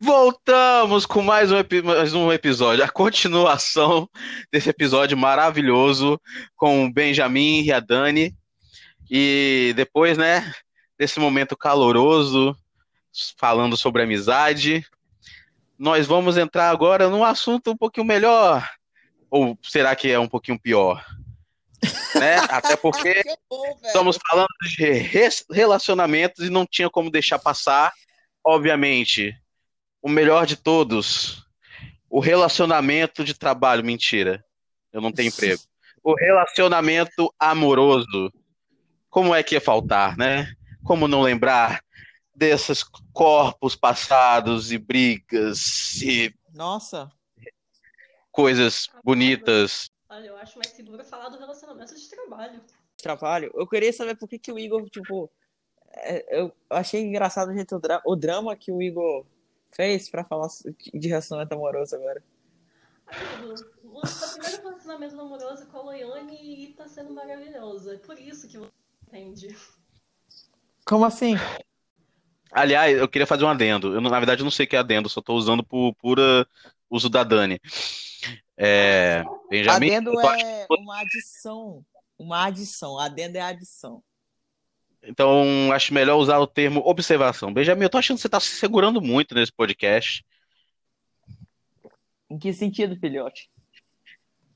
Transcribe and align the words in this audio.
Voltamos 0.00 1.04
com 1.04 1.22
mais 1.22 1.50
um, 1.50 1.56
mais 1.84 2.14
um 2.14 2.30
episódio, 2.32 2.84
a 2.84 2.88
continuação 2.88 4.08
desse 4.52 4.70
episódio 4.70 5.18
maravilhoso 5.18 6.20
com 6.54 6.84
o 6.84 6.92
Benjamin 6.92 7.64
e 7.64 7.72
a 7.72 7.80
Dani. 7.80 8.32
E 9.10 9.72
depois, 9.74 10.16
né, 10.16 10.54
desse 10.96 11.18
momento 11.18 11.56
caloroso, 11.56 12.56
falando 13.36 13.76
sobre 13.76 14.04
amizade, 14.04 14.86
nós 15.76 16.06
vamos 16.06 16.36
entrar 16.36 16.70
agora 16.70 17.08
num 17.08 17.24
assunto 17.24 17.72
um 17.72 17.76
pouquinho 17.76 18.06
melhor. 18.06 18.68
Ou 19.28 19.58
será 19.64 19.96
que 19.96 20.08
é 20.08 20.18
um 20.18 20.28
pouquinho 20.28 20.60
pior? 20.60 21.04
Né? 22.14 22.36
Até 22.48 22.74
porque 22.74 23.22
Que 23.22 23.36
bom. 23.48 23.78
Estamos 23.84 24.18
falando 24.28 24.48
de 24.62 24.90
relacionamentos 25.52 26.44
e 26.44 26.50
não 26.50 26.66
tinha 26.66 26.88
como 26.88 27.10
deixar 27.10 27.38
passar, 27.38 27.92
obviamente, 28.42 29.36
o 30.02 30.08
melhor 30.08 30.46
de 30.46 30.56
todos, 30.56 31.44
o 32.08 32.20
relacionamento 32.20 33.24
de 33.24 33.34
trabalho. 33.34 33.84
Mentira, 33.84 34.44
eu 34.92 35.00
não 35.00 35.12
tenho 35.12 35.28
emprego. 35.28 35.60
O 36.02 36.14
relacionamento 36.14 37.32
amoroso. 37.38 38.32
Como 39.10 39.34
é 39.34 39.42
que 39.42 39.54
ia 39.54 39.60
faltar, 39.60 40.16
né? 40.16 40.52
Como 40.84 41.08
não 41.08 41.22
lembrar 41.22 41.82
desses 42.34 42.84
corpos 43.12 43.74
passados 43.74 44.70
e 44.70 44.78
brigas 44.78 46.00
e 46.02 46.32
Nossa. 46.54 47.10
coisas 48.30 48.88
bonitas? 49.04 49.90
Olha, 50.08 50.26
eu 50.28 50.36
acho 50.36 50.58
mais 50.58 50.70
seguro 50.72 51.04
falar 51.04 51.28
do 51.28 51.38
relacionamento 51.38 51.94
de 51.94 52.08
trabalho. 52.08 52.60
Trabalho. 53.02 53.50
Eu 53.54 53.66
queria 53.66 53.92
saber 53.92 54.16
por 54.16 54.28
que, 54.28 54.38
que 54.38 54.52
o 54.52 54.58
Igor, 54.58 54.88
tipo. 54.88 55.30
é, 55.94 56.40
Eu 56.40 56.52
achei 56.70 57.02
engraçado 57.02 57.50
o, 57.50 57.54
jeito, 57.54 57.76
o, 57.76 57.80
dra- 57.80 58.02
o 58.04 58.16
drama 58.16 58.56
que 58.56 58.72
o 58.72 58.80
Igor 58.82 59.26
fez 59.70 60.08
pra 60.08 60.24
falar 60.24 60.48
de 60.94 61.08
relacionamento 61.08 61.54
amoroso 61.54 61.96
agora. 61.96 62.22
Amigo, 63.06 63.54
o 63.84 64.06
seu 64.06 64.38
primeiro 64.38 64.62
relacionamento 64.62 65.16
namoroso 65.16 65.66
com 65.66 65.78
a 65.78 65.82
Loiane 65.82 66.74
tá 66.76 66.86
sendo 66.86 67.12
maravilhoso. 67.14 67.92
É 67.92 67.96
por 67.96 68.18
isso 68.18 68.46
que 68.48 68.58
você 68.58 68.70
entende. 69.06 69.56
Como 70.84 71.04
assim? 71.04 71.34
Aliás, 72.50 72.96
eu 72.96 73.08
queria 73.08 73.26
fazer 73.26 73.44
um 73.44 73.48
adendo. 73.48 73.94
Eu, 73.94 74.00
na 74.00 74.18
verdade, 74.18 74.40
eu 74.40 74.44
não 74.44 74.50
sei 74.50 74.66
o 74.66 74.68
que 74.68 74.76
é 74.76 74.78
adendo, 74.78 75.08
só 75.08 75.20
estou 75.20 75.36
usando 75.36 75.62
por 75.62 75.94
pura 75.94 76.46
uso 76.90 77.08
da 77.08 77.22
Dani. 77.22 77.60
É, 78.56 79.22
Benjamin, 79.48 79.90
Adendo 79.90 80.12
tô 80.12 80.30
é 80.30 80.66
uma 80.70 81.00
adição. 81.00 81.84
Uma 82.18 82.46
adição. 82.46 82.98
Adendo 82.98 83.38
é 83.38 83.40
adição. 83.40 84.02
Então 85.02 85.70
acho 85.72 85.92
melhor 85.94 86.16
usar 86.16 86.38
o 86.38 86.46
termo 86.46 86.80
observação. 86.84 87.52
Benjamin, 87.52 87.82
eu 87.84 87.90
tô 87.90 87.98
achando 87.98 88.16
que 88.16 88.22
você 88.22 88.28
está 88.28 88.40
se 88.40 88.48
segurando 88.48 89.00
muito 89.00 89.34
nesse 89.34 89.52
podcast. 89.52 90.24
Em 92.30 92.38
que 92.38 92.52
sentido, 92.52 92.96
filhote? 92.96 93.50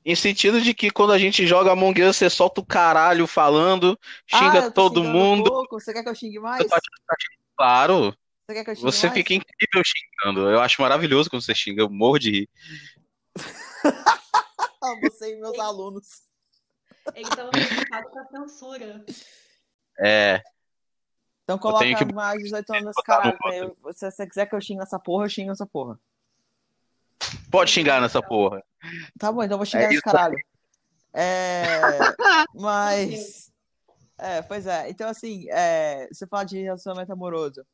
Em 0.05 0.15
sentido 0.15 0.61
de 0.61 0.73
que 0.73 0.91
quando 0.91 1.13
a 1.13 1.17
gente 1.17 1.47
joga 1.47 1.71
Among 1.71 2.03
Us, 2.03 2.17
você 2.17 2.29
solta 2.29 2.59
o 2.59 2.65
caralho 2.65 3.25
falando, 3.25 3.97
Ah, 4.31 4.37
xinga 4.37 4.57
eu 4.57 4.71
tô 4.71 4.71
todo 4.89 5.03
mundo. 5.03 5.49
pouco. 5.49 5.79
Você 5.79 5.93
quer 5.93 6.03
que 6.03 6.09
eu 6.09 6.15
xingue 6.15 6.39
mais? 6.39 6.61
Eu 6.61 6.69
tô 6.69 6.75
Claro, 7.55 8.15
Você 8.45 8.53
quer 8.53 8.63
que 8.65 8.69
eu 8.71 8.75
xingue 8.75 8.91
você 8.91 9.07
mais? 9.07 9.17
fica 9.17 9.33
incrível 9.33 9.81
xingando. 9.85 10.49
Eu 10.49 10.59
acho 10.59 10.81
maravilhoso 10.81 11.29
quando 11.29 11.41
você 11.41 11.55
xinga, 11.55 11.81
eu 11.81 11.89
morro 11.89 12.19
de 12.19 12.31
rir. 12.31 12.49
Ah, 14.83 14.95
você 15.01 15.33
e 15.33 15.39
meus 15.39 15.57
alunos. 15.57 16.23
Ele 17.15 17.29
tava 17.29 17.49
preocupado 17.49 18.09
com 18.09 18.19
a 18.19 18.25
censura. 18.27 19.05
É, 19.99 20.41
Então 21.43 21.57
coloca 21.57 21.83
que- 21.85 22.13
mais 22.13 22.37
de 22.37 22.43
18 22.45 22.69
anos 22.73 22.85
nesse 22.85 22.97
no 22.99 23.03
caralho. 23.03 23.37
Eu- 23.85 23.93
Se 23.93 24.09
você 24.09 24.25
quiser 24.27 24.45
que 24.47 24.55
eu 24.55 24.61
xingue 24.61 24.81
essa 24.81 24.97
porra, 24.99 25.25
eu 25.25 25.29
xingo 25.29 25.51
essa 25.51 25.65
porra. 25.65 25.99
pode 27.51 27.71
xingar 27.71 28.01
nessa 28.01 28.21
porra. 28.21 28.63
Tá 29.19 29.31
bom, 29.31 29.43
então 29.43 29.55
eu 29.55 29.57
vou 29.59 29.65
xingar 29.65 29.83
É 29.85 29.89
nesse 29.89 30.01
caralho. 30.01 30.37
É. 31.13 31.63
Mas. 32.55 33.51
É, 34.17 34.41
pois 34.41 34.65
é. 34.67 34.89
Então, 34.89 35.09
assim, 35.09 35.47
é, 35.49 36.07
você 36.11 36.25
fala 36.27 36.43
de 36.43 36.61
relacionamento 36.61 37.11
amoroso. 37.13 37.65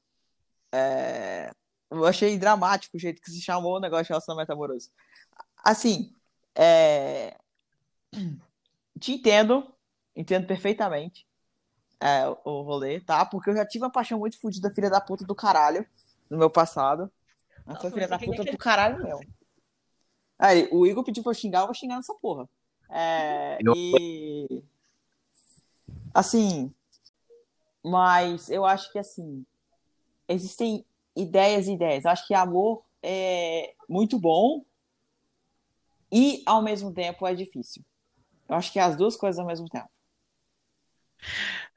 É, 0.72 1.52
eu 1.90 2.06
achei 2.06 2.38
dramático 2.38 2.98
o 2.98 3.00
jeito 3.00 3.22
que 3.22 3.32
se 3.32 3.42
chamou 3.42 3.78
o 3.78 3.80
negócio 3.80 4.06
de 4.06 4.10
relacionamento 4.10 4.52
amoroso. 4.52 4.90
Assim, 5.64 6.14
é, 6.56 7.36
te 9.00 9.14
entendo, 9.14 9.74
entendo 10.16 10.46
perfeitamente 10.48 11.26
é, 12.02 12.28
o 12.46 12.62
rolê, 12.62 13.00
tá? 13.02 13.26
Porque 13.26 13.50
eu 13.50 13.56
já 13.56 13.66
tive 13.66 13.84
uma 13.86 13.92
paixão 13.92 14.20
muito 14.20 14.40
fodida, 14.40 14.72
filha 14.74 14.90
da 14.90 15.02
puta 15.02 15.26
do 15.26 15.36
caralho, 15.36 15.86
no 16.30 16.38
meu 16.38 16.50
passado. 16.50 17.12
Mas 17.66 17.82
foi 17.82 17.92
filha 17.92 18.08
da 18.08 18.18
puta 18.18 18.44
que- 18.44 18.52
do 18.52 18.58
caralho 18.58 19.04
mesmo. 19.04 19.34
Aí, 20.38 20.70
o 20.72 20.88
Igor 20.88 21.04
pediu 21.04 21.22
pra 21.22 21.32
eu 21.32 21.36
xingar, 21.36 21.62
eu 21.62 21.66
vou 21.66 21.76
xingar 21.76 21.98
nessa 21.98 22.14
porra. 22.16 22.48
É, 22.90 23.58
Eu- 23.62 23.74
e. 23.76 24.64
Assim. 26.14 26.74
Mas 27.84 28.50
eu 28.50 28.66
acho 28.66 28.92
que, 28.92 29.00
assim. 29.00 29.46
Existem 30.28 30.86
ideias 31.16 31.68
e 31.68 31.74
ideias. 31.74 32.06
Eu 32.06 32.12
acho 32.12 32.26
que 32.26 32.34
amor 32.34 32.84
é 33.02 33.74
muito 33.88 34.18
bom 34.20 34.64
e, 36.12 36.42
ao 36.46 36.62
mesmo 36.62 36.94
tempo, 36.94 37.26
é 37.28 37.34
difícil. 37.36 37.84
Eu 38.48 38.56
acho 38.56 38.72
que 38.72 38.80
é 38.80 38.84
as 38.84 38.96
duas 38.96 39.16
coisas 39.16 39.40
ao 39.40 39.46
mesmo 39.46 39.68
tempo. 39.68 39.90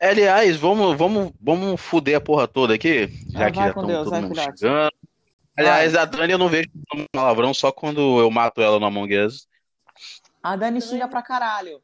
Aliás, 0.03 0.57
vamos, 0.57 0.99
vamos, 0.99 1.33
vamos 1.41 1.81
fuder 1.81 2.17
a 2.17 2.21
porra 2.21 2.49
toda 2.49 2.75
aqui, 2.75 3.07
já 3.31 3.47
Ah, 3.47 3.51
que 3.53 3.57
já 3.59 3.73
Deus, 3.73 4.05
todo 4.05 4.21
mundo 4.21 4.35
xingando. 4.35 4.91
Aliás, 5.57 5.95
a 5.95 6.05
Dani 6.05 6.33
eu 6.33 6.39
não 6.39 6.49
vejo 6.49 6.69
um 6.93 7.07
palavrão 7.13 7.55
só 7.55 7.71
quando 7.71 8.19
eu 8.19 8.29
mato 8.29 8.61
ela 8.61 8.81
no 8.81 8.87
Among 8.87 9.17
Us. 9.17 9.47
A 10.43 10.57
Dani 10.57 10.81
xinga 10.81 11.07
pra 11.07 11.23
caralho. 11.23 11.81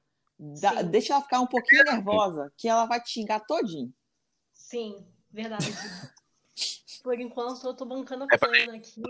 Sim. 0.55 0.85
deixa 0.91 1.13
ela 1.13 1.23
ficar 1.23 1.39
um 1.41 1.47
pouquinho 1.47 1.85
nervosa, 1.85 2.53
que 2.57 2.69
ela 2.69 2.87
vai 2.87 3.01
te 3.01 3.11
xingar 3.11 3.39
todinho. 3.41 3.93
Sim, 4.53 5.07
verdade. 5.31 5.67
Por 7.05 7.21
enquanto 7.21 7.65
eu 7.65 7.75
tô 7.75 7.85
bancando 7.85 8.25
a 8.25 8.27
É 8.33 8.37
pra- 8.37 8.49
plena 8.49 8.75
aqui. 8.77 9.01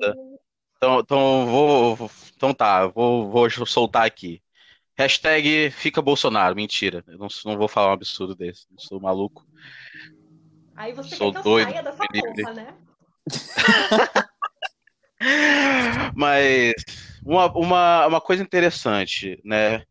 Então, 0.76 1.00
então 1.00 1.46
vou- 1.46 2.10
então 2.36 2.52
tá, 2.52 2.86
vou, 2.88 3.30
vou 3.30 3.48
soltar 3.66 4.04
aqui. 4.06 4.42
Hashtag 4.98 5.70
fica 5.70 6.02
Bolsonaro. 6.02 6.56
Mentira, 6.56 7.04
eu 7.06 7.16
não, 7.16 7.28
não 7.44 7.56
vou 7.56 7.68
falar 7.68 7.90
um 7.90 7.92
absurdo 7.92 8.34
desse. 8.34 8.66
Não 8.68 8.78
sou 8.78 9.00
maluco. 9.00 9.46
Aí 10.74 10.92
você 10.92 11.14
Sou 11.14 11.32
quer 11.32 11.38
que 11.38 11.44
doido, 11.44 11.68
eu 11.68 11.72
saia 11.72 11.82
dessa 11.84 12.42
porra, 12.42 12.54
né? 12.54 12.74
Mas 16.14 16.74
uma, 17.24 17.46
uma, 17.56 18.06
uma 18.06 18.20
coisa 18.20 18.42
interessante, 18.42 19.40
né? 19.44 19.84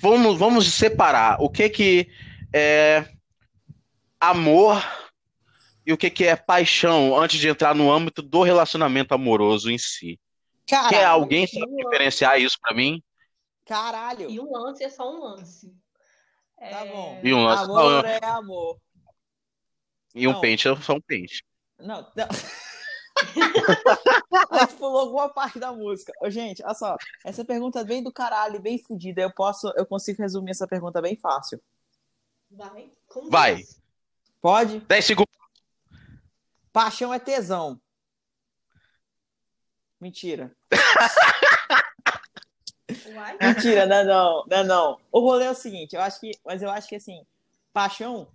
Vamos, 0.00 0.36
vamos 0.36 0.66
separar 0.72 1.40
o 1.40 1.48
que 1.48 1.68
que 1.68 2.10
é 2.52 3.06
amor 4.18 4.82
e 5.86 5.92
o 5.92 5.96
que 5.96 6.10
que 6.10 6.24
é 6.24 6.34
paixão 6.34 7.16
antes 7.16 7.38
de 7.38 7.48
entrar 7.48 7.74
no 7.74 7.92
âmbito 7.92 8.20
do 8.20 8.42
relacionamento 8.42 9.14
amoroso 9.14 9.70
em 9.70 9.78
si. 9.78 10.18
Quer 10.66 11.04
alguém 11.04 11.46
sabe 11.46 11.76
diferenciar 11.76 12.40
isso 12.40 12.58
pra 12.60 12.74
mim? 12.74 13.00
Caralho. 13.66 14.28
E 14.30 14.40
um 14.40 14.50
lance 14.50 14.82
é 14.84 14.88
só 14.90 15.10
um 15.10 15.20
lance. 15.22 15.72
É, 16.58 16.70
Tá 16.70 16.84
bom. 16.86 17.20
E 17.22 17.32
um 17.32 17.44
lance- 17.44 17.64
Amor 17.64 18.04
é 18.04 18.24
amor. 18.24 18.78
E 20.14 20.26
um 20.28 20.32
Não. 20.32 20.40
pente 20.40 20.66
é 20.68 20.76
só 20.76 20.94
um 20.94 21.00
pente. 21.00 21.44
Não, 21.78 22.02
não. 22.16 22.28
A 24.50 24.58
gente 24.66 24.74
pulou 24.76 25.00
alguma 25.00 25.28
parte 25.28 25.58
da 25.58 25.72
música. 25.72 26.12
Ô, 26.20 26.30
gente, 26.30 26.62
olha 26.64 26.74
só. 26.74 26.96
Essa 27.24 27.44
pergunta 27.44 27.80
é 27.80 27.84
bem 27.84 28.02
do 28.02 28.12
caralho, 28.12 28.60
bem 28.60 28.78
fodida. 28.82 29.20
Eu 29.22 29.32
posso, 29.32 29.68
eu 29.76 29.84
consigo 29.86 30.20
resumir 30.22 30.50
essa 30.52 30.66
pergunta 30.66 31.00
bem 31.02 31.16
fácil. 31.16 31.62
Vai. 32.50 32.90
com 33.06 33.28
Vai. 33.30 33.56
Deus. 33.56 33.80
Pode? 34.40 34.80
10 34.80 35.04
segundos. 35.04 35.36
Paixão 36.72 37.12
é 37.12 37.18
tesão. 37.18 37.80
Mentira. 40.00 40.56
Uai. 43.14 43.36
Mentira, 43.40 43.86
não 43.86 43.96
é 43.96 44.04
não, 44.04 44.44
não 44.46 44.56
é 44.56 44.64
não. 44.64 45.00
O 45.10 45.20
rolê 45.20 45.46
é 45.46 45.50
o 45.50 45.54
seguinte, 45.54 45.94
eu 45.94 46.02
acho 46.02 46.20
que, 46.20 46.32
mas 46.44 46.62
eu 46.62 46.70
acho 46.70 46.88
que 46.88 46.96
assim, 46.96 47.24
paixão 47.72 48.28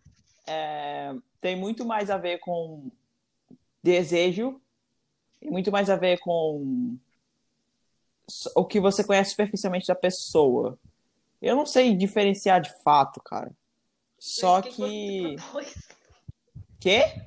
é, 0.48 1.14
tem 1.42 1.56
muito 1.56 1.86
mais 1.86 2.10
a 2.10 2.18
ver 2.18 2.40
com 2.40 2.90
desejo 3.84 4.60
e 5.42 5.50
muito 5.50 5.72
mais 5.72 5.90
a 5.90 5.96
ver 5.96 6.20
com 6.20 6.98
o 8.56 8.66
que 8.66 8.80
você 8.80 9.04
conhece 9.04 9.32
superficialmente 9.32 9.88
da 9.88 9.96
pessoa. 9.96 10.78
Eu 11.42 11.56
não 11.56 11.66
sei 11.66 11.96
diferenciar 11.96 12.62
de 12.62 12.72
fato, 12.84 13.22
cara. 13.22 13.52
Só 14.18 14.62
que? 14.62 15.36
Quê? 16.80 17.22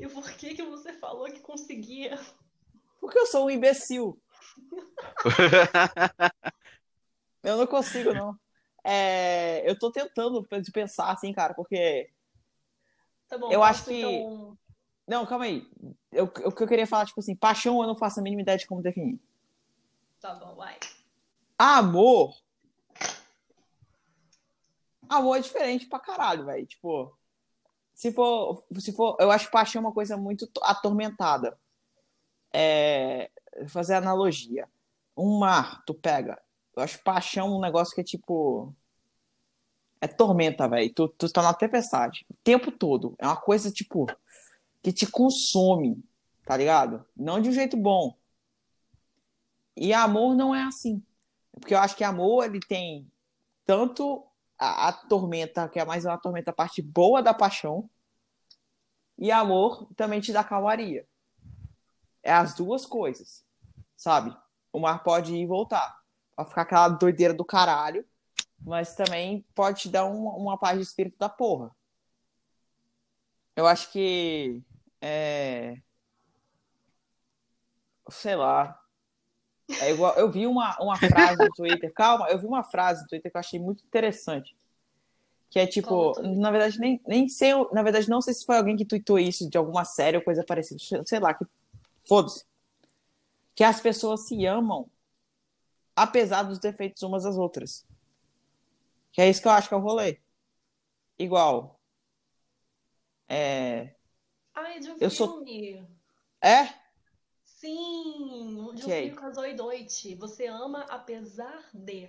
E 0.00 0.06
por 0.08 0.30
que 0.32 0.54
que 0.54 0.62
você 0.62 0.92
falou 0.92 1.26
que 1.26 1.40
conseguia? 1.40 2.18
Porque 3.00 3.18
eu 3.18 3.26
sou 3.26 3.46
um 3.46 3.50
imbecil. 3.50 4.18
Eu 7.42 7.56
não 7.56 7.66
consigo, 7.66 8.12
não. 8.12 8.36
É, 8.84 9.68
eu 9.68 9.78
tô 9.78 9.90
tentando 9.90 10.46
de 10.62 10.70
pensar 10.72 11.10
assim, 11.12 11.32
cara, 11.32 11.54
porque 11.54 12.10
Tá 13.28 13.36
bom, 13.36 13.52
Eu 13.52 13.62
acho 13.62 13.84
que- 13.84 13.98
então, 14.20 14.56
Não, 15.06 15.24
calma 15.26 15.44
aí. 15.46 15.66
Eu- 16.12 16.24
O 16.24 16.52
que 16.52 16.62
eu 16.62 16.66
queria 16.68 16.86
falar, 16.86 17.06
tipo 17.06 17.20
assim, 17.20 17.34
paixão 17.34 17.80
eu 17.80 17.86
não 17.86 17.96
faço 17.96 18.20
a 18.20 18.22
mínima 18.22 18.42
ideia 18.42 18.58
de 18.58 18.66
como 18.66 18.82
definir. 18.82 19.18
Tá 20.20 20.34
bom, 20.34 20.54
vai. 20.54 20.78
Amor. 21.58 22.34
Amor 25.08 25.36
é 25.36 25.40
diferente 25.40 25.86
pra 25.86 25.98
caralho, 25.98 26.44
velho. 26.44 26.66
Tipo, 26.66 27.16
se 27.94 28.12
for, 28.12 28.62
se 28.78 28.92
for, 28.92 29.16
eu 29.18 29.30
acho 29.30 29.50
paixão 29.50 29.80
uma 29.80 29.92
coisa 29.92 30.16
muito 30.16 30.46
to- 30.46 30.62
atormentada. 30.62 31.58
É, 32.52 33.30
vou 33.58 33.68
fazer 33.68 33.94
analogia. 33.94 34.68
Um 35.16 35.38
mar, 35.38 35.82
tu 35.86 35.94
pega. 35.94 36.40
Eu 36.78 36.84
acho 36.84 37.02
paixão 37.02 37.56
um 37.56 37.60
negócio 37.60 37.94
que 37.94 38.00
é 38.00 38.04
tipo. 38.04 38.74
É 40.00 40.06
tormenta, 40.06 40.68
velho. 40.68 40.92
Tu, 40.94 41.08
tu 41.08 41.32
tá 41.32 41.42
na 41.42 41.52
tempestade. 41.52 42.24
O 42.30 42.34
tempo 42.44 42.70
todo. 42.70 43.16
É 43.18 43.26
uma 43.26 43.36
coisa, 43.36 43.70
tipo, 43.70 44.06
que 44.80 44.92
te 44.92 45.06
consome, 45.06 46.02
tá 46.44 46.56
ligado? 46.56 47.04
Não 47.16 47.40
de 47.40 47.48
um 47.48 47.52
jeito 47.52 47.76
bom. 47.76 48.16
E 49.76 49.92
amor 49.92 50.36
não 50.36 50.54
é 50.54 50.62
assim. 50.62 51.02
Porque 51.52 51.74
eu 51.74 51.78
acho 51.78 51.96
que 51.96 52.04
amor, 52.04 52.44
ele 52.44 52.60
tem 52.60 53.10
tanto 53.66 54.24
a, 54.56 54.88
a 54.88 54.92
tormenta, 54.92 55.68
que 55.68 55.80
é 55.80 55.84
mais 55.84 56.04
uma 56.04 56.16
tormenta, 56.16 56.52
a 56.52 56.54
parte 56.54 56.80
boa 56.80 57.20
da 57.20 57.34
paixão, 57.34 57.90
e 59.18 59.32
amor 59.32 59.88
também 59.96 60.20
te 60.20 60.32
dá 60.32 60.44
calmaria. 60.44 61.06
É 62.22 62.32
as 62.32 62.54
duas 62.54 62.86
coisas, 62.86 63.44
sabe? 63.96 64.36
O 64.72 64.78
mar 64.78 65.02
pode 65.02 65.34
ir 65.34 65.42
e 65.42 65.46
voltar. 65.46 65.97
Pode 66.38 66.50
ficar 66.50 66.62
aquela 66.62 66.88
doideira 66.88 67.34
do 67.34 67.44
caralho, 67.44 68.06
mas 68.60 68.94
também 68.94 69.44
pode 69.56 69.80
te 69.80 69.88
dar 69.88 70.06
um- 70.06 70.28
uma 70.28 70.56
paz 70.56 70.78
de 70.78 70.84
espírito 70.84 71.18
da 71.18 71.28
porra. 71.28 71.74
Eu 73.56 73.66
acho 73.66 73.90
que. 73.90 74.62
É... 75.00 75.78
Sei 78.08 78.36
lá. 78.36 78.80
É 79.80 79.90
igual, 79.90 80.14
eu 80.14 80.30
vi 80.30 80.46
uma, 80.46 80.76
uma 80.80 80.96
frase 80.96 81.42
no 81.42 81.52
Twitter, 81.52 81.92
calma, 81.92 82.30
eu 82.30 82.38
vi 82.38 82.46
uma 82.46 82.62
frase 82.62 83.02
no 83.02 83.08
Twitter 83.08 83.32
que 83.32 83.36
eu 83.36 83.40
achei 83.40 83.58
muito 83.58 83.84
interessante. 83.84 84.56
Que 85.50 85.58
é 85.58 85.66
tipo, 85.66 86.12
na 86.22 86.52
verdade, 86.52 86.78
nem, 86.78 87.00
nem 87.04 87.28
sei, 87.28 87.52
na 87.72 87.82
verdade, 87.82 88.08
não 88.08 88.22
sei 88.22 88.32
se 88.32 88.46
foi 88.46 88.56
alguém 88.56 88.76
que 88.76 88.84
tweetou 88.84 89.18
isso 89.18 89.50
de 89.50 89.58
alguma 89.58 89.84
série 89.84 90.16
ou 90.16 90.22
coisa 90.22 90.44
parecida, 90.44 91.02
sei 91.04 91.18
lá, 91.18 91.34
que 91.34 91.44
foda-se. 92.06 92.46
Que 93.56 93.64
as 93.64 93.80
pessoas 93.80 94.28
se 94.28 94.46
amam 94.46 94.88
apesar 96.02 96.42
dos 96.42 96.58
defeitos 96.58 97.02
umas 97.02 97.24
das 97.24 97.36
outras. 97.36 97.86
Que 99.12 99.20
é 99.22 99.28
isso 99.30 99.40
que 99.42 99.48
eu 99.48 99.52
acho 99.52 99.68
que 99.68 99.74
é 99.74 99.76
o 99.76 99.80
rolê. 99.80 100.20
Igual. 101.18 101.78
É. 103.28 103.94
Ai, 104.54 104.80
de 104.80 104.90
um 104.90 104.96
Eu 105.00 105.10
sou- 105.10 105.44
filme. 105.44 105.86
É? 106.42 106.66
Sim, 107.44 108.70
de 108.74 108.82
um 108.82 108.86
Ok. 108.86 109.02
filme 109.02 109.16
com 109.16 109.26
a 109.26 109.30
Zoe 109.30 109.54
Deutsch. 109.54 110.14
Você 110.18 110.46
ama 110.46 110.82
apesar 110.88 111.64
de. 111.74 112.08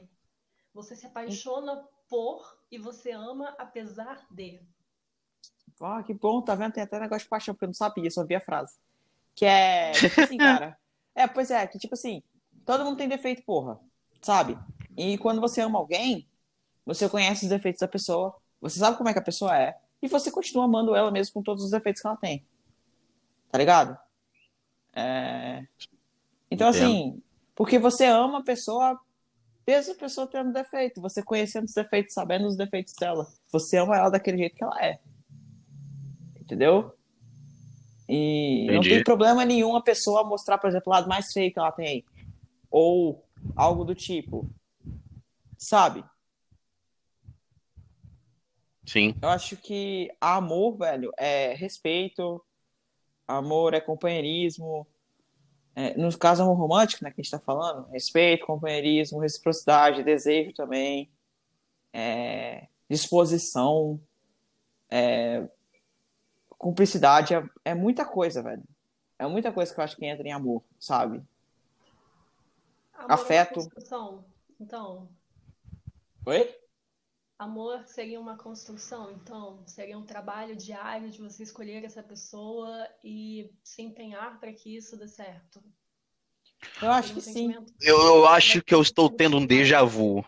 Você 0.74 0.96
se 0.96 1.06
apaixona 1.08 1.84
por 2.08 2.58
e 2.72 2.78
você 2.78 3.12
ama 3.12 3.56
apesar 3.58 4.26
de. 4.30 4.62
Ah, 5.82 6.04
que 6.04 6.14
bom, 6.14 6.42
tá 6.42 6.56
vendo? 6.56 6.74
Tem 6.74 6.84
até 6.84 7.00
negócio 7.00 7.24
de 7.24 7.30
paixão, 7.30 7.54
porque 7.56 7.66
eu 7.66 7.70
não 7.70 7.74
sabia, 7.74 8.12
só 8.12 8.24
vi 8.26 8.36
a 8.36 8.42
frase. 8.42 8.78
Que 9.34 9.46
é, 9.46 9.92
tipo 9.94 10.22
assim, 10.22 10.38
cara. 10.38 10.78
É, 11.16 11.26
pois 11.28 11.50
é, 11.50 11.66
que 11.66 11.80
tipo 11.80 11.96
assim, 11.96 12.22
todo 12.70 12.86
mundo 12.86 12.98
tem 12.98 13.08
defeito, 13.08 13.42
porra, 13.42 13.80
sabe? 14.22 14.56
E 14.96 15.18
quando 15.18 15.42
você 15.42 15.60
ama 15.60 15.80
alguém, 15.80 16.28
você 16.86 17.10
conhece 17.10 17.46
os 17.46 17.50
defeitos 17.50 17.80
da 17.80 17.88
pessoa, 17.88 18.36
você 18.62 18.78
sabe 18.78 18.96
como 18.96 19.10
é 19.10 19.14
que 19.14 19.18
a 19.18 19.24
pessoa 19.24 19.58
é, 19.58 19.76
e 20.00 20.08
você 20.08 20.30
continua 20.30 20.66
amando 20.66 20.96
ela 20.96 21.10
mesmo 21.10 21.34
com 21.34 21.42
todos 21.42 21.64
os 21.64 21.72
defeitos 21.72 22.00
que 22.00 22.08
ela 22.08 22.16
tem. 22.16 22.46
Tá 23.52 23.58
ligado? 23.58 23.98
É... 24.94 25.66
Então, 26.52 26.70
Entendo. 26.70 26.86
assim, 26.86 27.24
porque 27.56 27.80
você 27.80 28.06
ama 28.06 28.38
a 28.38 28.44
pessoa, 28.44 29.00
mesmo 29.66 29.94
a 29.94 29.98
pessoa 29.98 30.28
tendo 30.28 30.54
defeito, 30.54 31.02
você 31.02 31.24
conhecendo 31.24 31.66
os 31.66 31.74
defeitos, 31.74 32.14
sabendo 32.14 32.46
os 32.46 32.56
defeitos 32.56 32.94
dela, 32.94 33.28
você 33.52 33.78
ama 33.78 33.98
ela 33.98 34.12
daquele 34.12 34.38
jeito 34.38 34.56
que 34.56 34.64
ela 34.64 34.80
é. 34.80 35.00
Entendeu? 36.40 36.96
E 38.08 38.68
não 38.68 38.76
Entendi. 38.76 38.90
tem 38.90 39.04
problema 39.04 39.44
nenhum 39.44 39.76
a 39.76 39.82
pessoa 39.82 40.24
mostrar, 40.24 40.60
por 40.60 40.70
exemplo, 40.70 40.92
o 40.92 40.96
lado 40.96 41.10
mais 41.10 41.34
feio 41.34 41.52
que 41.52 41.58
ela 41.58 41.72
tem. 41.72 42.06
Ou 42.70 43.26
algo 43.56 43.84
do 43.84 43.96
tipo. 43.96 44.50
Sabe? 45.58 46.04
Sim. 48.86 49.16
Eu 49.22 49.30
acho 49.30 49.56
que 49.56 50.12
amor, 50.20 50.78
velho, 50.78 51.12
é 51.18 51.54
respeito, 51.54 52.44
amor 53.28 53.74
é 53.76 53.80
companheirismo. 53.80 54.88
É, 55.76 55.96
no 55.96 56.16
caso, 56.18 56.42
amor 56.42 56.58
romântico, 56.58 57.04
né, 57.04 57.12
que 57.12 57.22
a 57.22 57.24
gente 57.24 57.32
tá 57.32 57.40
falando, 57.40 57.88
respeito, 57.90 58.46
companheirismo, 58.46 59.20
reciprocidade, 59.20 60.04
desejo 60.04 60.54
também, 60.54 61.10
é, 61.94 62.68
disposição, 62.90 64.02
é, 64.90 65.48
cumplicidade, 66.50 67.36
é, 67.36 67.44
é 67.64 67.76
muita 67.76 68.04
coisa, 68.04 68.42
velho. 68.42 68.64
É 69.20 69.28
muita 69.28 69.52
coisa 69.52 69.74
que 69.74 69.80
eu 69.80 69.84
acho 69.84 69.96
que 69.96 70.06
entra 70.06 70.28
em 70.28 70.32
amor, 70.32 70.64
sabe? 70.80 71.22
Amor 73.00 73.08
uma 73.08 73.14
Afeto. 73.16 73.54
construção. 73.56 74.26
Então, 74.60 75.10
Oi? 76.26 76.54
amor 77.38 77.86
seria 77.88 78.20
uma 78.20 78.38
construção. 78.38 79.12
Então, 79.12 79.64
seria 79.66 79.98
um 79.98 80.06
trabalho 80.06 80.56
diário 80.56 81.10
de 81.10 81.20
você 81.22 81.44
escolher 81.44 81.84
essa 81.86 82.04
pessoa 82.04 82.88
e 83.04 83.50
se 83.64 83.82
empenhar 83.82 84.40
para 84.40 84.52
que 84.52 84.76
isso 84.76 84.98
dê 84.98 85.08
certo. 85.08 85.64
Eu 86.82 86.92
acho 86.92 87.08
Seria 87.22 87.24
que 87.24 87.30
um 87.30 87.34
sim. 87.34 87.66
Eu, 87.82 87.98
eu 88.02 88.28
acho 88.28 88.62
que 88.62 88.74
eu 88.76 88.82
estou 88.82 89.10
tendo 89.10 89.38
um 89.38 89.46
déjà 89.46 89.82
vu. 89.84 90.26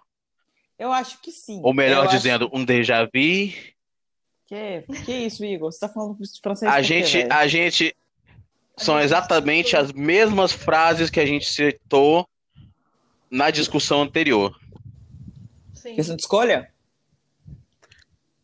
Eu 0.80 0.92
acho 0.92 1.20
que 1.22 1.32
sim. 1.32 1.60
Ou 1.64 1.74
melhor 1.74 2.06
Eu 2.06 2.10
acho- 2.10 2.18
dizendo, 2.18 2.50
um 2.54 2.64
déjà 2.64 3.06
vu. 3.06 3.76
Que, 4.48 4.82
que 5.06 5.12
isso, 5.14 5.44
Igor? 5.46 5.72
Você 5.72 5.80
tá 5.80 5.90
falando 5.90 6.18
francês 6.42 6.72
A 6.72 6.78
quê, 6.78 6.84
gente, 6.84 7.18
velho? 7.18 7.34
a 7.34 7.48
gente 7.48 7.96
são 8.78 8.96
gente 8.98 9.06
exatamente 9.06 9.70
citou- 9.70 9.82
as 9.86 9.92
mesmas 9.94 10.52
frases 10.54 11.10
que 11.10 11.20
a 11.20 11.26
gente 11.26 11.46
citou 11.46 12.28
na 13.31 13.50
discussão 13.50 14.01
anterior. 14.01 14.60
Sim. 15.74 15.95
Questão 15.95 16.16
de 16.16 16.22
escolha? 16.22 16.72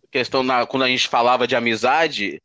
Questão 0.09 0.41
na, 0.41 0.65
quando 0.65 0.83
a 0.83 0.87
gente 0.87 1.07
falava 1.07 1.45
de 1.45 1.55
amizade, 1.55 2.41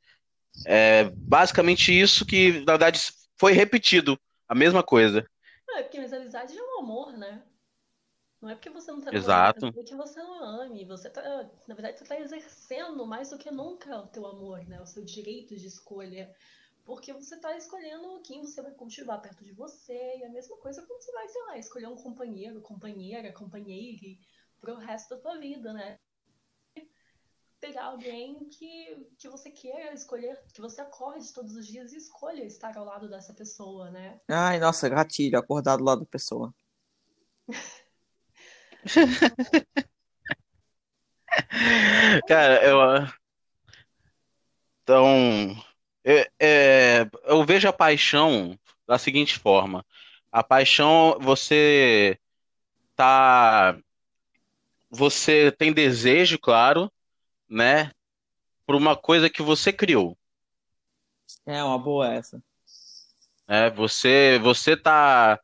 é 0.67 1.05
basicamente 1.15 1.99
isso 1.99 2.27
que, 2.27 2.61
na 2.67 2.73
verdade, 2.73 3.01
foi 3.37 3.53
repetido. 3.53 4.19
A 4.49 4.55
mesma 4.55 4.83
coisa. 4.83 5.27
Não, 5.67 5.79
é 5.79 5.83
porque 5.83 5.99
mas 5.99 6.13
a 6.13 6.17
amizade 6.17 6.59
é 6.59 6.63
um 6.63 6.81
amor, 6.81 7.17
né? 7.17 7.43
Não 8.43 8.51
é 8.51 8.55
porque 8.55 8.69
você 8.69 8.91
não 8.91 9.01
tá 9.01 9.15
Exato. 9.15 9.69
é 9.69 9.83
que 9.85 9.95
você 9.95 10.21
não 10.21 10.43
ame. 10.43 10.85
Você 10.85 11.09
tá, 11.09 11.23
na 11.69 11.75
verdade, 11.75 11.99
você 11.99 12.05
tá 12.05 12.19
exercendo 12.21 13.07
mais 13.07 13.31
do 13.31 13.39
que 13.39 13.51
nunca 13.53 13.97
o 13.97 14.09
teu 14.09 14.27
amor, 14.27 14.67
né? 14.67 14.81
O 14.81 14.87
seu 14.87 15.05
direito 15.05 15.57
de 15.57 15.67
escolha. 15.69 16.29
Porque 16.85 17.13
você 17.13 17.39
tá 17.39 17.57
escolhendo 17.57 18.21
quem 18.23 18.41
você 18.41 18.61
vai 18.61 18.73
cultivar 18.73 19.21
perto 19.21 19.45
de 19.45 19.53
você. 19.53 20.19
E 20.19 20.25
a 20.25 20.31
mesma 20.31 20.57
coisa 20.57 20.85
quando 20.87 21.01
você 21.01 21.13
vai, 21.13 21.29
sei 21.29 21.43
lá, 21.43 21.59
escolher 21.59 21.87
um 21.87 21.97
companheiro, 21.97 22.61
companheira, 22.61 23.33
companheire 23.33 24.19
pro 24.61 24.77
resto 24.77 25.15
da 25.15 25.21
tua 25.21 25.39
vida, 25.39 25.73
né? 25.73 25.99
Pegar 27.61 27.85
alguém 27.85 28.49
que, 28.49 29.07
que 29.17 29.29
você 29.29 29.51
queira 29.51 29.95
escolher, 29.95 30.43
que 30.53 30.61
você 30.61 30.81
acorde 30.81 31.33
todos 31.33 31.55
os 31.55 31.67
dias 31.67 31.93
e 31.93 31.97
escolha 31.97 32.45
estar 32.45 32.77
ao 32.77 32.85
lado 32.85 33.09
dessa 33.09 33.33
pessoa, 33.33 33.89
né? 33.91 34.21
Ai, 34.29 34.59
nossa, 34.59 34.89
gatilho, 34.89 35.39
acordar 35.39 35.77
do 35.77 35.85
lado 35.85 36.01
da 36.01 36.07
pessoa. 36.07 36.53
Cara, 42.27 42.65
eu. 42.65 42.79
Então. 44.83 45.72
É- 46.05 46.31
é, 46.41 47.07
eu 47.25 47.45
vejo 47.45 47.69
a 47.69 47.73
paixão 47.73 48.59
da 48.87 48.99
seguinte 48.99 49.39
forma: 49.39 49.85
a 50.31 50.43
paixão, 50.43 51.19
você 51.21 52.19
tá. 52.97 53.77
Você 54.91 55.51
tem 55.53 55.73
desejo, 55.73 56.39
claro, 56.39 56.93
né? 57.49 57.91
Por 58.67 58.77
uma 58.77 58.97
coisa 58.97 59.31
que 59.31 59.43
você 59.43 59.73
criou. 59.73 60.17
É 61.47 61.63
uma 61.63 61.79
boa 61.79 62.13
essa. 62.13 62.43
É, 63.49 63.71
você, 63.71 64.39
você 64.43 64.77
tá 64.77 65.39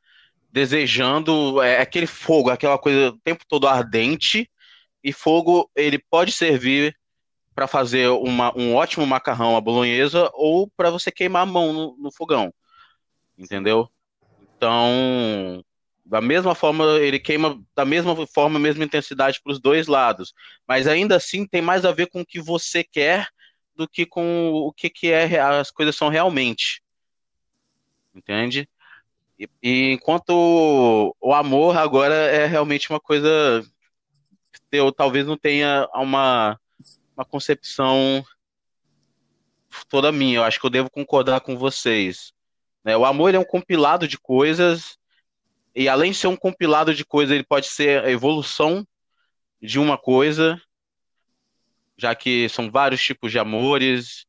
desejando 0.51 1.61
é, 1.63 1.81
aquele 1.81 2.07
fogo, 2.07 2.51
aquela 2.51 2.79
coisa 2.79 3.11
o 3.11 3.19
tempo 3.21 3.45
todo 3.49 3.69
ardente, 3.69 4.51
e 5.03 5.13
fogo 5.13 5.71
ele 5.77 5.99
pode 5.99 6.33
servir 6.33 6.97
para 7.59 7.67
fazer 7.67 8.07
uma, 8.07 8.57
um 8.57 8.77
ótimo 8.77 9.05
macarrão 9.05 9.57
à 9.57 9.61
bolonhesa 9.61 10.31
ou 10.33 10.71
para 10.77 10.91
você 10.91 11.11
queimar 11.11 11.43
a 11.43 11.47
mão 11.47 11.73
no, 11.73 11.97
no 11.99 12.13
fogão, 12.13 12.55
entendeu? 13.37 13.91
Então, 14.57 15.65
da 16.07 16.21
mesma 16.21 16.55
forma, 16.55 16.85
ele 17.01 17.19
queima 17.19 17.61
da 17.75 17.85
mesma 17.85 18.15
forma, 18.29 18.61
mesma 18.61 18.85
intensidade 18.85 19.41
para 19.43 19.51
os 19.51 19.61
dois 19.61 19.89
lados, 19.89 20.33
mas 20.69 20.87
ainda 20.87 21.17
assim 21.17 21.45
tem 21.45 21.61
mais 21.61 21.85
a 21.85 21.91
ver 21.91 22.07
com 22.07 22.21
o 22.21 22.25
que 22.25 22.41
você 22.41 22.85
quer 22.85 23.27
do 23.75 23.89
que 23.89 24.07
com 24.07 24.53
o 24.53 24.73
que, 24.73 24.89
que 24.89 25.11
é 25.11 25.41
as 25.41 25.73
coisas 25.73 25.97
são 25.97 26.09
realmente. 26.09 26.81
Entende? 28.15 28.69
E, 29.37 29.49
e 29.61 29.93
enquanto 29.95 30.31
o, 30.31 31.13
o 31.21 31.35
amor 31.35 31.77
agora 31.77 32.15
é 32.15 32.47
realmente 32.47 32.89
uma 32.89 33.01
coisa 33.01 33.29
eu 34.71 34.93
talvez 34.93 35.27
não 35.27 35.37
tenha 35.37 35.89
uma, 35.93 36.57
uma 37.19 37.25
concepção 37.25 38.25
toda 39.89 40.13
minha. 40.13 40.37
Eu 40.37 40.45
acho 40.45 40.61
que 40.61 40.67
eu 40.67 40.71
devo 40.71 40.89
concordar 40.89 41.41
com 41.41 41.59
vocês. 41.59 42.33
Né? 42.85 42.97
O 42.97 43.05
amor 43.05 43.35
é 43.35 43.39
um 43.39 43.45
compilado 43.45 44.07
de 44.07 44.17
coisas 44.17 44.97
e 45.75 45.89
além 45.89 46.13
de 46.13 46.19
ser 46.19 46.29
um 46.29 46.37
compilado 46.37 46.95
de 46.95 47.05
coisas, 47.05 47.35
ele 47.35 47.45
pode 47.45 47.67
ser 47.67 48.05
a 48.05 48.11
evolução 48.11 48.87
de 49.61 49.79
uma 49.81 49.99
coisa, 49.99 50.61
já 51.97 52.15
que 52.15 52.49
são 52.49 52.71
vários 52.71 53.03
tipos 53.03 53.33
de 53.33 53.39
amores. 53.39 54.25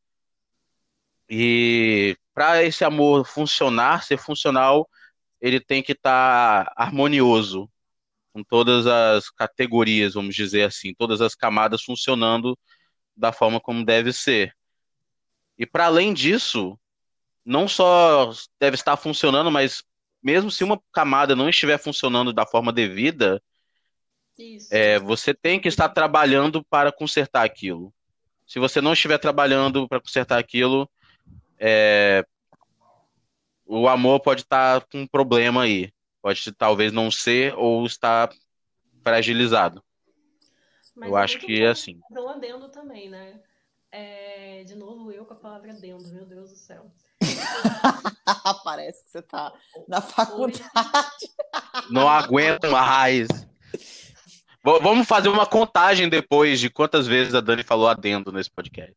E 1.29 2.17
para 2.33 2.63
esse 2.63 2.83
amor 2.83 3.25
funcionar, 3.25 4.03
ser 4.03 4.17
funcional, 4.17 4.89
ele 5.39 5.59
tem 5.59 5.83
que 5.83 5.91
estar 5.91 6.65
tá 6.65 6.73
harmonioso, 6.75 7.69
com 8.33 8.43
todas 8.43 8.85
as 8.87 9.29
categorias, 9.29 10.15
vamos 10.15 10.35
dizer 10.35 10.63
assim, 10.63 10.93
todas 10.93 11.21
as 11.21 11.35
camadas 11.35 11.83
funcionando 11.83 12.57
da 13.19 13.31
forma 13.31 13.59
como 13.59 13.85
deve 13.85 14.13
ser. 14.13 14.55
E 15.57 15.65
para 15.65 15.85
além 15.85 16.13
disso, 16.13 16.79
não 17.45 17.67
só 17.67 18.31
deve 18.59 18.75
estar 18.75 18.95
funcionando, 18.95 19.51
mas 19.51 19.83
mesmo 20.23 20.49
se 20.49 20.63
uma 20.63 20.81
camada 20.91 21.35
não 21.35 21.49
estiver 21.49 21.77
funcionando 21.77 22.31
da 22.31 22.45
forma 22.45 22.71
devida, 22.71 23.41
é, 24.71 24.97
você 24.99 25.33
tem 25.33 25.59
que 25.59 25.67
estar 25.67 25.89
trabalhando 25.89 26.63
para 26.63 26.91
consertar 26.91 27.43
aquilo. 27.43 27.93
Se 28.47 28.57
você 28.57 28.79
não 28.79 28.93
estiver 28.93 29.17
trabalhando 29.17 29.87
para 29.87 29.99
consertar 29.99 30.39
aquilo, 30.39 30.89
é, 31.59 32.25
o 33.65 33.87
amor 33.87 34.21
pode 34.21 34.41
estar 34.41 34.81
com 34.87 35.01
um 35.01 35.07
problema 35.07 35.63
aí. 35.63 35.91
Pode 36.21 36.51
talvez 36.53 36.91
não 36.91 37.11
ser 37.11 37.53
ou 37.57 37.85
estar 37.85 38.29
fragilizado. 39.03 39.83
Mas 40.99 41.09
eu 41.09 41.17
é 41.17 41.23
acho 41.23 41.39
que 41.39 41.61
é 41.61 41.69
assim. 41.69 42.01
Um 42.11 42.27
adendo 42.27 42.67
também, 42.67 43.09
né? 43.09 43.39
É, 43.91 44.63
de 44.65 44.75
novo, 44.75 45.11
eu 45.11 45.25
com 45.25 45.33
a 45.33 45.37
palavra 45.37 45.71
adendo, 45.71 46.07
meu 46.09 46.25
Deus 46.25 46.49
do 46.51 46.55
céu. 46.57 46.91
Parece 48.63 49.03
que 49.05 49.09
você 49.09 49.21
tá 49.21 49.53
na 49.87 50.01
faculdade. 50.01 50.61
Não 51.89 52.07
aguento 52.07 52.69
mais. 52.69 53.27
Vamos 54.61 55.07
fazer 55.07 55.29
uma 55.29 55.45
contagem 55.45 56.09
depois 56.09 56.59
de 56.59 56.69
quantas 56.69 57.07
vezes 57.07 57.33
a 57.33 57.41
Dani 57.41 57.63
falou 57.63 57.87
adendo 57.87 58.31
nesse 58.31 58.51
podcast. 58.51 58.93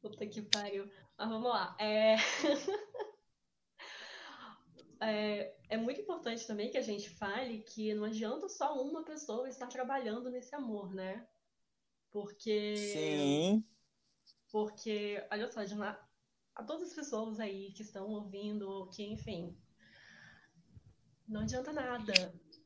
Puta 0.00 0.26
que 0.26 0.40
pariu. 0.42 0.90
Mas 1.16 1.28
vamos 1.28 1.50
lá. 1.50 1.76
É... 1.78 2.16
é, 5.02 5.54
é 5.68 5.76
muito 5.76 6.00
importante 6.00 6.46
também 6.46 6.70
que 6.70 6.78
a 6.78 6.82
gente 6.82 7.10
fale 7.10 7.60
que 7.60 7.92
não 7.94 8.04
adianta 8.04 8.48
só 8.48 8.80
uma 8.80 9.04
pessoa 9.04 9.48
estar 9.48 9.66
trabalhando 9.66 10.30
nesse 10.30 10.54
amor, 10.54 10.94
né? 10.94 11.26
Porque. 12.10 12.76
Sim. 12.76 13.64
Porque, 14.50 15.24
olha 15.30 15.50
só, 15.50 15.60
a 16.54 16.62
todas 16.62 16.90
as 16.90 16.94
pessoas 16.94 17.40
aí 17.40 17.72
que 17.72 17.82
estão 17.82 18.06
ouvindo, 18.08 18.86
que 18.88 19.02
enfim, 19.02 19.56
não 21.26 21.40
adianta 21.40 21.72
nada 21.72 22.12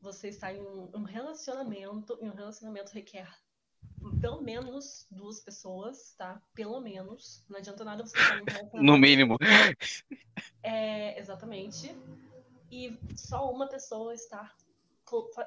você 0.01 0.27
estar 0.27 0.53
em 0.53 0.59
um, 0.59 0.91
um 0.93 1.03
relacionamento, 1.03 2.17
e 2.21 2.25
um 2.25 2.33
relacionamento 2.33 2.91
requer 2.91 3.33
pelo 4.21 4.41
menos 4.41 5.07
duas 5.11 5.39
pessoas, 5.39 6.13
tá? 6.17 6.41
Pelo 6.53 6.79
menos. 6.79 7.45
Não 7.49 7.57
adianta 7.57 7.83
nada 7.83 8.05
você 8.05 8.17
estar 8.17 8.37
em 8.37 8.41
um 8.41 8.45
relacionamento. 8.45 8.83
No 8.83 8.97
mínimo. 8.97 9.37
É, 10.63 11.19
exatamente. 11.19 11.95
E 12.69 12.99
só 13.15 13.49
uma 13.51 13.67
pessoa 13.67 14.13
estar 14.13 14.55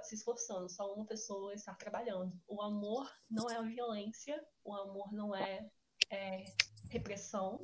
se 0.03 0.15
esforçando, 0.15 0.69
só 0.71 0.93
uma 0.95 1.05
pessoa 1.05 1.55
estar 1.55 1.75
trabalhando. 1.75 2.33
O 2.49 2.63
amor 2.63 3.11
não 3.31 3.51
é 3.51 3.63
violência, 3.63 4.43
o 4.65 4.75
amor 4.75 5.13
não 5.13 5.35
é, 5.35 5.71
é 6.11 6.45
repressão, 6.89 7.61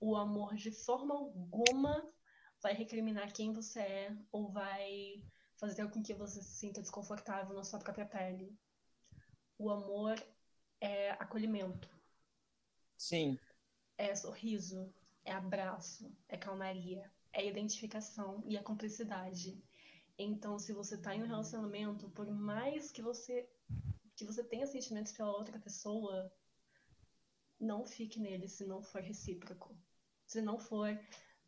o 0.00 0.16
amor 0.16 0.56
de 0.56 0.72
forma 0.72 1.14
alguma 1.14 2.12
vai 2.60 2.74
recriminar 2.74 3.32
quem 3.32 3.52
você 3.52 3.80
é 3.80 4.16
ou 4.32 4.50
vai 4.50 5.22
fazer 5.56 5.88
com 5.90 6.02
que 6.02 6.14
você 6.14 6.42
se 6.42 6.54
sinta 6.54 6.80
desconfortável 6.80 7.54
na 7.54 7.62
sua 7.62 7.78
própria 7.78 8.06
pele. 8.06 8.58
O 9.56 9.70
amor 9.70 10.20
é 10.80 11.10
acolhimento. 11.12 11.88
Sim. 12.96 13.38
É 13.96 14.14
sorriso, 14.16 14.92
é 15.24 15.32
abraço, 15.32 16.12
é 16.28 16.36
calmaria, 16.36 17.10
é 17.34 17.46
identificação 17.46 18.42
e 18.46 18.56
é 18.56 18.62
cumplicidade. 18.62 19.60
Então, 20.16 20.58
se 20.58 20.72
você 20.72 20.94
está 20.94 21.14
em 21.14 21.22
um 21.22 21.26
relacionamento, 21.26 22.08
por 22.10 22.30
mais 22.30 22.90
que 22.90 23.02
você 23.02 23.48
que 24.16 24.24
você 24.24 24.44
tenha 24.44 24.64
sentimentos 24.64 25.10
pela 25.10 25.32
outra 25.32 25.58
pessoa, 25.58 26.32
não 27.58 27.84
fique 27.84 28.20
nele 28.20 28.46
se 28.46 28.64
não 28.64 28.80
for 28.80 29.02
recíproco. 29.02 29.76
Se 30.24 30.40
não 30.40 30.56
for 30.56 30.96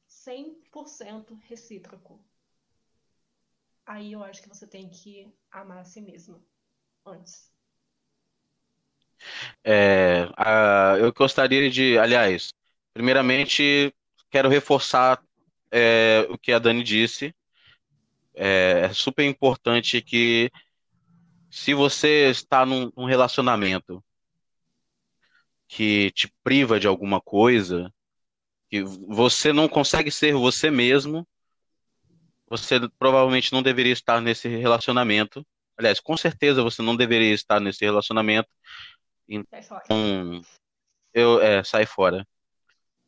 100% 0.09 1.39
recíproco. 1.43 2.21
Aí 3.85 4.13
eu 4.13 4.25
acho 4.25 4.43
que 4.43 4.49
você 4.49 4.67
tem 4.67 4.89
que 4.89 5.33
amar 5.49 5.79
a 5.79 5.85
si 5.85 6.01
mesmo 6.01 6.45
antes. 7.05 7.53
É, 9.63 10.27
uh, 10.39 10.99
eu 10.99 11.13
gostaria 11.13 11.71
de, 11.71 11.97
aliás, 11.99 12.53
primeiramente 12.93 13.95
quero 14.29 14.49
reforçar 14.49 15.23
é, 15.71 16.27
o 16.31 16.39
que 16.39 16.53
a 16.53 16.59
Dani 16.59 16.83
disse. 16.83 17.35
É, 18.35 18.83
é, 18.85 18.93
super 18.93 19.25
importante 19.25 20.03
que 20.03 20.51
se 21.51 21.73
você 21.73 22.29
está 22.31 22.67
num, 22.67 22.93
num 22.97 23.07
relacionamento 23.07 24.05
que 25.67 26.11
te 26.13 26.33
priva 26.45 26.79
de 26.79 26.87
alguma 26.87 27.21
coisa, 27.21 27.93
que 28.69 28.83
você 28.83 29.53
não 29.53 29.69
consegue 29.69 30.11
ser 30.11 30.35
você 30.35 30.71
mesmo, 30.71 31.27
você 32.49 32.79
provavelmente 32.99 33.53
não 33.53 33.63
deveria 33.63 33.93
estar 33.93 34.21
nesse 34.21 34.49
relacionamento. 34.49 35.45
Aliás, 35.77 36.01
com 36.01 36.17
certeza 36.17 36.63
você 36.63 36.83
não 36.83 36.97
deveria 36.97 37.35
estar 37.35 37.61
nesse 37.61 37.85
relacionamento. 37.85 38.49
Então, 39.29 40.41
eu 41.13 41.41
é, 41.41 41.65
sai 41.65 41.87
fora. 41.87 42.27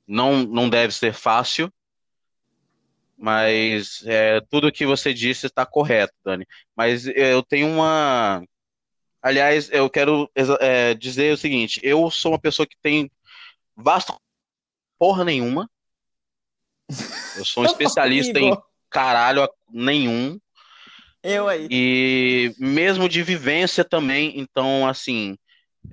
Não, 0.06 0.42
não 0.42 0.68
deve 0.68 0.92
ser 0.92 1.12
fácil, 1.12 1.72
mas 3.18 4.02
é, 4.06 4.40
tudo 4.48 4.72
que 4.72 4.86
você 4.86 5.12
disse 5.12 5.46
está 5.46 5.66
correto, 5.66 6.14
Dani. 6.24 6.46
Mas 6.76 7.06
eu 7.06 7.42
tenho 7.42 7.68
uma 7.68 8.42
Aliás, 9.20 9.68
eu 9.72 9.90
quero 9.90 10.30
é, 10.60 10.94
dizer 10.94 11.32
o 11.32 11.36
seguinte: 11.36 11.80
eu 11.82 12.10
sou 12.10 12.32
uma 12.32 12.38
pessoa 12.38 12.66
que 12.66 12.76
tem 12.80 13.10
vasto 13.76 14.14
porra 14.98 15.24
nenhuma. 15.24 15.68
Eu 17.36 17.44
sou 17.44 17.64
um 17.64 17.66
especialista 17.66 18.38
em 18.38 18.56
caralho 18.88 19.48
nenhum. 19.70 20.38
Eu 21.22 21.48
aí. 21.48 21.66
E 21.70 22.54
mesmo 22.58 23.08
de 23.08 23.22
vivência 23.22 23.84
também, 23.84 24.38
então, 24.38 24.86
assim, 24.86 25.36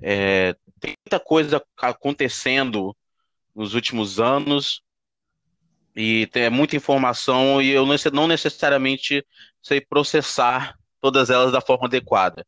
é, 0.00 0.54
tem 0.80 0.94
muita 1.04 1.18
coisa 1.18 1.62
acontecendo 1.76 2.96
nos 3.54 3.74
últimos 3.74 4.20
anos 4.20 4.82
e 5.96 6.26
tem 6.26 6.50
muita 6.50 6.76
informação 6.76 7.60
e 7.60 7.70
eu 7.70 7.86
não 8.12 8.28
necessariamente 8.28 9.26
sei 9.62 9.80
processar 9.80 10.78
todas 11.00 11.30
elas 11.30 11.50
da 11.50 11.60
forma 11.62 11.86
adequada. 11.86 12.46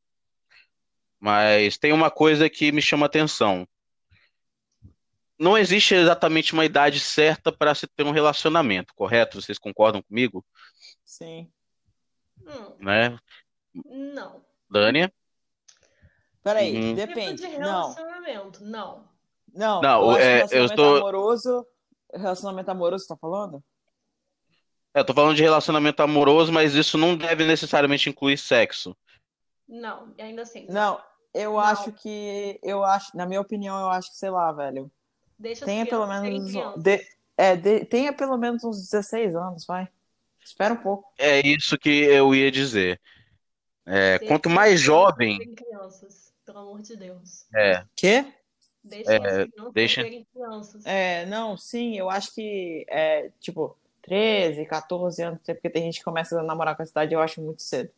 Mas 1.19 1.79
tem 1.79 1.93
uma 1.93 2.11
coisa 2.11 2.51
que 2.51 2.71
me 2.71 2.83
chama 2.83 3.07
atenção. 3.07 3.67
Não 5.39 5.57
existe 5.57 5.95
exatamente 5.95 6.53
uma 6.53 6.65
idade 6.65 7.01
certa 7.01 7.51
para 7.51 7.75
se 7.75 7.87
ter 7.87 8.05
um 8.05 8.11
relacionamento, 8.11 8.93
correto? 8.95 9.41
Vocês 9.41 9.59
concordam 9.59 10.03
comigo? 10.03 10.45
Sim. 11.05 11.51
Hum. 12.47 12.77
Né? 12.81 13.19
Não. 13.73 14.45
Dânia? 14.69 15.13
Peraí, 16.43 16.77
uhum. 16.77 16.95
depende. 16.95 17.43
Tipo 17.43 17.51
de 17.51 17.57
relacionamento, 17.57 18.65
não. 18.65 19.09
Não, 19.55 19.81
não, 19.81 20.13
eu, 20.13 20.19
é, 20.19 20.47
eu 20.51 20.67
estou... 20.67 20.97
amoroso. 20.99 21.67
Relacionamento 22.15 22.71
amoroso, 22.71 23.05
você 23.05 23.09
tá 23.09 23.17
falando? 23.17 23.63
É, 24.95 25.01
eu 25.01 25.05
tô 25.05 25.15
falando 25.15 25.37
de 25.37 25.43
relacionamento 25.43 26.03
amoroso, 26.03 26.53
mas 26.53 26.75
isso 26.75 26.97
não 26.97 27.17
deve 27.17 27.45
necessariamente 27.45 28.09
incluir 28.09 28.39
sexo. 28.39 28.97
Não, 29.69 30.15
ainda 30.19 30.43
assim. 30.43 30.67
Não, 30.69 31.01
eu 31.35 31.53
não. 31.53 31.61
acho 31.61 31.93
que. 31.93 32.59
Eu 32.63 32.85
acho, 32.85 33.17
na 33.17 33.27
minha 33.27 33.41
opinião, 33.41 33.79
eu 33.79 33.89
acho 33.89 34.11
que, 34.11 34.17
sei 34.17 34.31
lá, 34.31 34.51
velho. 34.53 34.91
Deixa 35.39 35.65
tenha 35.65 35.87
pelo 35.87 36.07
menos. 36.07 36.53
De, 36.83 37.07
é, 37.37 37.55
de, 37.55 37.85
tenha 37.85 38.13
pelo 38.13 38.37
menos 38.37 38.65
uns 38.65 38.81
16 38.91 39.37
anos, 39.37 39.67
vai. 39.67 39.89
Espera 40.43 40.75
um 40.75 40.79
pouco. 40.79 41.13
É 41.19 41.47
isso 41.47 41.79
que 41.79 41.91
eu 41.91 42.35
ia 42.35 42.51
dizer. 42.51 43.01
É, 43.87 44.19
quanto 44.21 44.51
mais 44.51 44.81
jovem. 44.81 45.39
Crianças, 45.55 46.33
pelo 46.45 46.59
amor 46.59 46.83
de 46.83 46.97
Deus. 46.97 47.47
É. 47.55 47.85
Quê? 47.95 48.33
Deixem 48.85 49.13
É, 49.15 49.17
as 49.17 49.23
crianças 49.51 49.73
deixa- 49.73 50.03
serem 50.03 50.25
crianças. 50.33 50.87
É, 50.87 51.27
não, 51.27 51.57
sim, 51.57 51.97
eu 51.99 52.09
acho 52.09 52.35
que 52.35 52.87
é, 52.89 53.31
tipo, 53.41 53.77
13, 54.03 54.65
14 54.67 55.23
anos, 55.23 55.41
porque 55.45 55.69
tem 55.71 55.83
gente 55.85 55.99
que 55.99 56.05
começa 56.05 56.39
a 56.39 56.43
namorar 56.43 56.77
com 56.77 56.83
essa 56.83 56.93
idade, 56.93 57.15
eu 57.15 57.21
acho 57.21 57.41
muito 57.43 57.63
cedo. 57.63 57.91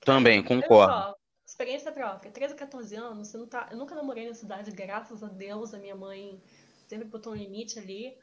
Também, 0.00 0.40
Olha 0.40 0.48
concordo. 0.62 0.92
só, 0.92 1.16
experiência 1.46 1.90
própria. 1.92 2.30
13, 2.30 2.54
14 2.54 2.94
anos, 2.96 3.28
você 3.28 3.38
não 3.38 3.46
tá... 3.46 3.68
eu 3.70 3.76
nunca 3.76 3.94
namorei 3.94 4.26
nessa 4.26 4.44
idade, 4.44 4.70
graças 4.70 5.22
a 5.22 5.28
Deus, 5.28 5.72
a 5.74 5.78
minha 5.78 5.96
mãe 5.96 6.40
sempre 6.86 7.06
botou 7.06 7.32
um 7.32 7.36
limite 7.36 7.78
ali. 7.78 8.16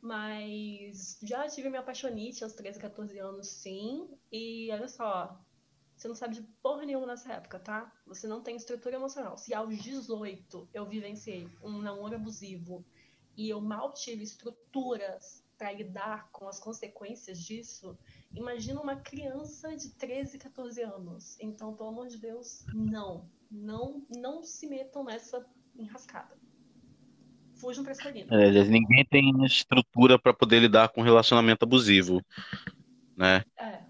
Mas 0.00 1.18
já 1.22 1.48
tive 1.48 1.70
minha 1.70 1.80
apaixonite 1.80 2.44
aos 2.44 2.52
13, 2.52 2.78
14 2.78 3.18
anos, 3.18 3.48
sim. 3.48 4.06
E 4.30 4.68
olha 4.70 4.86
só, 4.86 5.34
você 6.04 6.08
não 6.08 6.14
sabe 6.14 6.34
de 6.34 6.42
porra 6.62 6.84
nenhuma 6.84 7.06
nessa 7.06 7.32
época, 7.32 7.58
tá? 7.58 7.90
Você 8.06 8.26
não 8.26 8.42
tem 8.42 8.56
estrutura 8.56 8.96
emocional. 8.96 9.38
Se 9.38 9.54
aos 9.54 9.78
18 9.78 10.68
eu 10.74 10.84
vivenciei 10.84 11.48
um 11.62 11.80
namoro 11.80 12.14
abusivo 12.14 12.84
e 13.34 13.48
eu 13.48 13.58
mal 13.60 13.92
tive 13.94 14.22
estruturas 14.22 15.42
para 15.56 15.72
lidar 15.72 16.28
com 16.30 16.46
as 16.46 16.60
consequências 16.60 17.38
disso, 17.40 17.96
imagina 18.34 18.82
uma 18.82 18.96
criança 18.96 19.74
de 19.74 19.94
13, 19.94 20.36
14 20.36 20.82
anos. 20.82 21.38
Então, 21.40 21.74
pelo 21.74 21.88
amor 21.88 22.08
de 22.08 22.18
Deus, 22.18 22.66
não. 22.74 23.26
Não, 23.50 24.04
não 24.14 24.42
se 24.42 24.66
metam 24.66 25.04
nessa 25.04 25.46
enrascada. 25.74 26.36
Fujam 27.54 27.82
pra 27.82 27.92
escolhida. 27.92 28.34
É, 28.34 28.64
ninguém 28.64 29.06
tem 29.06 29.42
estrutura 29.46 30.18
para 30.18 30.34
poder 30.34 30.60
lidar 30.60 30.90
com 30.90 31.00
relacionamento 31.00 31.64
abusivo, 31.64 32.20
né? 33.16 33.42
É. 33.56 33.82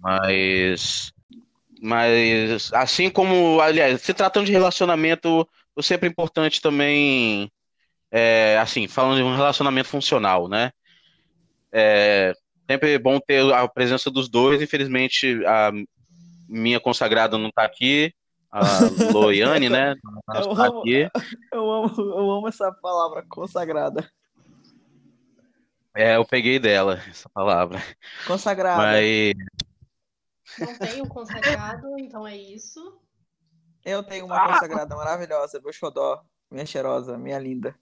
Mas, 0.00 1.12
mas 1.86 2.72
assim 2.72 3.08
como, 3.08 3.60
aliás, 3.60 4.02
se 4.02 4.12
tratando 4.12 4.46
de 4.46 4.52
relacionamento, 4.52 5.48
o 5.74 5.82
sempre 5.82 6.08
importante 6.08 6.60
também, 6.60 7.50
é, 8.10 8.58
assim, 8.58 8.88
falando 8.88 9.18
de 9.18 9.22
um 9.22 9.36
relacionamento 9.36 9.88
funcional, 9.88 10.48
né? 10.48 10.72
É 11.72 12.34
sempre 12.68 12.98
bom 12.98 13.20
ter 13.20 13.40
a 13.54 13.68
presença 13.68 14.10
dos 14.10 14.28
dois. 14.28 14.60
Infelizmente, 14.60 15.40
a 15.46 15.70
minha 16.48 16.80
consagrada 16.80 17.38
não 17.38 17.50
tá 17.52 17.62
aqui, 17.62 18.12
a 18.50 18.60
Loiane, 19.14 19.68
né? 19.68 19.94
Não 20.02 20.40
Eu 20.40 20.54
tá 20.56 20.66
amo- 20.66 20.80
aqui. 20.80 21.08
Eu 21.52 21.70
amo, 21.70 21.94
eu 21.98 22.30
amo 22.32 22.48
essa 22.48 22.72
palavra 22.72 23.24
consagrada. 23.28 24.10
É, 25.94 26.16
eu 26.16 26.24
peguei 26.24 26.58
dela 26.58 27.00
essa 27.08 27.28
palavra. 27.28 27.80
Consagrada. 28.26 28.82
Mas 28.82 29.34
Não 30.58 30.78
tenho 30.78 31.06
consagrado, 31.08 31.86
então 31.98 32.26
é 32.26 32.36
isso. 32.36 33.00
Eu 33.84 34.02
tenho 34.02 34.26
uma 34.26 34.36
Ah! 34.36 34.48
consagrada 34.48 34.96
maravilhosa, 34.96 35.60
meu 35.60 35.72
xodó, 35.72 36.22
minha 36.50 36.66
cheirosa, 36.66 37.16
minha 37.18 37.38
linda. 37.38 37.74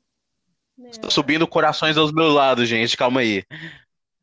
tô 1.01 1.11
subindo 1.11 1.47
corações 1.47 1.97
aos 1.97 2.13
meus 2.13 2.35
lados, 2.35 2.69
gente. 2.69 2.97
Calma 2.97 3.21
aí. 3.21 3.45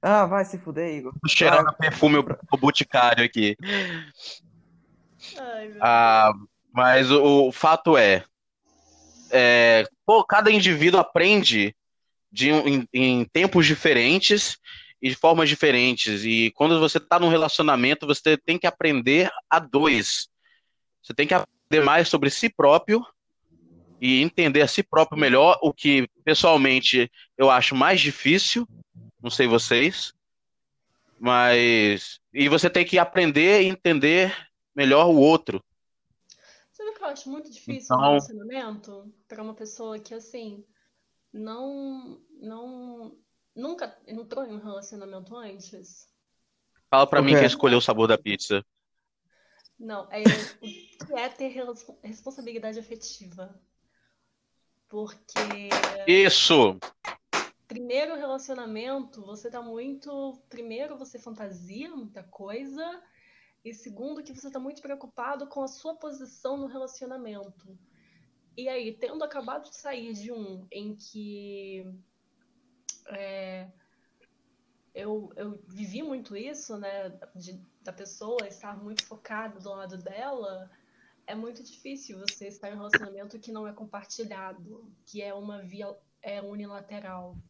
Ah, 0.02 0.26
vai 0.26 0.44
se 0.46 0.58
fuder, 0.58 0.96
Igor. 0.96 1.14
Tô 1.22 1.28
cheirando 1.30 1.66
Vai. 1.66 1.76
perfume 1.76 2.18
o 2.18 2.58
boticário 2.58 3.24
aqui. 3.24 3.56
Ai, 5.38 5.68
meu 5.70 5.80
Ah, 5.84 6.32
mas 6.74 7.12
o, 7.12 7.48
o 7.48 7.52
fato 7.52 7.98
é, 7.98 8.24
é, 9.32 9.88
pô, 10.06 10.24
cada 10.26 10.52
indivíduo 10.52 11.00
aprende 11.00 11.76
de, 12.32 12.50
em, 12.50 12.88
em 12.94 13.26
tempos 13.26 13.66
diferentes 13.66 14.58
e 15.02 15.10
de 15.10 15.16
formas 15.16 15.50
diferentes. 15.50 16.24
E 16.24 16.52
quando 16.52 16.80
você 16.80 16.98
está 16.98 17.20
num 17.20 17.30
relacionamento, 17.30 18.06
você 18.06 18.38
tem 18.38 18.58
que 18.58 18.68
aprender 18.68 19.30
a 19.50 19.60
dois. 19.60 20.30
Você 21.02 21.14
tem 21.14 21.28
que 21.28 21.34
aprender 21.34 21.84
mais 21.84 22.08
sobre 22.08 22.30
si 22.30 22.50
próprio 22.50 23.06
e 24.00 24.22
entender 24.22 24.62
a 24.62 24.68
si 24.68 24.84
próprio 24.84 25.20
melhor, 25.20 25.58
o 25.62 25.74
que 25.74 26.08
pessoalmente 26.24 27.12
eu 27.38 27.50
acho 27.50 27.76
mais 27.76 28.00
difícil. 28.00 28.68
Não 29.22 29.30
sei 29.30 29.48
vocês, 29.48 30.14
mas 31.20 32.20
e 32.34 32.50
você 32.50 32.70
tem 32.70 32.84
que 32.86 32.98
aprender 32.98 33.62
e 33.62 33.68
entender 33.68 34.36
melhor 34.76 35.08
o 35.08 35.18
outro. 35.18 35.64
Sabe 36.72 36.90
o 36.90 36.94
que 36.96 37.04
eu 37.04 37.08
acho 37.08 37.30
muito 37.30 37.52
difícil 37.52 37.96
Então- 37.96 37.98
no 38.00 38.08
relacionamento? 38.10 39.14
Pra 39.28 39.44
uma 39.44 39.54
pessoa 39.54 40.00
que, 40.00 40.16
assim, 40.16 40.66
não, 41.32 42.20
não, 42.40 43.16
nunca 43.56 43.98
entrou 44.08 44.46
em 44.46 44.54
um 44.54 44.60
relacionamento 44.60 45.36
antes? 45.36 46.10
Fala 46.90 47.08
pra 47.08 47.22
O 47.22 47.24
mim 47.24 47.34
quem 47.34 47.46
escolheu 47.46 47.78
o 47.78 47.82
sabor 47.82 48.08
da 48.08 48.18
pizza. 48.18 48.66
Não, 49.80 50.08
é 50.12 50.22
o 50.22 50.24
que 50.58 51.14
é 51.14 51.30
ter 51.30 51.66
responsabilidade 52.04 52.80
afetiva. 52.80 53.60
Porque 54.88 55.70
Isso! 56.06 56.78
primeiro 57.72 58.18
relacionamento, 58.18 59.22
você 59.22 59.50
tá 59.50 59.62
muito. 59.62 60.44
Primeiro, 60.50 60.98
você 60.98 61.18
fantasia 61.18 61.90
muita 61.90 62.22
coisa. 62.22 63.02
E 63.64 63.74
segundo, 63.74 64.22
que 64.22 64.34
você 64.34 64.52
tá 64.52 64.60
muito 64.60 64.82
preocupado 64.82 65.48
com 65.48 65.64
a 65.64 65.70
sua 65.70 65.96
posição 65.96 66.58
no 66.58 66.68
relacionamento. 66.68 67.80
E 68.58 68.68
aí, 68.68 68.92
tendo 68.92 69.24
acabado 69.24 69.70
de 69.70 69.76
sair 69.78 70.12
de 70.12 70.34
um 70.34 70.68
em 70.70 70.94
que 70.94 71.86
é, 73.14 73.74
eu, 74.94 75.30
eu 75.38 75.64
vivi 75.68 76.04
muito 76.04 76.36
isso, 76.36 76.78
né? 76.78 77.10
de- 77.36 77.66
da 77.82 77.94
pessoa 77.94 78.48
estar 78.48 78.78
muito 78.82 79.04
focada 79.06 79.60
do 79.60 79.70
lado 79.70 79.98
dela, 79.98 80.70
é 81.28 81.36
muito 81.36 81.64
difícil 81.64 82.20
você 82.20 82.48
estar 82.48 82.70
em 82.70 82.74
um 82.74 82.78
relacionamento 82.78 83.40
que 83.40 83.52
não 83.52 83.68
é 83.68 83.74
compartilhado, 83.74 84.96
que 85.06 85.22
é 85.22 85.34
uma 85.34 85.64
via 85.64 85.88
é 86.22 86.42
unilateral. 86.42 87.44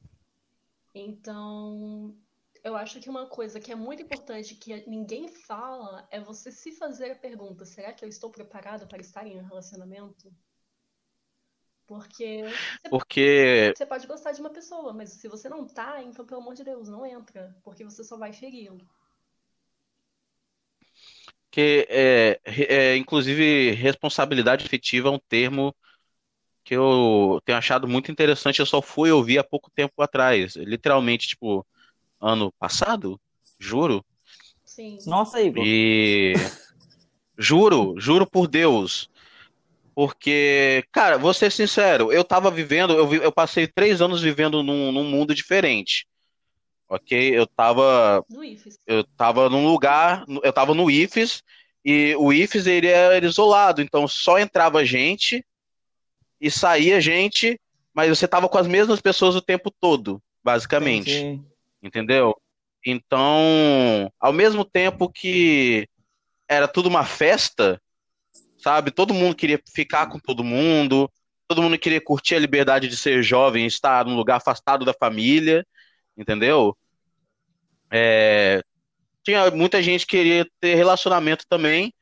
Então, 0.93 2.21
eu 2.63 2.75
acho 2.75 2.99
que 3.01 3.09
uma 3.09 3.29
coisa 3.29 3.59
que 3.59 3.71
é 3.71 3.75
muito 3.75 4.03
importante 4.03 4.55
que 4.55 4.85
ninguém 4.89 5.27
fala 5.27 6.07
é 6.11 6.19
você 6.19 6.51
se 6.51 6.71
fazer 6.77 7.11
a 7.11 7.19
pergunta: 7.19 7.65
será 7.65 7.93
que 7.93 8.03
eu 8.05 8.09
estou 8.09 8.31
preparado 8.31 8.87
para 8.87 8.99
estar 9.01 9.25
em 9.25 9.39
um 9.39 9.43
relacionamento? 9.45 10.35
Porque 11.99 12.43
você 12.81 12.89
Porque 12.89 13.73
você 13.75 13.85
pode 13.85 14.07
gostar 14.07 14.31
de 14.31 14.39
uma 14.39 14.49
pessoa, 14.49 14.93
mas 14.93 15.09
se 15.09 15.27
você 15.27 15.49
não 15.49 15.67
tá, 15.67 16.01
então 16.01 16.25
pelo 16.25 16.41
amor 16.41 16.53
de 16.53 16.63
Deus, 16.63 16.87
não 16.87 17.05
entra, 17.05 17.53
porque 17.63 17.83
você 17.83 18.03
só 18.03 18.17
vai 18.17 18.31
feri-lo. 18.31 18.79
que 21.51 21.85
é, 21.89 22.39
é, 22.45 22.95
inclusive, 22.95 23.71
responsabilidade 23.71 24.65
afetiva 24.65 25.09
é 25.09 25.11
um 25.11 25.19
termo 25.19 25.75
que 26.63 26.75
eu 26.75 27.41
tenho 27.43 27.57
achado 27.57 27.87
muito 27.87 28.09
interessante. 28.09 28.59
Eu 28.59 28.65
só 28.65 28.81
fui 28.81 29.11
ouvir 29.11 29.37
há 29.37 29.43
pouco 29.43 29.69
tempo 29.69 30.01
atrás. 30.01 30.55
Literalmente, 30.55 31.27
tipo, 31.27 31.65
ano 32.21 32.53
passado? 32.53 33.19
Juro. 33.59 34.05
Sim. 34.63 34.97
Nossa, 35.05 35.41
Igor. 35.41 35.65
E 35.65 36.33
juro, 37.37 37.95
juro 37.99 38.25
por 38.25 38.47
Deus. 38.47 39.09
Porque, 39.93 40.83
cara, 40.91 41.17
vou 41.17 41.33
ser 41.33 41.51
sincero, 41.51 42.11
eu 42.11 42.23
tava 42.23 42.49
vivendo, 42.49 42.93
eu, 42.93 43.07
vi- 43.07 43.17
eu 43.17 43.31
passei 43.31 43.67
três 43.67 44.01
anos 44.01 44.21
vivendo 44.21 44.63
num, 44.63 44.91
num 44.91 45.03
mundo 45.03 45.35
diferente. 45.35 46.07
Ok? 46.87 47.37
Eu 47.37 47.45
tava, 47.47 48.23
No 48.29 48.43
IFES. 48.43 48.79
eu 48.87 49.03
tava 49.03 49.49
num 49.49 49.65
lugar, 49.67 50.25
eu 50.43 50.51
tava 50.53 50.73
no 50.73 50.89
IFES, 50.89 51.41
e 51.83 52.15
o 52.17 52.31
IFES 52.31 52.67
ele 52.67 52.87
era 52.87 53.25
isolado, 53.25 53.81
então 53.81 54.07
só 54.07 54.37
entrava 54.39 54.85
gente 54.85 55.43
e 56.39 56.49
saía 56.51 56.99
gente, 57.01 57.59
mas 57.93 58.09
você 58.09 58.27
tava 58.27 58.47
com 58.49 58.57
as 58.57 58.67
mesmas 58.67 59.01
pessoas 59.01 59.35
o 59.35 59.41
tempo 59.41 59.71
todo, 59.71 60.21
basicamente. 60.43 61.11
Entendi. 61.11 61.41
Entendeu? 61.83 62.35
Então, 62.85 64.11
ao 64.19 64.33
mesmo 64.33 64.63
tempo 64.65 65.09
que 65.09 65.87
era 66.47 66.67
tudo 66.67 66.87
uma 66.89 67.05
festa, 67.05 67.81
sabe? 68.61 68.91
Todo 68.91 69.13
mundo 69.13 69.35
queria 69.35 69.59
ficar 69.73 70.07
com 70.07 70.19
todo 70.19 70.43
mundo, 70.43 71.11
todo 71.47 71.61
mundo 71.61 71.77
queria 71.77 72.01
curtir 72.01 72.35
a 72.35 72.39
liberdade 72.39 72.87
de 72.87 72.95
ser 72.95 73.23
jovem, 73.23 73.65
estar 73.65 74.05
num 74.05 74.15
lugar 74.15 74.37
afastado 74.37 74.85
da 74.85 74.93
família, 74.93 75.65
entendeu? 76.17 76.77
É, 77.91 78.63
tinha 79.23 79.51
muita 79.51 79.81
gente 79.81 80.05
que 80.05 80.17
queria 80.17 80.47
ter 80.59 80.75
relacionamento 80.75 81.45
também, 81.47 81.93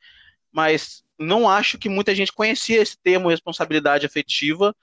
mas 0.52 1.02
não 1.18 1.48
acho 1.48 1.78
que 1.78 1.88
muita 1.88 2.14
gente 2.14 2.32
conhecia 2.32 2.80
esse 2.80 2.96
termo 3.02 3.28
responsabilidade 3.28 4.06
afetiva. 4.06 4.74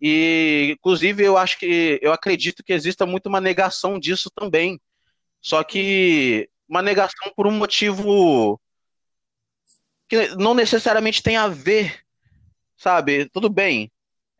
E, 0.00 0.70
inclusive, 0.72 1.22
eu 1.22 1.36
acho 1.36 1.58
que 1.58 1.98
eu 2.02 2.12
acredito 2.12 2.62
que 2.64 2.72
exista 2.72 3.04
muito 3.06 3.26
uma 3.26 3.40
negação 3.40 3.98
disso 3.98 4.30
também. 4.34 4.80
Só 5.40 5.62
que 5.62 6.48
uma 6.68 6.80
negação 6.80 7.32
por 7.36 7.46
um 7.46 7.52
motivo 7.52 8.60
que 10.12 10.34
não 10.36 10.52
necessariamente 10.52 11.22
tem 11.22 11.38
a 11.38 11.48
ver, 11.48 12.04
sabe? 12.76 13.30
Tudo 13.30 13.48
bem, 13.48 13.90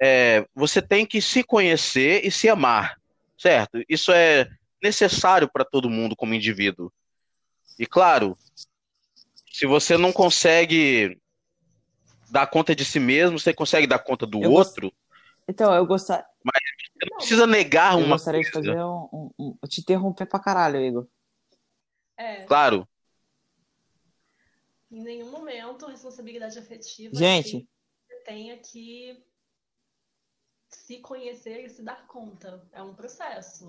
é, 0.02 0.46
você 0.54 0.82
tem 0.82 1.06
que 1.06 1.22
se 1.22 1.42
conhecer 1.42 2.26
e 2.26 2.30
se 2.30 2.46
amar, 2.46 3.00
certo? 3.38 3.82
Isso 3.88 4.12
é 4.12 4.46
necessário 4.82 5.48
para 5.50 5.64
todo 5.64 5.88
mundo 5.88 6.14
como 6.14 6.35
indivíduo. 6.35 6.92
E 7.78 7.87
claro, 7.87 8.37
se 9.50 9.64
você 9.64 9.96
não 9.96 10.12
consegue 10.12 11.18
dar 12.30 12.46
conta 12.48 12.76
de 12.76 12.85
si 12.85 13.00
mesmo, 13.00 13.38
você 13.38 13.54
consegue 13.54 13.87
dar 13.87 13.98
conta 14.00 14.26
do 14.26 14.42
Eu 14.42 14.50
gost- 14.50 14.72
outro. 14.76 14.92
Então, 15.48 15.74
eu 15.74 15.87
gostaria. 15.87 16.26
Você 16.44 17.08
não 17.11 17.16
precisa 17.16 17.46
negar 17.46 17.94
Eu 17.94 18.00
uma 18.04 18.16
gostaria 18.16 18.42
de 18.42 18.50
coisa. 18.50 18.68
fazer 18.72 18.85
um, 18.85 19.08
um, 19.11 19.30
um- 19.38 19.58
Eu 19.62 19.68
te 19.68 19.80
interromper 19.80 20.26
pra 20.26 20.38
caralho, 20.38 20.80
Igor. 20.80 21.06
É, 22.18 22.44
Claro. 22.44 22.87
Em 24.92 25.02
nenhum 25.02 25.31
momento 25.31 25.87
responsabilidade 25.87 26.59
afetiva 26.59 27.14
Gente. 27.16 27.61
que 27.62 27.68
você 28.07 28.20
tenha 28.24 28.59
que 28.59 29.24
se 30.68 30.98
conhecer 30.98 31.64
e 31.64 31.68
se 31.70 31.83
dar 31.83 32.07
conta. 32.07 32.68
É 32.72 32.83
um 32.83 32.94
processo. 32.94 33.66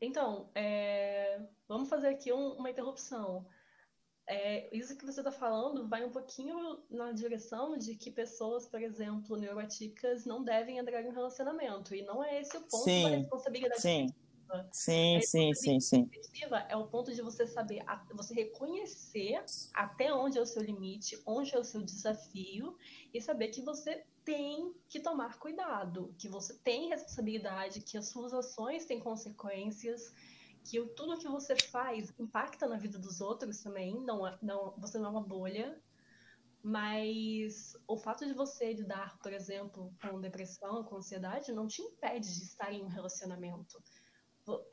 Então, 0.00 0.50
é, 0.54 1.40
vamos 1.68 1.88
fazer 1.88 2.08
aqui 2.08 2.32
um- 2.32 2.54
uma 2.54 2.70
interrupção. 2.70 3.46
É, 4.26 4.74
isso 4.74 4.96
que 4.96 5.04
você 5.04 5.20
está 5.20 5.32
falando 5.32 5.88
vai 5.88 6.04
um 6.04 6.10
pouquinho 6.10 6.82
na 6.88 7.12
direção 7.12 7.76
de 7.76 7.96
que 7.96 8.10
pessoas, 8.10 8.66
por 8.66 8.80
exemplo, 8.80 9.36
neurotípicas, 9.36 10.24
não 10.24 10.42
devem 10.42 10.78
entrar 10.78 11.02
em 11.02 11.12
relacionamento. 11.12 11.94
E 11.94 12.02
não 12.02 12.22
é 12.24 12.40
esse 12.40 12.56
o 12.56 12.60
ponto 12.60 12.84
Sim, 12.84 13.02
da 13.10 13.16
responsabilidade 13.16 13.82
Sim. 13.82 14.06
Sim, 14.72 15.16
É 15.16 15.20
sim, 15.20 15.54
sim, 15.54 15.80
sim. 15.80 16.10
Afetiva 16.10 16.58
é 16.68 16.76
o 16.76 16.86
ponto 16.88 17.12
de 17.14 17.22
você 17.22 17.46
saber, 17.46 17.80
a- 17.86 18.06
você 18.14 18.34
reconhecer 18.34 19.44
até 19.74 20.12
onde 20.12 20.38
é 20.38 20.40
o 20.40 20.46
seu 20.46 20.62
limite, 20.62 21.20
onde 21.26 21.54
é 21.54 21.58
o 21.58 21.64
seu 21.64 21.82
desafio 21.82 22.76
e 23.12 23.20
saber 23.20 23.48
que 23.48 23.62
você 23.62 24.04
tem 24.24 24.74
que 24.88 25.00
tomar 25.00 25.38
cuidado, 25.38 26.14
que 26.18 26.28
você 26.28 26.56
tem 26.58 26.88
responsabilidade, 26.88 27.80
que 27.80 27.96
as 27.98 28.08
suas 28.08 28.32
ações 28.32 28.84
têm 28.86 29.00
consequências, 29.00 30.12
que 30.64 30.78
o- 30.78 30.88
tudo 30.94 31.18
que 31.18 31.28
você 31.28 31.56
faz 31.56 32.12
impacta 32.18 32.66
na 32.68 32.76
vida 32.76 32.98
dos 32.98 33.20
outros 33.20 33.60
também, 33.62 33.94
não, 34.04 34.26
é- 34.26 34.38
não, 34.42 34.74
você 34.78 34.98
não 34.98 35.06
é 35.06 35.10
uma 35.10 35.22
bolha, 35.26 35.80
mas 36.62 37.72
o 37.88 37.96
fato 37.96 38.26
de 38.26 38.34
você 38.34 38.72
lidar, 38.74 39.18
por 39.18 39.32
exemplo, 39.32 39.94
com 40.02 40.20
depressão, 40.20 40.84
com 40.84 40.96
ansiedade, 40.96 41.52
não 41.52 41.66
te 41.66 41.80
impede 41.80 42.34
de 42.36 42.42
estar 42.44 42.72
em 42.72 42.82
um 42.84 42.88
relacionamento. 42.88 43.82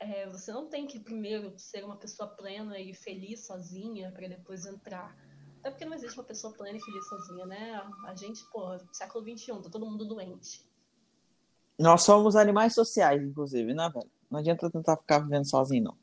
É, 0.00 0.26
você 0.28 0.52
não 0.52 0.68
tem 0.68 0.86
que 0.86 0.98
primeiro 1.00 1.52
ser 1.58 1.84
uma 1.84 1.96
pessoa 1.96 2.28
plena 2.28 2.78
e 2.78 2.94
feliz 2.94 3.46
sozinha 3.46 4.10
para 4.12 4.28
depois 4.28 4.66
entrar. 4.66 5.16
Até 5.60 5.70
porque 5.70 5.84
não 5.84 5.94
existe 5.94 6.18
uma 6.18 6.24
pessoa 6.26 6.52
plena 6.52 6.78
e 6.78 6.80
feliz 6.80 7.08
sozinha, 7.08 7.46
né? 7.46 7.82
A 8.06 8.14
gente, 8.14 8.40
porra, 8.52 8.78
século 8.92 9.24
XXI, 9.24 9.62
tá 9.62 9.70
todo 9.70 9.86
mundo 9.86 10.04
doente. 10.04 10.64
Nós 11.78 12.02
somos 12.02 12.36
animais 12.36 12.74
sociais, 12.74 13.22
inclusive, 13.22 13.72
né, 13.74 13.90
velho? 13.92 14.10
Não 14.30 14.40
adianta 14.40 14.70
tentar 14.70 14.96
ficar 14.96 15.20
vivendo 15.20 15.48
sozinho, 15.48 15.84
não. 15.84 15.98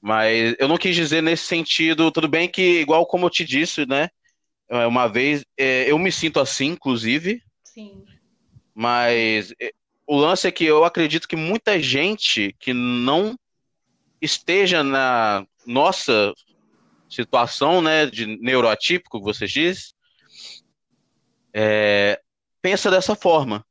Mas 0.00 0.54
eu 0.58 0.68
não 0.68 0.76
quis 0.76 0.94
dizer 0.94 1.22
nesse 1.22 1.44
sentido, 1.44 2.12
tudo 2.12 2.28
bem 2.28 2.48
que, 2.48 2.80
igual 2.80 3.06
como 3.06 3.26
eu 3.26 3.30
te 3.30 3.44
disse, 3.44 3.86
né? 3.86 4.08
é, 4.68 4.86
Uma 4.86 5.06
vez, 5.06 5.44
é, 5.58 5.90
eu 5.90 5.98
me 5.98 6.12
sinto 6.12 6.38
assim, 6.38 6.66
inclusive, 6.66 7.42
Sim, 7.64 8.04
mas 8.74 9.52
é, 9.60 9.72
o 10.06 10.16
lance 10.16 10.46
é 10.46 10.52
que 10.52 10.64
eu 10.64 10.84
acredito 10.84 11.28
que 11.28 11.36
muita 11.36 11.78
gente 11.80 12.54
que 12.58 12.72
não 12.72 13.34
esteja 14.20 14.82
na 14.82 15.46
nossa 15.66 16.32
situação, 17.08 17.80
né, 17.80 18.06
de 18.06 18.26
neuroatípico, 18.38 19.18
que 19.18 19.24
você 19.24 19.46
diz, 19.46 19.94
é, 21.54 22.20
pensa 22.62 22.90
dessa 22.90 23.14
forma, 23.14 23.64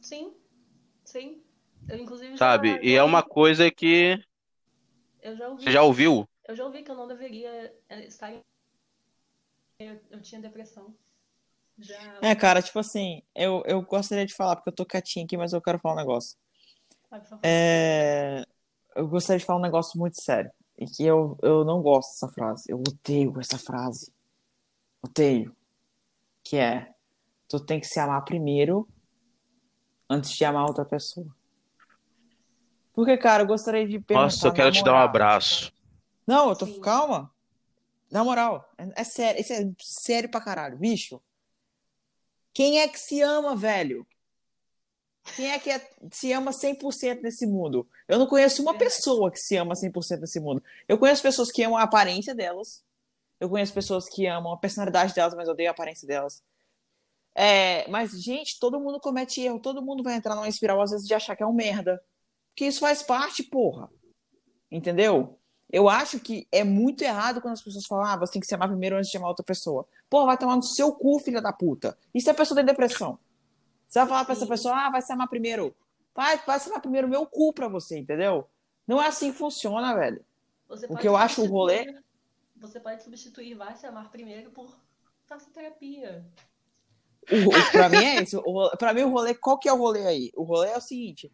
sim, 0.00 0.32
sim. 1.04 1.42
Eu, 1.88 1.98
inclusive, 1.98 2.36
já- 2.36 2.38
sabe? 2.38 2.78
E 2.82 2.92
já 2.92 2.98
é 2.98 3.02
uma 3.02 3.22
coisa 3.22 3.70
que 3.70 4.18
Eu 5.22 5.36
já 5.36 5.48
ouvi, 5.48 5.62
você 5.62 5.70
já 5.70 5.82
ouviu? 5.82 6.28
eu 6.48 6.56
já 6.56 6.64
ouvi 6.64 6.82
que 6.82 6.90
eu 6.90 6.96
não 6.96 7.06
deveria 7.08 7.74
é, 7.88 8.06
estar 8.06 8.32
em... 8.32 8.40
Eu, 9.78 10.00
eu 10.10 10.20
tinha 10.22 10.40
depressão. 10.40 10.94
Já... 11.78 12.18
É, 12.20 12.34
cara, 12.34 12.62
tipo 12.62 12.78
assim, 12.78 13.22
eu, 13.34 13.62
eu 13.66 13.82
gostaria 13.82 14.26
de 14.26 14.34
falar, 14.34 14.56
porque 14.56 14.68
eu 14.68 14.74
tô 14.74 14.84
quietinho 14.84 15.24
aqui, 15.24 15.36
mas 15.36 15.52
eu 15.52 15.60
quero 15.60 15.78
falar 15.78 15.94
um 15.94 15.98
negócio. 15.98 16.38
Por 17.08 17.20
favor. 17.20 17.40
É, 17.42 18.44
eu 18.94 19.08
gostaria 19.08 19.38
de 19.38 19.44
falar 19.44 19.58
um 19.58 19.62
negócio 19.62 19.98
muito 19.98 20.20
sério. 20.20 20.50
E 20.78 20.86
que 20.86 21.04
eu, 21.04 21.38
eu 21.42 21.64
não 21.64 21.82
gosto 21.82 22.12
dessa 22.12 22.28
frase. 22.28 22.64
Eu 22.68 22.78
odeio 22.78 23.38
essa 23.38 23.58
frase. 23.58 24.12
Odeio. 25.02 25.54
Que 26.42 26.56
é: 26.56 26.90
tu 27.48 27.60
tem 27.60 27.78
que 27.78 27.86
se 27.86 28.00
amar 28.00 28.24
primeiro 28.24 28.88
antes 30.08 30.32
de 30.32 30.44
amar 30.44 30.66
outra 30.66 30.84
pessoa. 30.84 31.26
Porque, 32.92 33.16
cara, 33.16 33.42
eu 33.42 33.46
gostaria 33.46 33.86
de 33.86 33.98
perguntar. 33.98 34.24
Nossa, 34.24 34.48
eu 34.48 34.52
quero 34.52 34.72
te 34.72 34.84
dar 34.84 34.94
um 34.94 34.98
abraço. 34.98 35.72
Não, 36.26 36.50
eu 36.50 36.56
tô. 36.56 36.66
Sim. 36.66 36.80
Calma. 36.80 37.30
Na 38.10 38.22
moral, 38.22 38.68
é, 38.76 39.00
é 39.02 39.04
sério. 39.04 39.40
Isso 39.40 39.52
é 39.52 39.70
sério 39.78 40.30
pra 40.30 40.40
caralho. 40.40 40.76
Bicho. 40.78 41.20
Quem 42.52 42.80
é 42.80 42.88
que 42.88 42.98
se 42.98 43.20
ama, 43.20 43.56
velho? 43.56 44.06
Quem 45.36 45.50
é 45.50 45.58
que 45.58 45.70
é- 45.70 45.90
se 46.10 46.32
ama 46.32 46.52
100% 46.52 47.22
nesse 47.22 47.46
mundo? 47.46 47.88
Eu 48.08 48.18
não 48.18 48.26
conheço 48.26 48.60
uma 48.62 48.72
Verdade. 48.72 48.92
pessoa 48.94 49.30
que 49.30 49.38
se 49.38 49.56
ama 49.56 49.74
100% 49.74 50.20
nesse 50.20 50.40
mundo. 50.40 50.62
Eu 50.88 50.98
conheço 50.98 51.22
pessoas 51.22 51.50
que 51.50 51.62
amam 51.62 51.78
a 51.78 51.82
aparência 51.84 52.34
delas. 52.34 52.84
Eu 53.38 53.48
conheço 53.48 53.72
pessoas 53.72 54.08
que 54.08 54.26
amam 54.26 54.52
a 54.52 54.58
personalidade 54.58 55.14
delas, 55.14 55.34
mas 55.34 55.48
odeiam 55.48 55.70
a 55.70 55.72
aparência 55.72 56.06
delas. 56.06 56.42
É, 57.34 57.88
mas, 57.88 58.10
gente, 58.22 58.58
todo 58.60 58.78
mundo 58.80 59.00
comete 59.00 59.40
erro. 59.40 59.58
Todo 59.58 59.82
mundo 59.82 60.02
vai 60.02 60.14
entrar 60.14 60.34
numa 60.34 60.48
espiral, 60.48 60.80
às 60.82 60.90
vezes, 60.90 61.06
de 61.06 61.14
achar 61.14 61.34
que 61.34 61.42
é 61.42 61.46
um 61.46 61.52
merda. 61.52 62.02
Porque 62.50 62.66
isso 62.66 62.80
faz 62.80 63.02
parte, 63.02 63.42
porra. 63.42 63.88
Entendeu? 64.70 65.38
Eu 65.72 65.88
acho 65.88 66.20
que 66.20 66.46
é 66.52 66.62
muito 66.62 67.02
errado 67.02 67.40
quando 67.40 67.54
as 67.54 67.62
pessoas 67.62 67.86
falam, 67.86 68.04
ah, 68.04 68.16
você 68.16 68.34
tem 68.34 68.40
que 68.40 68.46
se 68.46 68.54
amar 68.54 68.68
primeiro 68.68 68.94
antes 68.96 69.10
de 69.10 69.16
amar 69.16 69.30
outra 69.30 69.44
pessoa. 69.44 69.86
Porra, 70.10 70.26
vai 70.26 70.36
tomar 70.38 70.56
no 70.56 70.62
seu 70.62 70.92
cu, 70.92 71.18
filha 71.18 71.40
da 71.40 71.52
puta. 71.52 71.96
E 72.14 72.20
se 72.20 72.28
a 72.28 72.34
pessoa 72.34 72.56
tem 72.56 72.64
depressão? 72.66 73.18
Você 73.88 73.98
vai 74.00 74.08
falar 74.08 74.24
pra 74.26 74.34
essa 74.34 74.46
pessoa, 74.46 74.74
ah, 74.76 74.90
vai 74.90 75.00
se 75.00 75.10
amar 75.12 75.28
primeiro. 75.28 75.74
Vai, 76.14 76.38
vai 76.46 76.60
se 76.60 76.68
amar 76.68 76.82
primeiro 76.82 77.06
o 77.06 77.10
meu 77.10 77.24
cu 77.24 77.54
pra 77.54 77.68
você, 77.68 77.98
entendeu? 77.98 78.46
Não 78.86 79.02
é 79.02 79.06
assim 79.06 79.32
que 79.32 79.38
funciona, 79.38 79.94
velho. 79.94 80.22
Você 80.68 80.86
O 80.86 80.96
que 80.96 81.08
eu 81.08 81.16
acho 81.16 81.42
o 81.42 81.46
rolê- 81.46 81.98
Você 82.56 82.78
pode 82.78 83.02
substituir 83.02 83.54
vai 83.54 83.74
se 83.74 83.86
amar 83.86 84.10
primeiro 84.10 84.50
por 84.50 84.76
terapia. 85.54 86.24
O, 87.30 87.72
pra 87.72 87.88
mim 87.88 88.04
é 88.04 88.22
isso. 88.22 88.42
O, 88.44 88.76
pra 88.76 88.92
mim, 88.92 89.02
o 89.02 89.08
rolê, 89.08 89.34
qual 89.34 89.58
que 89.58 89.68
é 89.68 89.72
o 89.72 89.76
rolê 89.78 90.06
aí? 90.06 90.30
O 90.34 90.42
rolê 90.42 90.70
é 90.70 90.76
o 90.76 90.80
seguinte: 90.80 91.32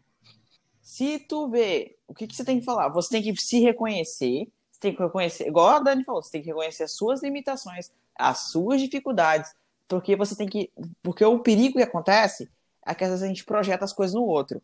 se 0.89 1.19
tu 1.19 1.47
vê, 1.47 1.95
o 2.07 2.15
que, 2.15 2.25
que 2.25 2.35
você 2.35 2.43
tem 2.43 2.59
que 2.59 2.65
falar? 2.65 2.89
Você 2.89 3.09
tem 3.09 3.21
que 3.21 3.39
se 3.39 3.59
reconhecer, 3.59 4.51
você 4.71 4.79
tem 4.79 4.95
que 4.95 5.03
reconhecer, 5.03 5.47
igual 5.47 5.67
a 5.67 5.79
Dani 5.79 6.03
falou, 6.03 6.23
você 6.23 6.31
tem 6.31 6.41
que 6.41 6.47
reconhecer 6.47 6.81
as 6.81 6.93
suas 6.93 7.21
limitações, 7.21 7.91
as 8.15 8.49
suas 8.49 8.81
dificuldades, 8.81 9.53
porque 9.87 10.15
você 10.15 10.35
tem 10.35 10.47
que. 10.47 10.71
Porque 11.03 11.23
o 11.23 11.37
perigo 11.41 11.77
que 11.77 11.83
acontece 11.83 12.49
é 12.83 12.95
que 12.95 13.03
às 13.03 13.11
vezes 13.11 13.23
a 13.23 13.27
gente 13.27 13.45
projeta 13.45 13.85
as 13.85 13.93
coisas 13.93 14.15
no 14.15 14.23
outro. 14.23 14.63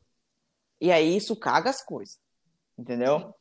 E 0.82 0.92
aí 0.92 1.16
isso 1.16 1.36
caga 1.36 1.70
as 1.70 1.84
coisas. 1.84 2.20
Entendeu? 2.76 3.32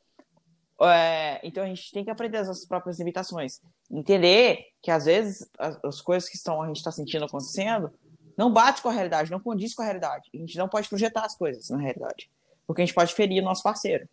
É, 0.83 1.41
então 1.43 1.63
a 1.63 1.67
gente 1.67 1.91
tem 1.91 2.03
que 2.03 2.11
aprender 2.11 2.37
as 2.37 2.47
nossas 2.47 2.67
próprias 2.67 2.99
limitações. 2.99 3.61
Entender 3.89 4.63
que 4.79 4.91
às 4.91 5.05
vezes 5.05 5.49
as, 5.57 5.83
as 5.83 6.01
coisas 6.01 6.29
que 6.29 6.35
estão, 6.35 6.61
a 6.61 6.67
gente 6.67 6.77
está 6.77 6.91
sentindo 6.91 7.25
acontecendo 7.25 7.91
não 8.37 8.53
bate 8.53 8.83
com 8.83 8.89
a 8.89 8.93
realidade, 8.93 9.31
não 9.31 9.39
condiz 9.39 9.73
com 9.73 9.81
a 9.81 9.85
realidade. 9.85 10.29
A 10.31 10.37
gente 10.37 10.55
não 10.55 10.69
pode 10.69 10.87
projetar 10.87 11.25
as 11.25 11.35
coisas 11.35 11.71
na 11.71 11.79
realidade. 11.79 12.29
Porque 12.65 12.81
a 12.81 12.85
gente 12.85 12.95
pode 12.95 13.13
ferir 13.13 13.41
o 13.41 13.45
nosso 13.45 13.63
parceiro. 13.63 14.07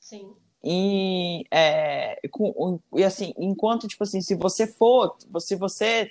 Sim. 0.00 0.34
E, 0.62 1.44
é, 1.50 2.20
com- 2.30 2.80
e 2.94 3.04
assim, 3.04 3.32
enquanto, 3.38 3.86
tipo 3.86 4.02
assim, 4.02 4.20
se 4.20 4.34
você 4.34 4.66
for, 4.66 5.16
se 5.38 5.54
você, 5.54 6.10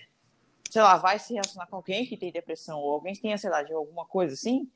sei 0.69 0.81
lá, 0.81 0.97
vai 0.97 1.19
se 1.19 1.33
relacionar 1.33 1.67
com 1.67 1.75
alguém 1.75 2.05
que 2.05 2.15
tem 2.15 2.31
depressão, 2.31 2.79
ou 2.79 2.93
alguém 2.93 3.13
que 3.13 3.21
tem 3.21 3.33
ansiedade, 3.33 3.73
ou 3.73 3.79
alguma 3.79 4.05
coisa 4.05 4.33
assim, 4.33 4.69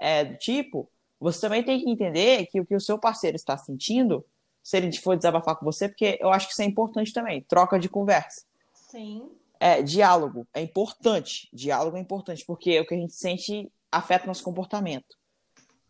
é, 0.00 0.24
do 0.24 0.36
tipo, 0.38 0.88
você 1.20 1.40
também 1.40 1.62
tem 1.62 1.80
que 1.80 1.90
entender 1.90 2.46
que 2.46 2.60
o 2.60 2.64
que 2.64 2.74
o 2.74 2.80
seu 2.80 2.98
parceiro 2.98 3.36
está 3.36 3.56
sentindo, 3.56 4.24
se 4.62 4.76
ele 4.76 4.92
for 4.98 5.16
desabafar 5.16 5.56
com 5.56 5.64
você, 5.64 5.88
porque 5.88 6.18
eu 6.20 6.30
acho 6.30 6.46
que 6.46 6.52
isso 6.52 6.62
é 6.62 6.64
importante 6.64 7.12
também, 7.12 7.42
troca 7.42 7.78
de 7.78 7.88
conversa. 7.88 8.44
Sim. 8.72 9.30
É, 9.60 9.82
diálogo 9.82 10.46
é 10.54 10.60
importante. 10.60 11.48
Diálogo 11.52 11.96
é 11.96 12.00
importante, 12.00 12.44
porque 12.46 12.78
o 12.78 12.86
que 12.86 12.94
a 12.94 12.98
gente 12.98 13.14
sente 13.14 13.70
afeta 13.90 14.26
nosso 14.26 14.44
comportamento. 14.44 15.18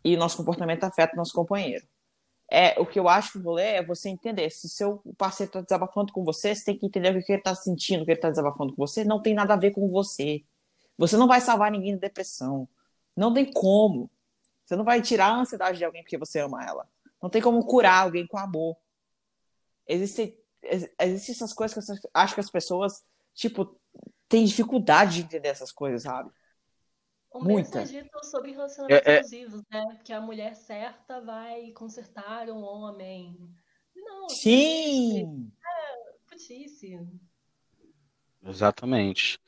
E 0.05 0.17
nosso 0.17 0.37
comportamento 0.37 0.85
afeta 0.85 1.15
o 1.15 1.17
nosso 1.17 1.33
companheiro. 1.33 1.87
É, 2.51 2.81
o 2.81 2.87
que 2.87 2.99
eu 2.99 3.09
acho 3.09 3.33
que 3.33 3.39
o 3.39 3.43
rolê 3.43 3.75
é 3.75 3.85
você 3.85 4.09
entender. 4.09 4.51
Se 4.51 4.69
seu 4.69 5.03
parceiro 5.19 5.51
está 5.51 5.61
desabafando 5.61 6.13
com 6.13 6.25
você, 6.25 6.55
você 6.55 6.65
tem 6.65 6.79
que 6.79 6.87
entender 6.87 7.15
o 7.15 7.23
que 7.23 7.33
ele 7.33 7.41
está 7.41 7.55
sentindo, 7.55 8.03
o 8.03 8.05
que 8.05 8.13
ele 8.13 8.19
está 8.19 8.31
desabafando 8.31 8.75
com 8.75 8.87
você. 8.87 9.05
Não 9.05 9.21
tem 9.21 9.35
nada 9.35 9.55
a 9.55 9.57
ver 9.57 9.73
com 9.73 9.89
você. 9.89 10.43
Você 10.97 11.17
não 11.17 11.29
vai 11.29 11.41
salvar 11.41 11.71
ninguém 11.71 11.95
da 11.95 12.01
depressão. 12.01 12.67
Não 13.17 13.35
tem 13.35 13.53
como. 13.53 14.11
Você 14.65 14.77
não 14.77 14.85
vai 14.85 15.03
tirar 15.03 15.27
a 15.27 15.41
ansiedade 15.41 15.79
de 15.79 15.85
alguém 15.85 16.03
porque 16.03 16.19
você 16.19 16.41
ama 16.41 16.65
ela. 16.65 16.89
Não 17.23 17.29
tem 17.29 17.43
como 17.43 17.65
curar 17.65 18.05
alguém 18.05 18.27
com 18.27 18.39
amor. 18.39 18.77
Existem, 19.87 20.37
ex- 20.63 20.91
existem 21.01 21.35
essas 21.35 21.53
coisas 21.53 21.85
que 21.85 22.07
eu 22.07 22.11
acho 22.15 22.35
que 22.35 22.41
as 22.41 22.51
pessoas, 22.51 23.03
tipo, 23.35 23.79
têm 24.29 24.45
dificuldade 24.45 25.17
de 25.17 25.23
entender 25.23 25.49
essas 25.49 25.73
coisas, 25.73 26.03
sabe? 26.03 26.31
Muita. 27.41 27.81
é 27.81 27.85
dito 27.85 28.25
sobre 28.25 28.53
relacionamentos 28.53 29.07
É, 29.07 29.13
é- 29.13 29.19
abusivos, 29.19 29.63
né? 29.71 29.99
Que 30.05 30.13
a 30.13 30.21
mulher 30.21 30.55
certa 30.55 31.21
vai 31.21 31.71
consertar 31.73 32.49
um 32.51 32.63
homem. 32.63 33.37
Não, 33.95 34.29
Sim! 34.29 35.51
putice. 36.29 36.99
Exatamente. 38.45 39.39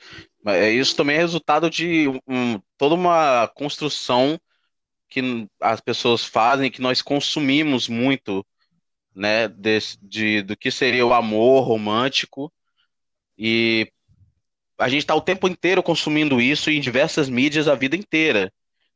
Mas 0.43 0.57
é, 0.57 0.71
Isso 0.71 0.97
também 0.97 1.17
é 1.17 1.21
resultado 1.21 1.71
de 1.71 2.09
um- 2.27 2.61
toda 2.77 2.95
uma 2.95 3.49
construção 3.49 4.39
que 5.09 5.49
as 5.61 5.81
pessoas 5.81 6.25
fazem, 6.25 6.71
que 6.71 6.81
nós 6.81 7.03
consumimos 7.03 7.89
muito, 7.89 8.47
né, 9.15 9.49
desse- 9.49 9.99
de, 10.03 10.43
do 10.43 10.57
que 10.57 10.71
seria 10.71 11.07
o 11.07 11.13
amor 11.13 11.63
romântico, 11.63 12.53
e 13.37 13.91
a 14.81 14.89
gente 14.89 15.01
está 15.01 15.15
o 15.15 15.21
tempo 15.21 15.49
inteiro 15.49 15.83
consumindo 15.83 16.41
isso 16.41 16.71
em 16.71 16.81
diversas 16.81 17.29
mídias 17.29 17.69
a 17.69 17.75
vida 17.75 17.97
inteira. 17.97 18.53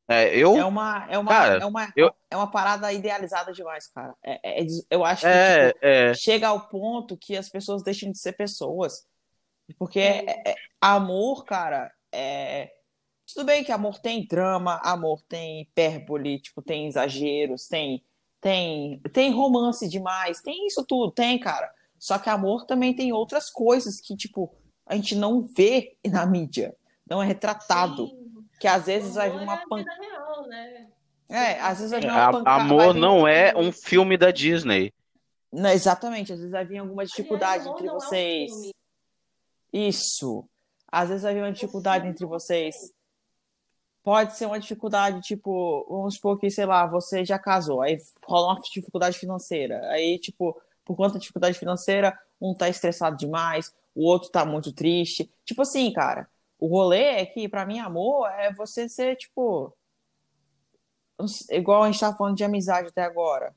É, 0.08 0.34
É 0.34 0.38
eu, 0.38 0.52
uma, 0.68 1.06
é 1.08 1.18
uma, 1.18 1.30
cara, 1.30 1.62
é 1.62 1.66
uma, 1.66 1.92
eu, 1.96 2.10
é 2.30 2.36
uma 2.36 2.50
parada 2.50 2.92
idealizada 2.92 3.52
demais, 3.52 3.86
cara. 3.88 4.14
É, 4.22 4.62
é- 4.62 4.66
eu 4.90 5.04
acho 5.04 5.22
que, 5.22 5.28
é, 5.28 5.68
tipo, 5.68 5.78
é, 5.82 6.14
chega 6.14 6.48
ao 6.48 6.68
ponto 6.68 7.16
que 7.16 7.36
as 7.36 7.48
pessoas 7.48 7.82
deixam 7.82 8.10
de 8.10 8.18
ser 8.18 8.32
pessoas. 8.32 9.06
Porque 9.78 10.00
é- 10.00 10.50
é- 10.50 10.54
amor, 10.80 11.44
cara, 11.44 11.90
é. 12.12 12.70
Tudo 13.32 13.46
bem 13.46 13.64
que 13.64 13.72
amor 13.72 13.98
tem 14.00 14.26
drama, 14.26 14.78
amor 14.84 15.22
tem 15.22 15.62
hipérbole, 15.62 16.38
tipo, 16.38 16.60
tem 16.60 16.86
exageros, 16.86 17.66
tem, 17.66 18.04
tem, 18.40 19.00
tem 19.12 19.32
romance 19.32 19.88
demais, 19.88 20.42
tem 20.42 20.66
isso 20.66 20.84
tudo, 20.86 21.10
tem, 21.10 21.38
cara. 21.40 21.72
Só 21.98 22.18
que 22.18 22.28
amor 22.28 22.66
também 22.66 22.94
tem 22.94 23.14
outras 23.14 23.48
coisas 23.48 23.98
que, 23.98 24.14
tipo, 24.14 24.54
a 24.86 24.94
gente 24.94 25.14
não 25.14 25.42
vê 25.42 25.96
na 26.06 26.26
mídia, 26.26 26.74
não 27.08 27.22
é 27.22 27.26
retratado. 27.26 28.08
Sim. 28.08 28.24
Que 28.60 28.68
às 28.68 28.86
vezes 28.86 29.14
vai 29.14 29.30
vir 29.30 29.36
amor 29.36 29.42
é 29.42 29.44
uma 29.44 29.68
pan... 29.68 29.84
real, 30.00 30.46
né? 30.46 30.86
É, 31.28 31.60
às 31.60 31.78
vezes 31.78 31.90
vai 31.90 32.00
vir 32.00 32.10
que. 32.10 32.30
uma 32.30 32.38
pancada, 32.38 32.62
amor 32.62 32.94
não 32.94 33.26
é 33.26 33.52
um 33.56 33.72
filme 33.72 34.16
da 34.16 34.30
Disney. 34.30 34.92
Não, 35.52 35.70
exatamente, 35.70 36.32
às 36.32 36.38
vezes 36.38 36.52
vai 36.52 36.64
vir 36.64 36.78
alguma 36.78 37.04
dificuldade 37.04 37.68
entre 37.68 37.86
não 37.86 37.94
é 37.94 37.96
um 37.96 38.00
vocês. 38.00 38.52
Isso. 39.72 40.48
Às 40.90 41.08
vezes 41.08 41.22
vai 41.22 41.34
vir 41.34 41.40
uma 41.40 41.50
Um 41.50 41.52
dificuldade 41.52 42.06
entre 42.06 42.24
vocês. 42.24 42.74
Pode 44.02 44.36
ser 44.36 44.46
uma 44.46 44.60
dificuldade, 44.60 45.20
tipo, 45.22 45.86
vamos 45.88 46.16
supor 46.16 46.38
que, 46.38 46.50
sei 46.50 46.66
lá, 46.66 46.86
você 46.86 47.24
já 47.24 47.38
casou, 47.38 47.80
aí 47.80 47.96
rola 48.24 48.52
uma 48.52 48.60
dificuldade 48.60 49.18
financeira. 49.18 49.80
Aí, 49.88 50.18
tipo, 50.18 50.60
por 50.84 50.94
conta 50.94 51.14
da 51.14 51.18
dificuldade 51.18 51.58
financeira, 51.58 52.16
um 52.40 52.54
tá 52.54 52.68
estressado 52.68 53.16
demais, 53.16 53.72
o 53.94 54.06
outro 54.06 54.30
tá 54.30 54.44
muito 54.44 54.72
triste. 54.72 55.30
Tipo 55.44 55.62
assim, 55.62 55.92
cara, 55.92 56.28
o 56.58 56.66
rolê 56.66 57.02
é 57.02 57.26
que, 57.26 57.48
pra 57.48 57.66
mim, 57.66 57.78
amor 57.78 58.28
é 58.30 58.52
você 58.52 58.88
ser, 58.88 59.16
tipo, 59.16 59.76
igual 61.50 61.82
a 61.82 61.90
gente 61.90 62.00
tava 62.00 62.16
falando 62.16 62.36
de 62.36 62.44
amizade 62.44 62.88
até 62.88 63.02
agora. 63.02 63.54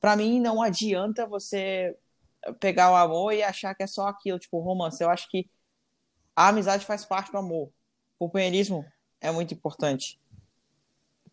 Pra 0.00 0.16
mim, 0.16 0.40
não 0.40 0.60
adianta 0.60 1.26
você 1.26 1.96
pegar 2.58 2.90
o 2.90 2.96
amor 2.96 3.32
e 3.32 3.42
achar 3.42 3.74
que 3.74 3.82
é 3.82 3.86
só 3.86 4.08
aquilo, 4.08 4.38
tipo, 4.38 4.58
romance. 4.58 5.02
Eu 5.02 5.10
acho 5.10 5.28
que 5.30 5.48
a 6.34 6.48
amizade 6.48 6.84
faz 6.84 7.04
parte 7.04 7.30
do 7.30 7.38
amor. 7.38 7.68
O 8.18 8.26
companheirismo 8.26 8.84
é 9.20 9.30
muito 9.30 9.54
importante. 9.54 10.20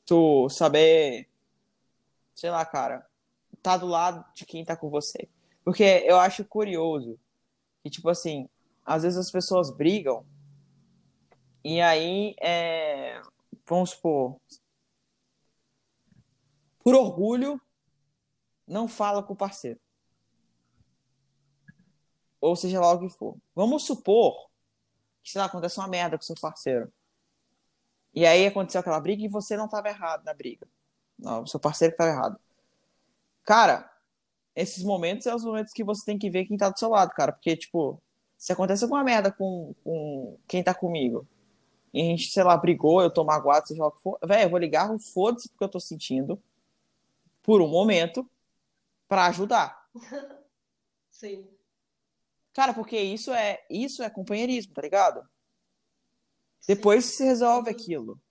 Tu 0.06 0.50
saber, 0.50 1.28
sei 2.36 2.50
lá, 2.52 2.66
cara, 2.66 3.06
tá 3.62 3.76
do 3.76 3.88
lado 3.88 4.24
de 4.34 4.46
quem 4.46 4.64
tá 4.64 4.76
com 4.76 4.90
você. 4.90 5.28
Porque 5.64 5.84
eu 6.06 6.20
acho 6.20 6.46
curioso 6.46 7.20
que, 7.84 7.90
tipo 7.90 8.10
assim, 8.10 8.50
às 8.86 9.04
vezes 9.04 9.18
as 9.18 9.32
pessoas 9.32 9.70
brigam 9.70 10.26
e 11.64 11.82
aí, 11.82 12.36
é, 12.40 13.22
vamos 13.68 13.92
supor, 13.92 14.40
por 16.80 16.96
orgulho, 16.96 17.62
não 18.66 18.88
fala 18.88 19.22
com 19.22 19.34
o 19.34 19.38
parceiro. 19.38 19.80
Ou 22.40 22.56
seja 22.56 22.80
lá 22.80 22.94
o 22.94 23.00
que 23.00 23.10
for. 23.10 23.36
Vamos 23.54 23.86
supor 23.86 24.50
que, 25.22 25.32
sei 25.32 25.40
lá, 25.40 25.46
acontece 25.46 25.78
uma 25.78 25.88
merda 25.88 26.18
com 26.18 26.24
seu 26.24 26.36
parceiro. 26.40 26.92
E 28.14 28.26
aí 28.26 28.48
aconteceu 28.48 28.80
aquela 28.80 29.00
briga 29.00 29.24
e 29.24 29.28
você 29.28 29.58
não 29.58 29.66
estava 29.66 29.90
errado 29.90 30.24
na 30.24 30.34
briga. 30.34 30.68
Não, 31.18 31.46
seu 31.46 31.60
parceiro 31.60 31.94
estava 31.94 32.10
errado. 32.10 32.40
Cara, 33.44 33.89
esses 34.60 34.84
momentos 34.84 35.24
são 35.24 35.36
os 35.36 35.44
momentos 35.44 35.72
que 35.72 35.84
você 35.84 36.04
tem 36.04 36.18
que 36.18 36.30
ver 36.30 36.46
quem 36.46 36.58
tá 36.58 36.70
do 36.70 36.78
seu 36.78 36.90
lado, 36.90 37.12
cara. 37.12 37.32
Porque, 37.32 37.56
tipo, 37.56 38.02
se 38.38 38.52
acontece 38.52 38.84
alguma 38.84 39.04
merda 39.04 39.32
com, 39.32 39.74
com 39.84 40.38
quem 40.48 40.62
tá 40.62 40.74
comigo, 40.74 41.26
e 41.94 42.02
a 42.02 42.04
gente, 42.04 42.30
sei 42.30 42.44
lá, 42.44 42.58
brigou, 42.58 43.02
eu 43.02 43.10
tô 43.10 43.24
magoado, 43.24 43.68
seja 43.68 43.82
lá 43.82 43.88
o 43.88 43.92
que 43.92 44.02
for, 44.02 44.20
velho, 44.22 44.44
eu 44.44 44.50
vou 44.50 44.60
ligar 44.60 44.90
foda-se 45.00 45.50
porque 45.50 45.64
eu 45.64 45.70
tô 45.70 45.80
sentindo, 45.80 46.42
por 47.42 47.62
um 47.62 47.70
momento, 47.70 48.30
pra 49.08 49.28
ajudar. 49.28 49.88
Sim. 51.10 51.50
Cara, 52.54 52.74
porque 52.74 53.00
isso 53.00 53.32
é, 53.32 53.66
isso 53.70 54.04
é 54.04 54.10
companheirismo, 54.10 54.74
tá 54.74 54.82
ligado? 54.82 55.22
Sim. 56.60 56.76
Depois 56.76 57.06
se 57.06 57.24
resolve 57.24 57.66
Tem, 57.66 57.74
aquilo. 57.74 58.22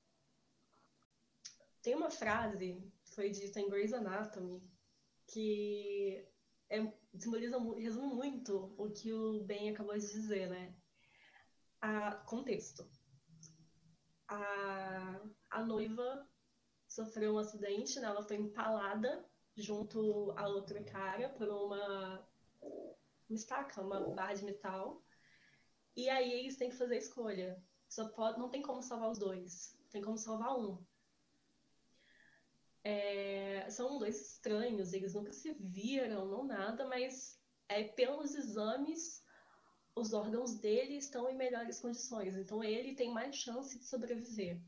tem 1.83 1.95
uma 1.95 2.11
frase 2.11 2.57
que 3.03 3.11
foi 3.15 3.31
dita 3.31 3.61
em 3.61 3.69
Grey's 3.69 3.95
Anatomy 3.95 4.61
que 5.29 6.27
é, 6.71 6.93
simboliza, 7.19 7.59
resume 7.77 8.15
muito 8.15 8.75
o 8.77 8.91
que 8.91 9.13
o 9.13 9.45
Ben 9.45 9.71
acabou 9.71 9.97
de 9.97 10.07
dizer, 10.07 10.49
né? 10.49 10.75
A, 11.81 12.13
contexto. 12.13 12.89
A, 14.27 15.21
a 15.51 15.65
noiva 15.65 16.29
sofreu 16.87 17.35
um 17.35 17.39
acidente, 17.39 18.01
né? 18.01 18.09
Ela 18.09 18.23
foi 18.23 18.37
empalada 18.37 19.25
junto 19.57 20.33
a 20.37 20.49
outro 20.49 20.83
cara 20.85 21.29
por 21.31 21.49
uma, 21.49 22.27
uma 22.63 23.37
estaca, 23.37 23.83
uma 23.83 24.01
barra 24.15 24.35
de 24.35 24.45
metal. 24.45 25.03
E 25.97 26.09
aí 26.09 26.33
eles 26.33 26.57
têm 26.57 26.71
que 26.71 26.77
fazer 26.77 26.95
a 26.95 26.99
escolha. 26.99 27.63
Só 27.89 28.09
pode, 28.09 28.39
não 28.39 28.51
tem 28.51 28.63
como 28.63 28.83
salvar 28.83 29.11
os 29.11 29.19
dois. 29.19 29.77
Tem 29.91 30.03
como 30.03 30.17
salvar 30.17 30.57
um. 30.59 30.85
É, 32.91 33.69
são 33.69 33.99
dois 33.99 34.19
estranhos, 34.33 34.95
eles 34.95 35.13
nunca 35.13 35.31
se 35.31 35.53
viram, 35.61 36.25
não 36.25 36.43
nada, 36.47 36.87
mas 36.87 37.39
é, 37.69 37.85
pelos 37.85 38.35
exames, 38.35 39.23
os 39.95 40.15
órgãos 40.15 40.55
dele 40.55 40.97
estão 40.97 41.29
em 41.29 41.37
melhores 41.37 41.81
condições. 41.81 42.35
Então 42.35 42.65
ele 42.65 42.95
tem 42.95 43.13
mais 43.13 43.37
chance 43.37 43.79
de 43.79 43.85
sobreviver. 43.85 44.59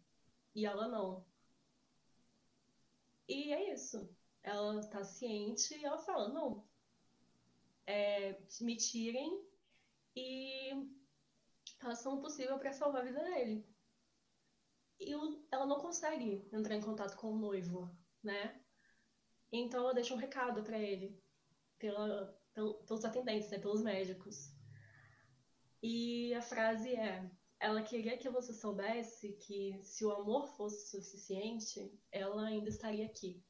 E 0.55 0.67
ela 0.67 0.87
não. 0.87 1.25
E 3.27 3.55
é 3.55 3.73
isso. 3.73 4.15
Ela 4.43 4.83
tá 4.89 5.03
ciente 5.03 5.75
e 5.75 5.83
ela 5.83 5.97
fala, 5.97 6.29
não, 6.29 6.69
é, 7.87 8.39
me 8.61 8.77
tirem 8.77 9.43
e 10.15 10.91
façam 11.79 12.19
o 12.19 12.21
possível 12.21 12.59
para 12.59 12.75
salvar 12.75 13.01
a 13.01 13.07
vida 13.07 13.25
dele. 13.25 13.67
E 14.99 15.15
ela 15.51 15.65
não 15.65 15.81
consegue 15.81 16.47
entrar 16.53 16.75
em 16.75 16.83
contato 16.83 17.17
com 17.17 17.33
o 17.33 17.39
noivo, 17.39 17.91
né? 18.23 18.61
Então 19.53 19.81
ela 19.83 19.95
deixa 19.95 20.15
um 20.15 20.19
recado 20.19 20.63
para 20.63 20.79
ele, 20.79 21.21
pela, 21.79 22.39
pelo- 22.55 22.85
pelos 22.85 23.05
atendentes, 23.05 23.51
né? 23.51 23.59
Pelos 23.59 23.83
médicos. 23.83 24.53
E 25.83 26.33
a 26.35 26.43
frase 26.43 26.95
é: 26.95 27.31
ela 27.59 27.83
queria 27.83 28.17
que 28.19 28.29
você 28.31 28.53
soubesse 28.53 29.33
que 29.35 29.81
se 29.83 30.05
o 30.05 30.11
amor 30.13 30.47
fosse 30.57 30.91
suficiente, 30.91 31.93
ela 32.13 32.47
ainda 32.47 32.69
estaria 32.69 33.07
aqui. 33.07 33.43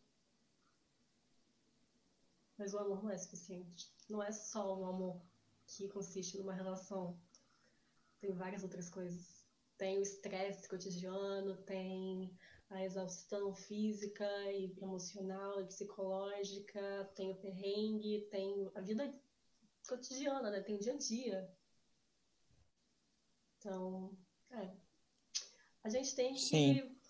Mas 2.59 2.75
o 2.75 2.79
amor 2.79 3.03
não 3.03 3.11
é 3.11 3.19
suficiente. 3.19 3.91
Não 4.09 4.23
é 4.23 4.31
só 4.33 4.79
o 4.79 4.85
amor 4.85 5.23
que 5.67 5.89
consiste 5.89 6.39
numa 6.39 6.53
relação. 6.53 7.19
Tem 8.21 8.33
várias 8.33 8.63
outras 8.63 8.91
coisas. 8.91 9.47
Tem 9.79 9.99
o 9.99 10.03
estresse 10.03 10.69
cotidiano, 10.69 11.57
tem 11.65 12.37
a 12.71 12.85
exaustão 12.85 13.53
física 13.53 14.27
e 14.53 14.73
emocional 14.81 15.61
e 15.61 15.67
psicológica, 15.67 17.11
tem 17.17 17.31
o 17.31 17.35
perrengue, 17.35 18.29
tem 18.31 18.71
a 18.75 18.81
vida 18.81 19.13
cotidiana, 19.89 20.51
né? 20.51 20.61
Tem 20.61 20.77
o 20.77 20.79
dia 20.79 20.95
a 20.95 20.97
dia. 20.97 21.51
Então, 23.59 24.17
é. 24.53 24.71
A 25.83 25.89
gente 25.89 26.15
tem 26.15 26.37
Sim. 26.37 26.75
que 26.75 27.01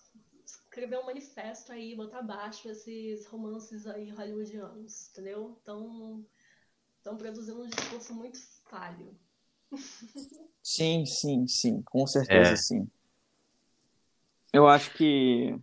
escrever 0.44 0.98
um 0.98 1.06
manifesto 1.06 1.72
aí, 1.72 1.94
botar 1.94 2.20
abaixo 2.20 2.68
esses 2.70 3.26
romances 3.26 3.86
aí 3.86 4.10
hollywoodianos, 4.10 5.10
entendeu? 5.10 5.58
Então, 5.60 6.26
estão 6.96 7.16
produzindo 7.16 7.62
um 7.62 7.68
discurso 7.68 8.14
muito 8.14 8.38
falho. 8.64 9.14
Sim, 10.62 11.06
sim, 11.06 11.46
sim, 11.48 11.82
com 11.82 12.06
certeza 12.06 12.52
É. 12.52 12.56
sim. 12.56 12.90
Eu 14.52 14.66
acho 14.68 14.92
que 14.94 15.56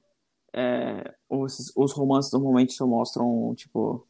é, 0.54 1.14
os, 1.30 1.72
os 1.76 1.92
romances 1.94 2.32
normalmente 2.32 2.74
só 2.74 2.88
mostram, 2.88 3.54
tipo, 3.56 4.08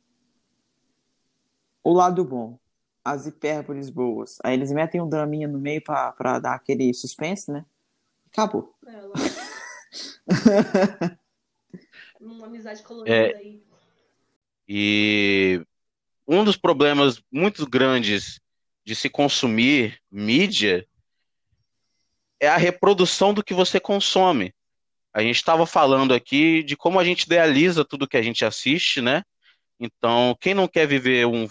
o 1.84 1.94
lado 1.94 2.24
bom, 2.24 2.60
as 3.04 3.26
hipérboles 3.26 3.90
boas. 3.90 4.38
Aí 4.44 4.54
eles 4.54 4.72
metem 4.72 5.02
um 5.02 5.10
draminha 5.10 5.48
no 5.48 5.60
meio 5.60 5.82
pra, 5.82 6.12
pra 6.12 6.40
dar 6.40 6.54
aquele 6.54 6.94
suspense, 6.94 7.52
né? 7.52 7.66
Acabou. 8.32 8.76
Ela... 8.86 9.14
Uma 12.20 12.48
amizade 12.48 12.82
É, 12.82 12.84
colorida 12.84 13.38
aí. 13.38 13.64
E 14.68 15.66
um 16.28 16.44
dos 16.44 16.58
problemas 16.58 17.24
muito 17.32 17.66
grandes 17.68 18.40
de 18.86 18.96
se 18.96 19.10
consumir 19.10 20.02
mídia 20.12 20.86
é 22.40 22.48
a 22.48 22.58
reprodução 22.58 23.34
do 23.34 23.44
que 23.44 23.54
você 23.54 23.80
consome. 23.80 24.54
A 25.14 25.22
gente 25.22 25.38
estava 25.38 25.66
falando 25.66 26.14
aqui 26.14 26.64
de 26.64 26.76
como 26.76 27.00
a 27.00 27.04
gente 27.04 27.24
idealiza 27.24 27.86
tudo 27.86 28.08
que 28.08 28.18
a 28.18 28.22
gente 28.22 28.46
assiste, 28.46 29.02
né? 29.02 29.24
Então, 29.80 30.36
quem 30.40 30.54
não 30.54 30.68
quer 30.68 30.88
viver 30.88 31.26
um, 31.26 31.48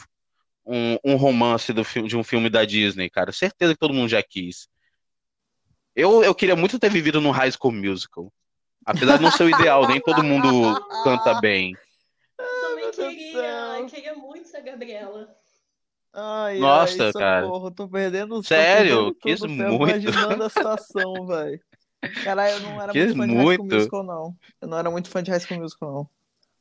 um, 0.65 0.99
um 1.05 1.17
romance 1.17 1.73
do, 1.73 1.83
de 2.07 2.17
um 2.17 2.25
filme 2.25 2.51
da 2.51 2.65
Disney, 2.65 3.09
cara? 3.11 3.33
Certeza 3.33 3.73
que 3.75 3.81
todo 3.81 3.95
mundo 3.95 4.09
já 4.09 4.23
quis. 4.23 4.69
Eu, 5.95 6.23
eu 6.23 6.35
queria 6.35 6.57
muito 6.57 6.79
ter 6.79 6.91
vivido 6.91 7.21
no 7.21 7.31
High 7.31 7.53
School 7.53 7.73
Musical. 7.73 8.33
Apesar 8.85 9.17
de 9.17 9.23
não 9.25 9.31
ser 9.31 9.45
o 9.45 9.51
ideal, 9.51 9.87
nem 9.89 10.01
todo 10.01 10.23
mundo 10.23 10.75
canta 11.03 11.41
bem. 11.41 11.75
Eu 12.39 12.93
também 12.93 13.17
queria, 13.17 13.87
queria 13.89 14.15
muito 14.15 14.49
ser 14.49 14.59
a 14.59 14.61
Gabriela. 14.61 15.37
Ai, 16.13 16.61
Nossa, 16.61 17.05
ai, 17.05 17.13
cara. 17.13 17.43
socorro, 17.43 17.71
tô 17.71 17.89
perdendo 17.89 18.37
tô 18.37 18.43
Sério? 18.43 18.97
perdendo 18.97 19.15
Quis 19.15 19.41
tudo, 19.41 19.49
muito. 19.49 19.91
imaginando 19.91 20.45
a 20.45 20.49
situação, 20.49 21.27
velho. 21.27 21.61
Caralho, 22.09 22.55
eu 22.55 22.61
não 22.61 22.83
era 22.83 22.93
muito 22.93 23.17
fã 23.17 23.27
de 23.27 23.35
High 23.35 23.45
School 23.45 23.45
muito. 23.45 23.75
Musical, 23.75 24.03
não. 24.03 24.37
Eu 24.61 24.69
não 24.69 24.79
era 24.79 24.91
muito 24.91 25.09
fã 25.09 25.23
de 25.23 25.31
High 25.31 25.41
School 25.41 25.61
Musical, 25.61 25.93
não. 25.93 26.11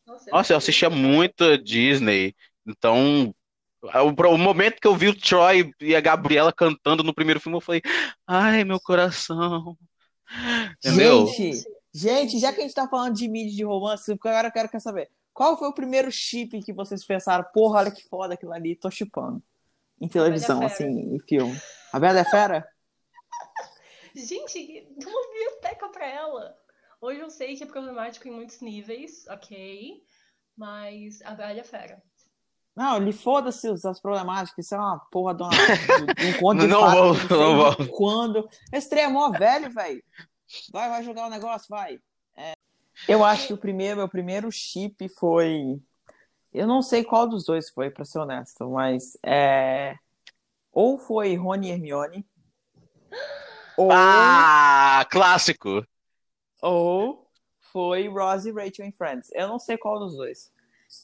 Nossa, 0.05 0.31
Nossa, 0.31 0.53
eu 0.53 0.58
assistia 0.58 0.89
muito 0.89 1.58
Disney. 1.58 2.36
Então, 2.65 3.34
o, 3.81 4.27
o 4.27 4.38
momento 4.38 4.79
que 4.79 4.88
eu 4.88 4.95
vi 4.95 5.08
o 5.08 5.19
Troy 5.19 5.71
e 5.79 5.95
a 5.95 6.01
Gabriela 6.01 6.53
cantando 6.53 7.03
no 7.03 7.13
primeiro 7.13 7.39
filme, 7.39 7.58
eu 7.58 7.62
falei, 7.62 7.81
ai, 8.27 8.63
meu 8.63 8.79
coração. 8.79 9.77
Entendeu? 10.77 11.27
Gente, 11.27 11.63
gente, 11.93 12.39
já 12.39 12.51
que 12.51 12.60
a 12.60 12.63
gente 12.63 12.73
tá 12.73 12.88
falando 12.88 13.15
de 13.15 13.27
mídia 13.27 13.55
de 13.55 13.63
romance, 13.63 14.12
agora 14.12 14.47
eu 14.47 14.51
quero 14.51 14.69
quero 14.69 14.84
saber. 14.84 15.10
Qual 15.34 15.58
foi 15.58 15.67
o 15.67 15.73
primeiro 15.73 16.12
chip 16.12 16.62
que 16.63 16.73
vocês 16.73 17.05
pensaram, 17.05 17.45
porra, 17.53 17.79
olha 17.79 17.91
que 17.91 18.08
foda 18.08 18.36
aquilo 18.36 18.53
ali, 18.53 18.75
tô 18.75 18.89
chipando? 18.89 19.41
Em 19.99 20.08
televisão, 20.08 20.65
assim, 20.65 20.86
em 20.86 21.19
filme. 21.19 21.58
A 21.91 21.99
Bela 21.99 22.21
a 22.21 22.25
Fera? 22.25 22.65
Gente, 24.15 24.88
uma 25.06 25.28
biblioteca 25.28 25.89
pra 25.89 26.08
ela. 26.08 26.58
Hoje 27.01 27.19
eu 27.19 27.30
sei 27.30 27.56
que 27.56 27.63
é 27.63 27.67
problemático 27.67 28.28
em 28.28 28.32
muitos 28.32 28.62
níveis, 28.62 29.25
ok. 29.28 30.01
Mas 30.58 31.21
a 31.23 31.32
Bela 31.32 31.54
e 31.54 31.60
a 31.60 31.63
Fera. 31.63 32.01
Não, 32.75 32.97
ele 32.97 33.12
foda-se 33.13 33.69
os- 33.69 33.86
as 33.86 33.99
problemáticas, 34.01 34.65
isso 34.65 34.75
é 34.75 34.78
uma 34.78 34.99
porra 35.12 35.34
de, 35.36 35.43
uma, 35.43 35.49
um 36.51 36.56
de 36.56 36.67
Não 36.67 36.80
fadas, 36.82 36.95
vou- 37.23 37.38
não 37.39 37.58
não 37.58 37.75
de 37.75 37.88
Quando? 37.89 38.49
Esse 38.71 38.89
trem 38.89 39.04
é 39.06 39.08
mó 39.08 39.30
velho, 39.32 39.69
velho. 39.71 40.04
Vai, 40.71 40.89
vai 40.89 41.04
jogar 41.04 41.28
o 41.28 41.30
negócio, 41.30 41.67
vai. 41.69 41.99
É, 42.36 42.54
Eu 43.08 43.23
acho 43.23 43.47
que 43.47 43.54
o 43.54 43.58
primeiro, 43.58 43.97
meu 43.97 44.10
primeiro 44.10 44.51
chip 44.51 45.08
foi. 45.10 45.80
Eu 46.54 46.67
não 46.67 46.82
sei 46.82 47.04
qual 47.04 47.28
dos 47.28 47.45
dois 47.45 47.69
foi, 47.69 47.89
pra 47.89 48.06
ser 48.06 48.19
honesto, 48.19 48.69
mas 48.69 49.17
é. 49.25 49.97
Ou 50.71 50.97
foi 50.97 51.36
Rony 51.36 51.67
e 51.67 51.71
Hermione, 51.71 52.25
ou, 53.77 53.89
Ah, 53.91 55.05
clássico. 55.09 55.85
ou 56.61 57.27
foi 57.59 58.07
Ross 58.07 58.45
e 58.45 58.51
Rachel 58.51 58.85
em 58.85 58.91
Friends. 58.91 59.29
Eu 59.33 59.47
não 59.47 59.59
sei 59.59 59.77
qual 59.77 59.99
dos 59.99 60.15
dois. 60.15 60.51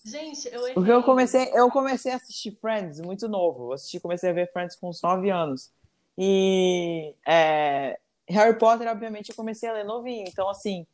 Gente, 0.05 0.47
eu 0.47 0.61
errei. 0.61 0.73
Porque 0.73 0.91
eu 0.91 1.03
comecei, 1.03 1.51
eu 1.53 1.69
comecei 1.69 2.13
a 2.13 2.15
assistir 2.15 2.51
Friends 2.51 2.99
muito 3.01 3.27
novo. 3.27 3.65
Eu 3.69 3.73
assisti, 3.73 3.99
comecei 3.99 4.29
a 4.29 4.33
ver 4.33 4.51
Friends 4.51 4.75
com 4.75 4.89
uns 4.89 5.01
9 5.01 5.29
anos. 5.29 5.71
E 6.17 7.13
é, 7.27 7.99
Harry 8.29 8.57
Potter, 8.57 8.87
obviamente, 8.87 9.29
eu 9.29 9.35
comecei 9.35 9.67
a 9.67 9.73
ler 9.73 9.83
novinho. 9.83 10.25
Então, 10.27 10.49
assim, 10.49 10.85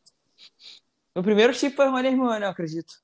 meu 1.15 1.23
primeiro 1.23 1.53
chip 1.53 1.75
foi 1.75 1.87
Rony 1.87 2.07
e 2.07 2.11
Hermione, 2.11 2.43
eu 2.43 2.49
acredito. 2.49 3.01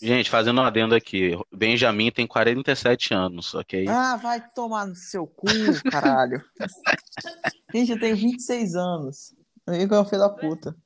Gente, 0.00 0.28
fazendo 0.28 0.60
um 0.60 0.64
adendo 0.64 0.94
aqui, 0.94 1.32
Benjamin 1.50 2.10
tem 2.10 2.26
47 2.26 3.14
anos, 3.14 3.54
ok? 3.54 3.86
Ah, 3.88 4.16
vai 4.16 4.46
tomar 4.50 4.86
no 4.86 4.94
seu 4.94 5.26
cu, 5.26 5.46
caralho. 5.90 6.44
Gente, 7.74 7.92
eu 7.92 7.98
tenho 7.98 8.16
26 8.16 8.74
anos. 8.74 9.34
Eu 9.66 9.74
é 9.74 10.00
um 10.00 10.04
filho 10.04 10.20
da 10.20 10.28
puta. 10.28 10.76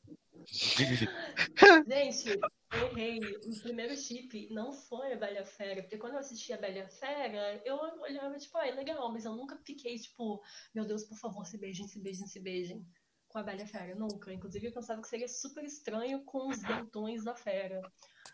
Gente, 1.87 2.39
eu 2.73 2.87
errei. 2.97 3.19
O 3.19 3.61
primeiro 3.63 3.97
chip 3.97 4.49
não 4.53 4.73
foi 4.73 5.13
a 5.13 5.17
Bela 5.17 5.41
a 5.41 5.45
Fera. 5.45 5.83
Porque 5.83 5.99
quando 5.99 6.15
eu 6.15 6.21
assisti 6.21 6.53
a 6.53 6.57
Bela 6.57 6.79
e 6.79 6.89
Fera, 6.89 7.61
eu 7.65 7.77
olhava, 7.77 8.39
tipo, 8.39 8.57
ah, 8.59 8.67
é 8.67 8.71
legal, 8.71 9.13
mas 9.13 9.25
eu 9.25 9.35
nunca 9.35 9.57
fiquei, 9.65 9.97
tipo, 9.99 10.41
meu 10.75 10.87
Deus, 10.87 11.05
por 11.05 11.19
favor, 11.19 11.45
se 11.45 11.59
beijem, 11.59 11.89
se 11.89 12.01
beijem, 12.01 12.27
se 12.27 12.41
beijem. 12.41 12.87
Com 13.31 13.39
a 13.39 13.43
Bela 13.45 13.65
Fera, 13.65 13.95
nunca. 13.95 14.33
Inclusive, 14.33 14.67
eu 14.67 14.73
pensava 14.73 15.01
que 15.01 15.09
seria 15.09 15.29
super 15.29 15.65
estranho 15.65 16.25
com 16.25 16.49
os 16.49 16.59
dentões 16.61 17.23
da 17.23 17.35
Fera. 17.35 17.81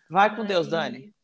Vai 0.09 0.35
com 0.35 0.45
Deus, 0.45 0.69
Dani. 0.69 1.15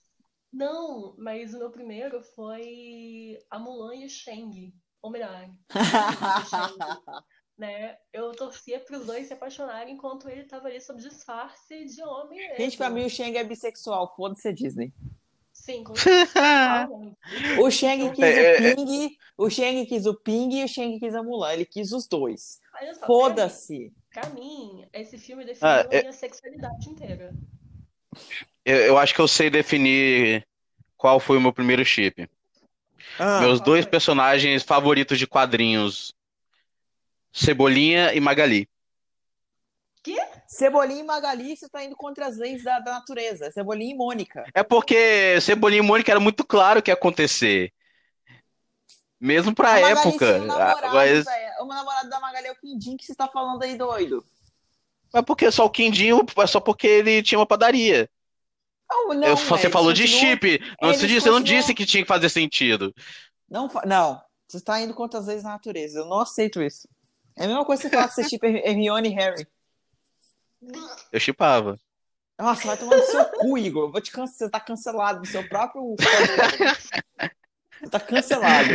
Não, 0.52 1.14
mas 1.16 1.54
o 1.54 1.58
meu 1.58 1.70
primeiro 1.70 2.22
foi 2.22 3.38
a 3.50 3.58
Mulan 3.58 3.94
e 3.94 4.04
o 4.04 4.10
Shang. 4.10 4.74
Ou 5.00 5.10
melhor, 5.10 5.50
né? 7.58 7.96
Eu 8.12 8.30
torcia 8.32 8.78
para 8.78 8.98
os 8.98 9.06
dois 9.06 9.26
se 9.26 9.32
apaixonarem 9.32 9.94
enquanto 9.94 10.28
ele 10.28 10.44
tava 10.44 10.68
ali 10.68 10.80
sob 10.80 11.00
disfarce 11.00 11.86
de 11.86 12.02
homem 12.02 12.38
mesmo. 12.38 12.56
Gente, 12.58 12.76
pra 12.76 12.90
mim 12.90 13.06
o 13.06 13.10
Shang 13.10 13.36
é 13.36 13.42
bissexual. 13.42 14.14
Foda-se 14.14 14.46
a 14.48 14.52
Disney. 14.52 14.92
Sim, 15.52 15.82
com 15.82 15.94
certeza. 15.96 16.88
O 17.60 17.70
Shang 17.70 18.12
quis 18.12 18.24
É, 18.24 18.72
o 18.72 18.76
Ping, 18.76 19.16
o 19.38 19.50
Shang 19.50 19.86
quis 19.86 20.06
o 20.06 20.14
Ping 20.14 20.60
e 20.60 20.64
o 20.64 20.68
Shang 20.68 21.00
quis 21.00 21.14
a 21.14 21.22
Mulan. 21.22 21.54
Ele 21.54 21.64
quis 21.64 21.90
os 21.92 22.06
dois. 22.06 22.60
Olha 22.82 22.94
só, 22.94 23.06
Foda-se. 23.06 23.92
Pra 24.12 24.28
mim, 24.30 24.84
esse 24.92 25.16
filme 25.16 25.44
definiu 25.44 25.68
Ah, 25.68 25.80
a 25.80 25.94
é- 25.94 26.00
minha 26.00 26.12
sexualidade 26.12 26.88
inteira. 26.88 27.32
Eu, 28.64 28.76
eu 28.76 28.98
acho 28.98 29.14
que 29.14 29.20
eu 29.20 29.28
sei 29.28 29.48
definir 29.48 30.46
qual 30.96 31.18
foi 31.20 31.36
o 31.38 31.40
meu 31.40 31.52
primeiro 31.52 31.84
chip. 31.84 32.28
Ah, 33.18 33.40
Meus 33.40 33.60
dois 33.60 33.84
foi? 33.84 33.90
personagens 33.90 34.62
favoritos 34.62 35.18
de 35.18 35.26
quadrinhos, 35.26 36.12
Cebolinha 37.32 38.12
e 38.14 38.20
Magali. 38.20 38.68
Cebolinha 40.46 41.00
e 41.00 41.04
Magali, 41.04 41.56
você 41.56 41.68
tá 41.68 41.82
indo 41.84 41.96
contra 41.96 42.26
as 42.26 42.36
leis 42.36 42.62
da, 42.64 42.78
da 42.80 42.92
natureza. 42.92 43.50
Cebolinha 43.52 43.94
e 43.94 43.96
Mônica. 43.96 44.44
É 44.52 44.62
porque 44.62 45.40
Cebolinha 45.40 45.80
e 45.82 45.86
Mônica 45.86 46.10
era 46.10 46.20
muito 46.20 46.44
claro 46.44 46.80
o 46.80 46.82
que 46.82 46.90
ia 46.90 46.94
acontecer. 46.94 47.72
Mesmo 49.20 49.54
pra 49.54 49.74
A 49.74 49.80
época. 49.80 50.10
tinha 50.26 50.42
um 50.42 50.46
namorado, 50.46 50.86
Ah, 50.88 50.92
Mas. 50.94 51.24
O 51.62 51.66
namorado 51.66 52.08
da 52.08 52.20
Magali 52.20 52.46
é 52.48 52.52
o 52.52 52.56
Quindim 52.56 52.96
que 52.96 53.04
você 53.04 53.14
tá 53.14 53.28
falando 53.28 53.62
aí, 53.62 53.76
doido. 53.76 54.24
mas 55.12 55.24
porque 55.24 55.50
só 55.50 55.64
o 55.66 55.70
Quindinho, 55.70 56.24
é 56.38 56.46
só 56.46 56.60
porque 56.60 56.86
ele 56.86 57.22
tinha 57.22 57.38
uma 57.38 57.46
padaria. 57.46 58.08
Não, 58.90 59.08
não, 59.14 59.28
Eu- 59.28 59.36
você 59.36 59.56
velho, 59.62 59.70
falou 59.72 59.92
de 59.92 60.06
chip. 60.06 60.58
Não, 60.80 60.92
você, 60.92 61.06
disse, 61.06 61.20
você 61.22 61.30
não 61.30 61.38
continuam- 61.38 61.60
disse 61.60 61.74
que 61.74 61.86
tinha 61.86 62.02
que 62.02 62.08
fazer 62.08 62.28
sentido. 62.28 62.94
Não, 63.48 63.68
não, 63.86 64.20
você 64.48 64.60
tá 64.60 64.80
indo 64.80 64.92
contra 64.94 65.18
as 65.20 65.26
leis 65.26 65.42
da 65.42 65.50
natureza. 65.50 66.00
Eu 66.00 66.06
não 66.06 66.20
aceito 66.20 66.60
isso. 66.62 66.86
É 67.36 67.44
a 67.44 67.48
mesma 67.48 67.64
coisa 67.64 67.82
que 67.82 67.88
você 67.88 67.94
falar 67.96 68.08
que 68.08 68.14
você 68.14 68.28
tipo 68.28 68.44
Hermione 68.46 69.08
e 69.08 69.14
Harry. 69.14 69.46
Eu 71.10 71.18
chipava. 71.20 71.78
Nossa, 72.38 72.66
vai 72.66 72.76
tomar 72.76 72.96
no 72.96 73.02
seu 73.04 73.24
cu, 73.24 73.56
Igor. 73.58 73.84
Eu 73.84 73.92
vou 73.92 74.00
te 74.00 74.10
cancelar. 74.10 74.34
Você 74.36 74.50
tá 74.50 74.60
cancelado 74.60 75.18
no 75.20 75.26
seu 75.26 75.48
próprio 75.48 75.94
tá 77.88 78.00
cancelado. 78.00 78.68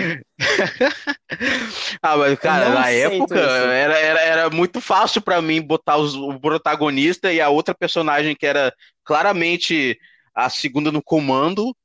Ah, 2.01 2.17
mas, 2.17 2.39
cara, 2.39 2.69
na 2.69 2.89
época 2.89 3.35
isso. 3.35 3.45
era, 3.45 3.97
era, 3.99 4.19
era 4.21 4.49
muito 4.49 4.79
fácil 4.81 5.21
pra 5.21 5.41
mim 5.41 5.61
botar 5.61 5.97
os- 5.97 6.15
o 6.15 6.39
protagonista 6.39 7.31
e 7.31 7.41
a 7.41 7.49
outra 7.49 7.73
personagem 7.75 8.35
que 8.35 8.45
era 8.45 8.73
claramente 9.03 9.97
a 10.33 10.49
segunda 10.49 10.91
no 10.91 11.01
comando 11.01 11.75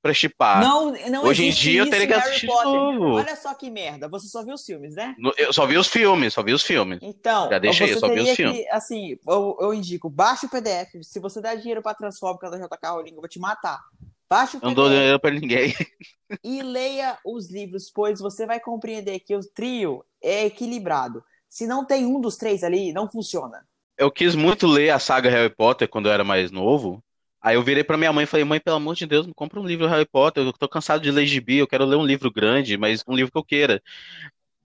pra 0.00 0.14
chipar. 0.14 0.60
Não, 0.60 0.92
não 1.10 1.24
Hoje 1.24 1.46
em 1.46 1.50
dia 1.50 1.80
eu 1.80 1.90
teria 1.90 2.06
que 2.06 2.12
assistir 2.14 2.46
novo. 2.46 3.14
Olha 3.14 3.34
só 3.34 3.52
que 3.54 3.68
merda. 3.70 4.08
Você 4.08 4.28
só 4.28 4.44
viu 4.44 4.54
os 4.54 4.64
filmes, 4.64 4.94
né? 4.94 5.14
Eu 5.36 5.52
só 5.52 5.66
vi 5.66 5.76
os 5.76 5.88
filmes, 5.88 6.34
só 6.34 6.42
vi 6.42 6.52
os 6.52 6.62
filmes. 6.62 6.98
Então, 7.02 7.50
Já 7.50 7.58
deixei, 7.58 7.88
você 7.88 7.98
só 7.98 8.08
vi 8.08 8.20
os 8.20 8.30
filmes. 8.30 8.58
que, 8.58 8.68
assim, 8.70 9.18
eu, 9.26 9.56
eu 9.60 9.74
indico, 9.74 10.08
baixa 10.08 10.46
o 10.46 10.50
PDF. 10.50 11.02
Se 11.02 11.18
você 11.18 11.40
der 11.40 11.56
dinheiro 11.56 11.82
pra 11.82 11.94
Transfóbica 11.94 12.48
da 12.50 12.58
JK 12.58 12.78
Rowling, 12.90 13.10
eu 13.14 13.16
vou 13.20 13.28
te 13.28 13.40
matar. 13.40 13.80
Baixa 14.28 14.58
o 14.58 14.60
Não 14.62 14.74
dou 14.74 14.84
PDF 14.84 14.98
dinheiro 14.98 15.20
pra 15.20 15.30
ninguém. 15.30 15.74
e 16.44 16.62
leia 16.62 17.18
os 17.24 17.50
livros, 17.50 17.90
pois 17.90 18.20
você 18.20 18.46
vai 18.46 18.60
compreender 18.60 19.20
que 19.20 19.34
o 19.34 19.40
trio 19.40 20.04
é 20.22 20.46
equilibrado. 20.46 21.24
Se 21.48 21.66
não 21.66 21.84
tem 21.84 22.04
um 22.04 22.20
dos 22.20 22.36
três 22.36 22.62
ali, 22.62 22.92
não 22.92 23.08
funciona. 23.08 23.66
Eu 23.96 24.10
quis 24.10 24.34
muito 24.34 24.66
ler 24.66 24.90
a 24.90 24.98
saga 24.98 25.30
Harry 25.30 25.52
Potter 25.52 25.88
quando 25.88 26.06
eu 26.06 26.12
era 26.12 26.22
mais 26.22 26.50
novo. 26.50 27.02
Aí 27.40 27.54
eu 27.54 27.62
virei 27.62 27.82
pra 27.82 27.96
minha 27.96 28.12
mãe 28.12 28.24
e 28.24 28.26
falei, 28.26 28.44
mãe, 28.44 28.60
pelo 28.60 28.76
amor 28.76 28.94
de 28.94 29.06
Deus, 29.06 29.26
me 29.26 29.32
compra 29.32 29.60
um 29.60 29.66
livro 29.66 29.86
Harry 29.86 30.06
Potter. 30.06 30.44
Eu 30.44 30.52
tô 30.52 30.68
cansado 30.68 31.02
de 31.02 31.10
ler 31.10 31.26
gibi, 31.26 31.56
eu 31.58 31.66
quero 31.66 31.84
ler 31.84 31.96
um 31.96 32.04
livro 32.04 32.30
grande, 32.30 32.76
mas 32.76 33.02
um 33.08 33.14
livro 33.14 33.32
que 33.32 33.38
eu 33.38 33.44
queira. 33.44 33.82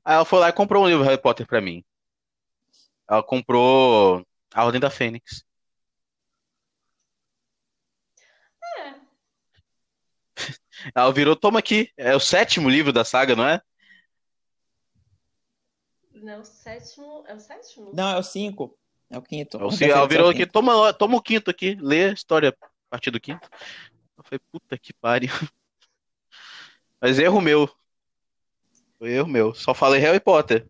Aí 0.03 0.16
ela 0.16 0.26
foi 0.26 0.39
lá 0.39 0.49
e 0.49 0.53
comprou 0.53 0.84
um 0.84 0.88
livro 0.88 1.03
Harry 1.03 1.22
Potter 1.22 1.47
pra 1.47 1.61
mim. 1.61 1.84
Ela 3.09 3.24
comprou 3.24 4.26
A 4.53 4.66
Ordem 4.66 4.82
da 4.82 4.89
Fênix. 4.89 5.43
É, 8.78 9.03
Ela 10.95 11.11
virou, 11.11 11.36
toma 11.36 11.59
aqui. 11.59 11.89
É 11.97 12.15
o 12.15 12.19
sétimo 12.19 12.69
livro 12.69 12.91
da 12.91 13.03
saga, 13.05 13.36
não 13.36 13.47
é? 13.47 13.61
não, 16.23 16.41
o 16.41 16.45
sétimo. 16.45 17.23
É 17.27 17.34
o 17.34 17.39
sétimo? 17.39 17.91
Não, 17.93 18.09
é 18.09 18.17
o 18.17 18.23
cinco. 18.23 18.77
É 19.09 19.17
o 19.17 19.21
quinto. 19.21 19.57
Ela 19.57 19.71
se- 19.71 19.89
ela 19.89 20.07
virou 20.07 20.29
aqui, 20.29 20.45
toma, 20.45 20.93
toma 20.93 21.17
o 21.17 21.21
quinto 21.21 21.51
aqui, 21.51 21.75
lê 21.79 22.05
a 22.05 22.13
história 22.13 22.49
a 22.49 22.67
partir 22.89 23.11
do 23.11 23.19
quinto. 23.19 23.47
Eu 24.17 24.23
falei, 24.23 24.39
puta 24.51 24.77
que 24.77 24.93
pariu. 24.93 25.29
Mas 27.01 27.19
erro 27.19 27.41
meu. 27.41 27.69
Foi 28.97 29.11
erro 29.11 29.27
meu. 29.27 29.53
Só 29.53 29.73
falei 29.73 29.99
Harry 29.99 30.19
Potter. 30.19 30.67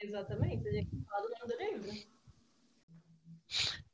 Exatamente, 0.00 0.66
a 0.66 0.72
gente 0.72 0.90
fala 1.08 1.22
do 1.22 1.34
nome 1.38 1.46
do 1.46 1.58
livro. 1.58 2.08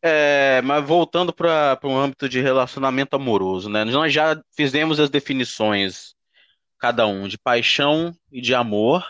É, 0.07 0.61
mas 0.61 0.87
voltando 0.87 1.33
para 1.33 1.81
o 1.83 1.97
âmbito 1.97 2.29
de 2.29 2.39
relacionamento 2.39 3.17
amoroso, 3.17 3.71
né? 3.71 3.87
Nós 3.87 4.13
já 4.13 4.39
fizemos 4.55 5.01
as 5.01 5.09
definições, 5.09 6.15
cada 6.79 7.07
um, 7.07 7.27
de 7.27 7.39
paixão 7.39 8.15
e 8.31 8.39
de 8.43 8.55
amor, 8.55 9.03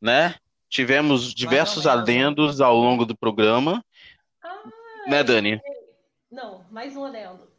né? 0.00 0.36
Tivemos 0.68 1.34
diversos 1.34 1.86
né? 1.86 1.90
adendos 1.90 2.60
ao 2.60 2.76
longo 2.76 3.04
do 3.04 3.16
programa, 3.16 3.84
Ah, 4.40 4.62
né, 5.08 5.24
Dani? 5.24 5.60
não, 6.30 6.64
mais 6.70 6.96
um 6.96 7.04
adendo. 7.04 7.50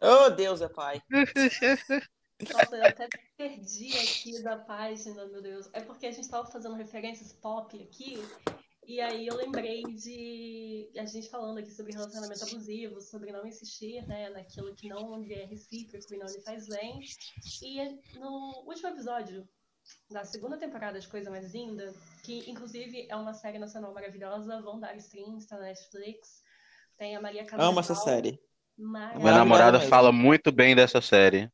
Oh, 0.00 0.30
Deus 0.30 0.62
é 0.62 0.68
pai. 0.70 1.02
Nossa, 2.50 2.76
eu 2.76 2.86
até 2.86 3.06
perdi 3.36 3.92
aqui 3.98 4.42
da 4.42 4.56
página, 4.56 5.26
meu 5.26 5.42
Deus. 5.42 5.68
É 5.74 5.82
porque 5.82 6.06
a 6.06 6.10
gente 6.10 6.24
estava 6.24 6.46
fazendo 6.46 6.76
referências 6.76 7.30
pop 7.34 7.78
aqui, 7.78 8.18
e 8.84 9.00
aí 9.00 9.26
eu 9.26 9.36
lembrei 9.36 9.82
de 9.82 10.90
a 10.96 11.04
gente 11.04 11.28
falando 11.28 11.58
aqui 11.58 11.70
sobre 11.70 11.92
relacionamento 11.92 12.44
abusivo, 12.44 13.00
sobre 13.00 13.32
não 13.32 13.46
insistir, 13.46 14.06
né, 14.06 14.30
naquilo 14.30 14.74
que 14.74 14.88
não 14.88 15.20
lhe 15.20 15.34
é 15.34 15.44
recíproco 15.44 16.14
e 16.14 16.18
não 16.18 16.26
lhe 16.26 16.40
faz 16.40 16.66
bem. 16.68 17.00
E 17.62 18.18
no 18.18 18.64
último 18.66 18.88
episódio 18.88 19.48
da 20.10 20.24
segunda 20.24 20.56
temporada 20.56 20.98
de 20.98 21.08
Coisa 21.08 21.30
Mais 21.30 21.52
Linda, 21.52 21.92
que 22.24 22.50
inclusive 22.50 23.06
é 23.08 23.16
uma 23.16 23.34
série 23.34 23.58
nacional 23.58 23.92
maravilhosa, 23.92 24.60
vão 24.60 24.78
dar 24.78 24.96
stream, 24.96 25.36
está 25.38 25.56
na 25.56 25.64
Netflix. 25.64 26.42
Tem 26.96 27.16
a 27.16 27.20
Maria 27.20 27.44
Casadeval. 27.44 27.70
Amo 27.70 27.80
essa 27.80 27.94
série. 27.94 28.38
Minha 28.76 29.32
namorada 29.32 29.78
mesmo. 29.78 29.90
fala 29.90 30.12
muito 30.12 30.50
bem 30.50 30.74
dessa 30.74 31.00
série. 31.00 31.50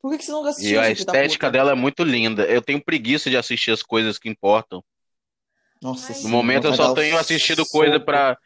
Por 0.00 0.10
que, 0.10 0.18
que 0.18 0.24
você 0.24 0.32
E 0.32 0.48
assistiu 0.48 0.80
a 0.80 0.84
filho 0.84 1.06
da 1.06 1.12
estética 1.12 1.50
dela 1.50 1.72
é 1.72 1.74
muito 1.74 2.02
linda. 2.02 2.44
Eu 2.44 2.60
tenho 2.60 2.82
preguiça 2.84 3.30
de 3.30 3.36
assistir 3.36 3.70
as 3.70 3.82
coisas 3.82 4.18
que 4.18 4.28
importam. 4.28 4.82
Nossa 5.82 6.12
No 6.22 6.28
momento 6.28 6.68
eu 6.68 6.74
só 6.74 6.94
tenho 6.94 7.18
assistido 7.18 7.66
coisa 7.66 7.98
pra. 7.98 8.38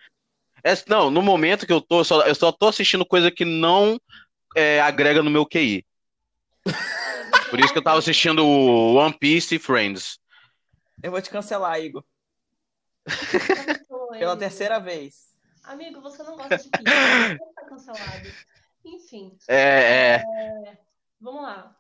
É, 0.65 0.73
não, 0.89 1.11
no 1.11 1.21
momento 1.21 1.67
que 1.67 1.73
eu 1.73 1.83
tô, 1.83 2.01
eu 2.01 2.05
só, 2.05 2.23
eu 2.23 2.35
só 2.35 2.51
tô 2.51 2.67
assistindo 2.67 3.05
coisa 3.05 3.31
que 3.31 3.45
não 3.45 4.01
é, 4.57 4.81
agrega 4.81 5.23
no 5.23 5.31
meu 5.31 5.45
QI. 5.45 5.85
Por 7.51 7.61
isso 7.61 7.73
que 7.73 7.79
eu 7.79 7.85
tava 7.85 7.99
assistindo 7.99 8.45
One 8.45 9.17
Piece 9.17 9.55
e 9.55 9.59
Friends. 9.59 10.19
Eu 11.03 11.11
vou 11.11 11.21
te 11.21 11.29
cancelar, 11.29 11.79
Igor. 11.79 12.03
Foi. 13.87 14.19
Pela 14.19 14.37
terceira 14.37 14.81
vez. 14.81 15.27
Amigo, 15.63 16.01
você 16.01 16.23
não 16.23 16.37
gosta 16.37 16.57
de 16.57 16.71
pizza, 16.71 16.91
você 17.39 17.53
tá 17.55 17.65
cancelado. 17.69 18.33
Enfim, 18.85 19.37
É, 19.47 19.59
é, 19.59 20.25
vamos 21.21 21.43
lá. 21.43 21.77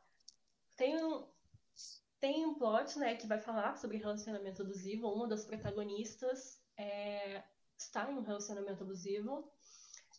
Tem 0.76 0.96
um, 1.02 1.24
tem 2.20 2.46
um 2.46 2.54
plot, 2.54 2.98
né, 2.98 3.16
que 3.16 3.26
vai 3.26 3.38
falar 3.38 3.76
sobre 3.76 3.98
relacionamento 3.98 4.62
abusivo. 4.62 5.12
Uma 5.12 5.28
das 5.28 5.44
protagonistas 5.44 6.60
é, 6.76 7.42
está 7.76 8.10
em 8.10 8.14
um 8.14 8.22
relacionamento 8.22 8.82
abusivo. 8.82 9.50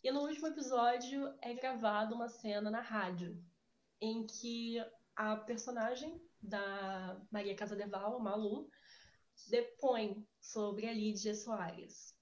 E 0.02 0.10
no 0.12 0.20
último 0.20 0.46
episódio 0.46 1.34
é 1.42 1.54
gravada 1.54 2.14
uma 2.14 2.28
cena 2.28 2.70
na 2.70 2.80
rádio 2.80 3.42
em 4.00 4.26
que 4.26 4.76
a 5.16 5.36
personagem 5.36 6.22
da 6.40 7.20
Maria 7.30 7.56
Casadeval, 7.56 8.16
a 8.16 8.20
Malu, 8.20 8.70
depõe 9.48 10.24
sobre 10.40 10.88
a 10.88 10.92
Lídia 10.92 11.34
Soares. 11.34 12.14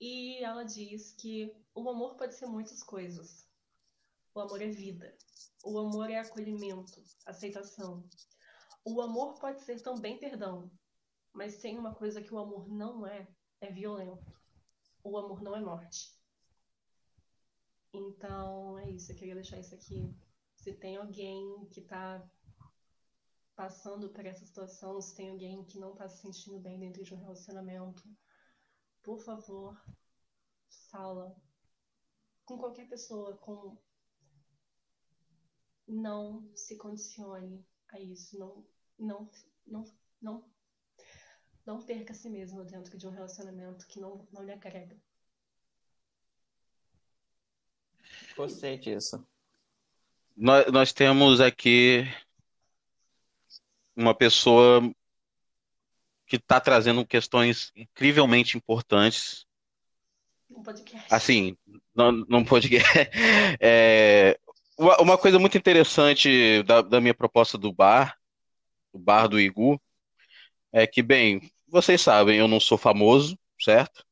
E 0.00 0.42
ela 0.42 0.64
diz 0.64 1.12
que 1.12 1.54
o 1.74 1.88
amor 1.88 2.16
pode 2.16 2.34
ser 2.34 2.46
muitas 2.46 2.82
coisas. 2.82 3.48
O 4.34 4.40
amor 4.40 4.62
é 4.62 4.68
vida. 4.68 5.16
O 5.64 5.78
amor 5.78 6.10
é 6.10 6.18
acolhimento, 6.18 7.02
aceitação. 7.26 8.08
O 8.84 9.00
amor 9.00 9.38
pode 9.38 9.60
ser 9.62 9.82
também 9.82 10.18
perdão. 10.18 10.70
Mas 11.32 11.60
tem 11.60 11.78
uma 11.78 11.94
coisa 11.94 12.22
que 12.22 12.32
o 12.32 12.38
amor 12.38 12.68
não 12.68 13.06
é, 13.06 13.28
é 13.60 13.70
violento. 13.70 14.32
O 15.04 15.16
amor 15.18 15.42
não 15.42 15.54
é 15.54 15.60
morte. 15.60 16.16
Então, 17.92 18.78
é 18.78 18.90
isso. 18.90 19.12
Eu 19.12 19.16
queria 19.16 19.34
deixar 19.34 19.58
isso 19.58 19.74
aqui. 19.74 20.14
Se 20.56 20.72
tem 20.74 20.96
alguém 20.96 21.66
que 21.70 21.82
tá 21.82 22.28
passando 23.54 24.08
por 24.10 24.24
essa 24.24 24.44
situação, 24.44 25.00
se 25.00 25.16
tem 25.16 25.30
alguém 25.30 25.64
que 25.64 25.78
não 25.78 25.94
tá 25.94 26.08
se 26.08 26.22
sentindo 26.22 26.60
bem 26.60 26.78
dentro 26.78 27.02
de 27.02 27.12
um 27.14 27.18
relacionamento, 27.18 28.02
por 29.02 29.20
favor, 29.20 29.80
fala 30.90 31.36
com 32.44 32.58
qualquer 32.58 32.88
pessoa, 32.88 33.36
com 33.38 33.76
não 35.86 36.48
se 36.54 36.76
condicione 36.76 37.66
a 37.90 38.00
isso, 38.00 38.38
não 38.38 38.64
não 38.98 39.30
não 39.66 39.84
não 40.20 40.44
não 41.66 41.82
perca 41.82 42.12
a 42.12 42.16
si 42.16 42.28
mesmo 42.30 42.64
dentro 42.64 42.96
de 42.96 43.06
um 43.06 43.10
relacionamento 43.10 43.86
que 43.86 44.00
não 44.00 44.26
não 44.32 44.42
lhe 44.42 44.52
agrega. 44.52 44.96
Gostei 48.36 48.78
disso. 48.78 49.26
nós, 50.36 50.70
nós 50.72 50.92
temos 50.92 51.40
aqui 51.40 52.04
uma 53.96 54.14
pessoa 54.14 54.80
que 56.26 56.36
está 56.36 56.60
trazendo 56.60 57.04
questões 57.06 57.72
incrivelmente 57.74 58.56
importantes. 58.56 59.46
Um 60.50 60.62
podcast. 60.62 61.12
Assim, 61.12 61.56
não, 61.94 62.12
não 62.12 62.44
pode. 62.44 62.68
É, 63.60 64.38
uma, 64.78 65.18
coisa 65.18 65.38
muito 65.38 65.58
interessante 65.58 66.62
da, 66.62 66.82
da 66.82 67.00
minha 67.00 67.14
proposta 67.14 67.58
do 67.58 67.72
bar, 67.72 68.16
do 68.92 68.98
bar 68.98 69.26
do 69.28 69.40
Igu, 69.40 69.80
é 70.72 70.86
que, 70.86 71.02
bem, 71.02 71.50
vocês 71.66 72.00
sabem, 72.00 72.38
eu 72.38 72.48
não 72.48 72.60
sou 72.60 72.78
famoso, 72.78 73.38
certo? 73.60 74.04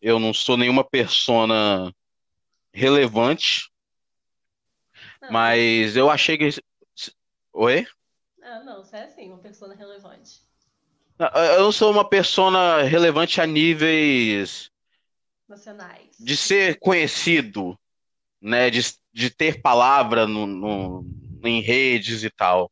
Eu 0.00 0.18
não 0.18 0.32
sou 0.34 0.56
nenhuma 0.56 0.84
persona 0.84 1.92
relevante, 2.72 3.70
Não, 5.20 5.32
mas 5.32 5.96
eu 5.96 6.10
achei 6.10 6.36
que. 6.36 6.48
Oi? 7.52 7.86
ah, 8.42 8.60
não, 8.64 8.84
você 8.84 8.96
é 8.96 9.04
assim, 9.04 9.28
uma 9.28 9.38
pessoa 9.38 9.74
relevante. 9.74 10.40
Eu 11.18 11.64
não 11.64 11.72
sou 11.72 11.90
uma 11.90 12.08
persona 12.08 12.82
relevante 12.82 13.40
a 13.40 13.46
níveis 13.46 14.70
Nacionais. 15.48 16.16
de 16.18 16.36
ser 16.36 16.78
conhecido, 16.78 17.78
né? 18.40 18.70
De, 18.70 18.80
de 19.18 19.30
ter 19.30 19.60
palavra 19.60 20.26
no, 20.28 20.46
no- 20.46 21.04
em 21.44 21.60
redes 21.60 22.22
e 22.22 22.30
tal. 22.30 22.70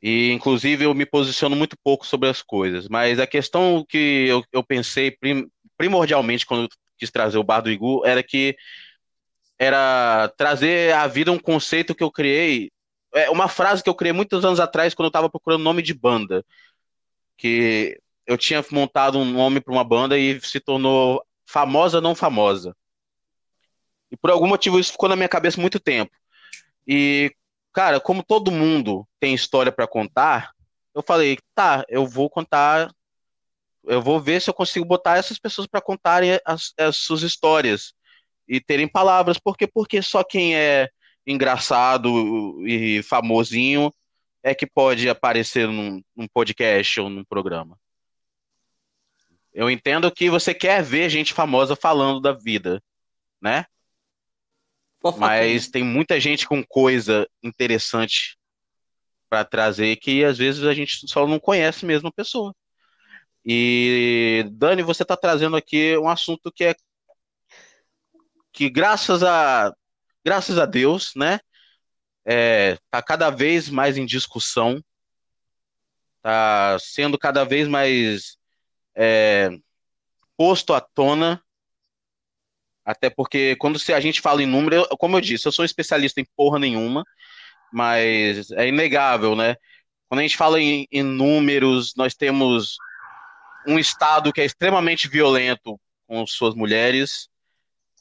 E, 0.00 0.30
inclusive, 0.30 0.84
eu 0.84 0.94
me 0.94 1.04
posiciono 1.04 1.56
muito 1.56 1.76
pouco 1.82 2.06
sobre 2.06 2.28
as 2.28 2.42
coisas. 2.42 2.86
Mas 2.88 3.18
a 3.18 3.26
questão 3.26 3.84
que 3.88 4.26
eu, 4.28 4.44
eu 4.52 4.62
pensei 4.62 5.10
prim- 5.10 5.48
primordialmente 5.76 6.46
quando 6.46 6.64
eu 6.64 6.68
quis 6.98 7.10
trazer 7.10 7.38
o 7.38 7.42
Bar 7.44 7.60
do 7.60 7.70
Igu 7.70 8.06
era 8.06 8.22
que 8.22 8.56
era 9.58 10.28
trazer 10.36 10.92
à 10.94 11.06
vida 11.06 11.32
um 11.32 11.38
conceito 11.38 11.94
que 11.94 12.04
eu 12.04 12.10
criei, 12.10 12.70
é 13.14 13.30
uma 13.30 13.48
frase 13.48 13.82
que 13.82 13.88
eu 13.88 13.94
criei 13.94 14.12
muitos 14.12 14.44
anos 14.44 14.60
atrás 14.60 14.94
quando 14.94 15.06
eu 15.06 15.10
estava 15.10 15.30
procurando 15.30 15.62
nome 15.62 15.82
de 15.82 15.94
banda, 15.94 16.44
que 17.38 17.98
eu 18.26 18.36
tinha 18.38 18.64
montado 18.70 19.18
um 19.18 19.24
nome 19.24 19.60
para 19.60 19.72
uma 19.72 19.84
banda 19.84 20.18
e 20.18 20.40
se 20.40 20.60
tornou 20.60 21.22
famosa 21.48 22.00
não 22.00 22.14
famosa. 22.14 22.74
E 24.16 24.18
por 24.18 24.30
algum 24.30 24.46
motivo 24.48 24.80
isso 24.80 24.92
ficou 24.92 25.10
na 25.10 25.14
minha 25.14 25.28
cabeça 25.28 25.60
muito 25.60 25.78
tempo. 25.78 26.10
E, 26.88 27.30
cara, 27.70 28.00
como 28.00 28.22
todo 28.22 28.50
mundo 28.50 29.06
tem 29.20 29.34
história 29.34 29.70
para 29.70 29.86
contar, 29.86 30.52
eu 30.94 31.02
falei, 31.02 31.38
tá, 31.54 31.84
eu 31.86 32.06
vou 32.06 32.30
contar, 32.30 32.90
eu 33.84 34.00
vou 34.00 34.18
ver 34.18 34.40
se 34.40 34.48
eu 34.48 34.54
consigo 34.54 34.86
botar 34.86 35.18
essas 35.18 35.38
pessoas 35.38 35.66
para 35.66 35.82
contarem 35.82 36.40
as, 36.46 36.72
as 36.78 36.96
suas 36.96 37.20
histórias 37.22 37.92
e 38.48 38.58
terem 38.58 38.88
palavras, 38.88 39.38
porque 39.38 39.66
porque 39.66 40.00
só 40.00 40.24
quem 40.24 40.56
é 40.56 40.88
engraçado 41.26 42.64
e 42.66 43.02
famosinho 43.02 43.92
é 44.42 44.54
que 44.54 44.66
pode 44.66 45.10
aparecer 45.10 45.68
num, 45.68 46.00
num 46.16 46.26
podcast 46.28 47.00
ou 47.00 47.10
num 47.10 47.24
programa. 47.24 47.78
Eu 49.52 49.70
entendo 49.70 50.10
que 50.10 50.30
você 50.30 50.54
quer 50.54 50.82
ver 50.82 51.10
gente 51.10 51.34
famosa 51.34 51.76
falando 51.76 52.20
da 52.20 52.32
vida, 52.32 52.82
né? 53.42 53.66
Mas 55.18 55.68
tem 55.68 55.82
muita 55.84 56.18
gente 56.18 56.46
com 56.46 56.64
coisa 56.64 57.28
interessante 57.42 58.36
para 59.28 59.44
trazer 59.44 59.96
que 59.96 60.24
às 60.24 60.38
vezes 60.38 60.64
a 60.64 60.72
gente 60.72 61.08
só 61.08 61.26
não 61.26 61.38
conhece 61.38 61.84
mesmo 61.84 62.08
a 62.08 62.12
pessoa. 62.12 62.54
E 63.44 64.44
Dani, 64.52 64.82
você 64.82 65.02
está 65.02 65.16
trazendo 65.16 65.56
aqui 65.56 65.96
um 65.98 66.08
assunto 66.08 66.50
que 66.52 66.64
é 66.64 66.74
que 68.52 68.68
graças 68.68 69.22
a 69.22 69.72
graças 70.24 70.58
a 70.58 70.66
Deus, 70.66 71.12
né, 71.14 71.38
é, 72.24 72.76
tá 72.90 73.00
cada 73.00 73.30
vez 73.30 73.68
mais 73.68 73.96
em 73.96 74.04
discussão, 74.04 74.82
tá 76.20 76.76
sendo 76.80 77.16
cada 77.16 77.44
vez 77.44 77.68
mais 77.68 78.36
é, 78.96 79.50
posto 80.36 80.74
à 80.74 80.80
tona 80.80 81.40
até 82.86 83.10
porque 83.10 83.56
quando 83.56 83.78
se- 83.78 83.92
a 83.92 84.00
gente 84.00 84.20
fala 84.20 84.42
em 84.42 84.46
número, 84.46 84.76
eu- 84.76 84.96
como 84.96 85.16
eu 85.16 85.20
disse, 85.20 85.46
eu 85.46 85.52
sou 85.52 85.64
especialista 85.64 86.20
em 86.20 86.26
porra 86.36 86.58
nenhuma, 86.58 87.04
mas 87.72 88.50
é 88.52 88.68
inegável, 88.68 89.34
né? 89.34 89.56
Quando 90.08 90.20
a 90.20 90.22
gente 90.22 90.36
fala 90.36 90.60
em, 90.60 90.86
em 90.90 91.02
números, 91.02 91.92
nós 91.96 92.14
temos 92.14 92.76
um 93.66 93.78
Estado 93.78 94.32
que 94.32 94.40
é 94.40 94.44
extremamente 94.44 95.08
violento 95.08 95.78
com 96.06 96.24
suas 96.26 96.54
mulheres. 96.54 97.28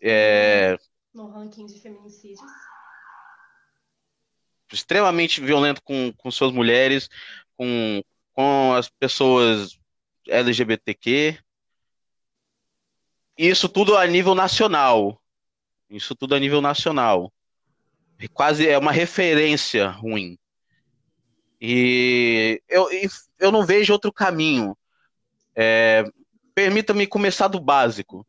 É, 0.01 0.77
No 1.13 1.31
ranking 1.31 1.65
de 1.65 1.81
feminicídios. 1.81 2.39
extremamente 4.71 5.41
violento 5.41 5.81
com, 5.83 6.11
com 6.17 6.29
suas 6.29 6.51
mulheres, 6.51 7.09
com, 7.57 8.01
com 8.33 8.73
as 8.73 8.89
pessoas 8.89 9.79
LGBTQ. 10.27 11.39
Isso 13.37 13.67
tudo 13.67 13.97
a 13.97 14.05
nível 14.07 14.33
nacional. 14.33 15.21
Isso 15.89 16.15
tudo 16.15 16.35
a 16.35 16.39
nível 16.39 16.61
nacional. 16.61 17.31
E 18.19 18.27
Quase 18.27 18.67
é 18.67 18.77
uma 18.77 18.91
referência 18.91 19.89
ruim. 19.89 20.37
E 21.59 22.61
eu, 22.67 22.87
eu 23.39 23.51
não 23.51 23.65
vejo 23.65 23.93
outro 23.93 24.11
caminho. 24.11 24.77
É, 25.55 26.03
Permita-me 26.53 27.05
começar 27.05 27.49
do 27.49 27.59
básico. 27.59 28.25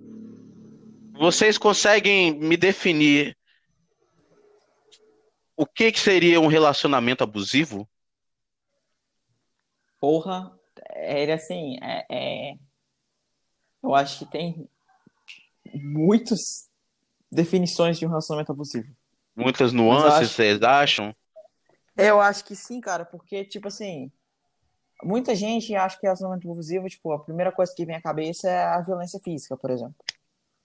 Vocês 1.12 1.56
conseguem 1.56 2.36
me 2.38 2.56
definir 2.56 3.36
o 5.56 5.64
que 5.64 5.90
que 5.92 5.98
seria 6.00 6.40
um 6.40 6.48
relacionamento 6.48 7.22
abusivo? 7.24 7.88
Porra, 9.98 10.52
ele 10.94 11.32
assim, 11.32 11.78
é, 11.80 12.06
é- 12.10 12.54
eu 13.82 13.94
acho 13.94 14.18
que 14.18 14.30
tem 14.30 14.68
muitas 15.74 16.68
definições 17.30 17.98
de 17.98 18.06
um 18.06 18.08
relacionamento 18.08 18.52
abusivo. 18.52 18.88
Muitas 19.34 19.72
nuances, 19.72 20.12
acho- 20.14 20.34
vocês 20.34 20.62
acham? 20.62 21.14
Eu 21.96 22.20
acho 22.20 22.44
que 22.44 22.54
sim, 22.54 22.80
cara, 22.80 23.04
porque, 23.04 23.44
tipo 23.44 23.68
assim, 23.68 24.10
muita 25.02 25.34
gente 25.34 25.74
acha 25.74 25.96
que 25.98 26.06
relacionamento 26.06 26.50
abusivo, 26.50 26.88
tipo, 26.88 27.12
a 27.12 27.18
primeira 27.18 27.52
coisa 27.52 27.72
que 27.74 27.84
vem 27.84 27.96
à 27.96 28.02
cabeça 28.02 28.48
é 28.48 28.64
a 28.64 28.80
violência 28.80 29.20
física, 29.20 29.56
por 29.56 29.70
exemplo. 29.70 29.94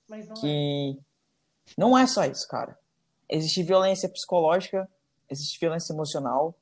Mas 0.09 0.27
não 0.27 0.35
é. 0.35 0.39
Que 0.39 0.99
não 1.77 1.97
é 1.97 2.07
só 2.07 2.25
isso, 2.25 2.47
cara. 2.47 2.77
Existe 3.29 3.63
violência 3.63 4.09
psicológica, 4.09 4.89
existe 5.29 5.59
violência 5.59 5.93
emocional, 5.93 6.53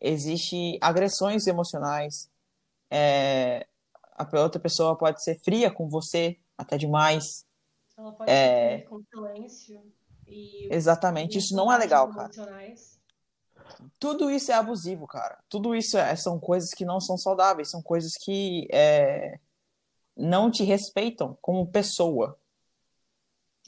existe 0.00 0.78
agressões 0.80 1.46
emocionais. 1.46 2.28
É, 2.90 3.66
a 4.16 4.28
outra 4.40 4.60
pessoa 4.60 4.96
pode 4.96 5.22
ser 5.22 5.38
fria 5.40 5.70
com 5.70 5.88
você, 5.88 6.36
até 6.56 6.76
demais. 6.76 7.44
Ela 7.96 8.12
pode 8.12 8.30
É. 8.30 8.82
com 8.82 9.02
silêncio 9.02 9.82
e 10.26 10.68
Exatamente, 10.72 11.38
isso 11.38 11.54
não 11.54 11.72
é 11.72 11.78
legal, 11.78 12.10
cara. 12.12 12.30
Tudo 13.98 14.30
isso 14.30 14.52
é 14.52 14.54
abusivo, 14.54 15.06
cara. 15.06 15.42
Tudo 15.48 15.74
isso 15.74 15.96
é- 15.96 16.14
são 16.16 16.38
coisas 16.38 16.70
que 16.70 16.84
não 16.84 17.00
são 17.00 17.16
saudáveis, 17.16 17.70
são 17.70 17.82
coisas 17.82 18.12
que 18.22 18.68
é, 18.70 19.40
não 20.16 20.50
te 20.50 20.62
respeitam 20.62 21.36
como 21.40 21.70
pessoa. 21.70 22.38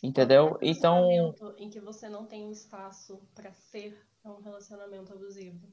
Entendeu? 0.02 0.50
Qualquer 0.50 0.66
Então, 0.68 1.08
relacionamento 1.08 1.54
em 1.58 1.70
que 1.70 1.80
você 1.80 2.08
não 2.08 2.26
tem 2.26 2.44
um 2.44 2.52
espaço 2.52 3.20
pra 3.34 3.52
ser 3.52 3.98
é 4.24 4.28
um 4.28 4.40
relacionamento 4.40 5.12
abusivo. 5.12 5.66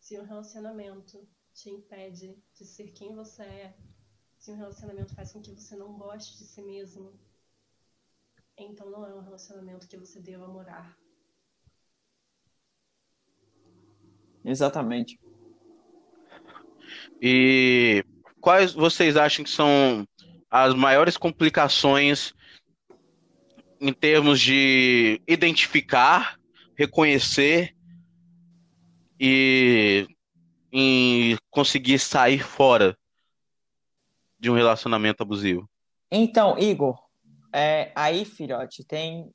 Se 0.00 0.18
um 0.18 0.24
relacionamento 0.24 1.28
te 1.52 1.68
impede 1.70 2.38
de 2.54 2.64
ser 2.64 2.92
quem 2.92 3.14
você 3.14 3.42
é, 3.42 3.76
se 4.38 4.50
um 4.52 4.56
relacionamento 4.56 5.14
faz 5.14 5.32
com 5.32 5.42
que 5.42 5.50
você 5.52 5.76
não 5.76 5.98
goste 5.98 6.38
de 6.38 6.44
si 6.44 6.62
mesmo, 6.62 7.12
então 8.64 8.90
não 8.90 9.06
é 9.06 9.14
um 9.14 9.20
relacionamento 9.20 9.86
que 9.88 9.96
você 9.96 10.20
deva 10.20 10.46
morar. 10.46 10.96
exatamente. 14.44 15.18
E 17.20 18.04
quais 18.40 18.72
vocês 18.72 19.16
acham 19.16 19.44
que 19.44 19.50
são 19.50 20.06
as 20.50 20.74
maiores 20.74 21.16
complicações 21.16 22.32
em 23.80 23.92
termos 23.92 24.40
de 24.40 25.20
identificar, 25.28 26.38
reconhecer 26.76 27.74
e 29.20 30.06
em 30.72 31.36
conseguir 31.50 31.98
sair 31.98 32.42
fora 32.42 32.96
de 34.38 34.50
um 34.50 34.54
relacionamento 34.54 35.22
abusivo? 35.22 35.68
Então, 36.10 36.58
Igor, 36.58 37.07
é, 37.52 37.92
aí, 37.94 38.24
filhote, 38.24 38.84
tem 38.84 39.32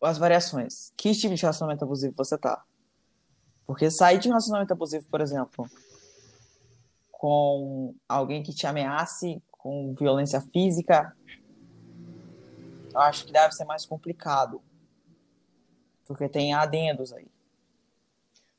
as 0.00 0.18
variações. 0.18 0.92
Que 0.96 1.12
tipo 1.14 1.34
de 1.34 1.40
relacionamento 1.40 1.84
abusivo 1.84 2.14
você 2.16 2.38
tá? 2.38 2.64
Porque 3.66 3.90
sair 3.90 4.18
de 4.18 4.28
um 4.28 4.32
relacionamento 4.32 4.72
abusivo, 4.72 5.06
por 5.08 5.20
exemplo, 5.20 5.68
com 7.10 7.94
alguém 8.08 8.42
que 8.42 8.52
te 8.54 8.66
ameace 8.66 9.42
com 9.50 9.94
violência 9.94 10.40
física, 10.40 11.16
eu 12.92 13.00
acho 13.00 13.24
que 13.24 13.32
deve 13.32 13.54
ser 13.54 13.64
mais 13.64 13.86
complicado. 13.86 14.62
Porque 16.04 16.28
tem 16.28 16.52
adendos 16.52 17.12
aí. 17.12 17.30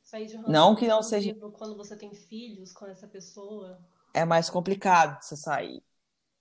Sair 0.01 0.27
de 0.27 0.37
um 0.37 0.43
Não 0.47 0.75
que 0.75 0.87
não 0.87 1.03
seja- 1.03 1.35
quando 1.35 1.75
você 1.75 1.95
tem 1.95 2.13
filhos 2.13 2.71
com 2.71 2.85
essa 2.85 3.07
pessoa. 3.07 3.79
É 4.13 4.23
mais 4.25 4.49
complicado 4.49 5.21
você 5.21 5.35
sair. 5.35 5.83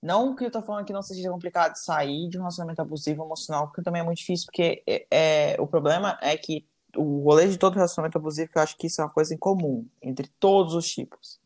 Não 0.02 0.34
que 0.34 0.44
eu 0.44 0.50
tô 0.50 0.60
falando 0.60 0.84
que 0.84 0.92
não 0.92 1.00
seja 1.02 1.30
complicado 1.30 1.76
sair 1.76 2.28
de 2.28 2.36
um 2.36 2.40
relacionamento 2.40 2.82
abusivo 2.82 3.22
emocional, 3.22 3.68
porque 3.68 3.82
também 3.82 4.02
é 4.02 4.04
muito 4.04 4.18
difícil, 4.18 4.46
porque 4.46 4.82
é, 4.84 5.06
é- 5.10 5.60
o 5.60 5.66
problema 5.66 6.18
é 6.20 6.36
que 6.36 6.66
o 6.96 7.22
rolê 7.22 7.48
de 7.48 7.56
todo 7.56 7.74
relacionamento 7.74 8.18
abusivo, 8.18 8.50
que 8.50 8.58
eu 8.58 8.62
acho 8.62 8.76
que 8.76 8.88
isso 8.88 9.00
é 9.00 9.04
uma 9.04 9.12
coisa 9.12 9.32
em 9.32 9.38
comum 9.38 9.88
entre 10.02 10.28
todos 10.40 10.74
os 10.74 10.86
tipos, 10.86 11.40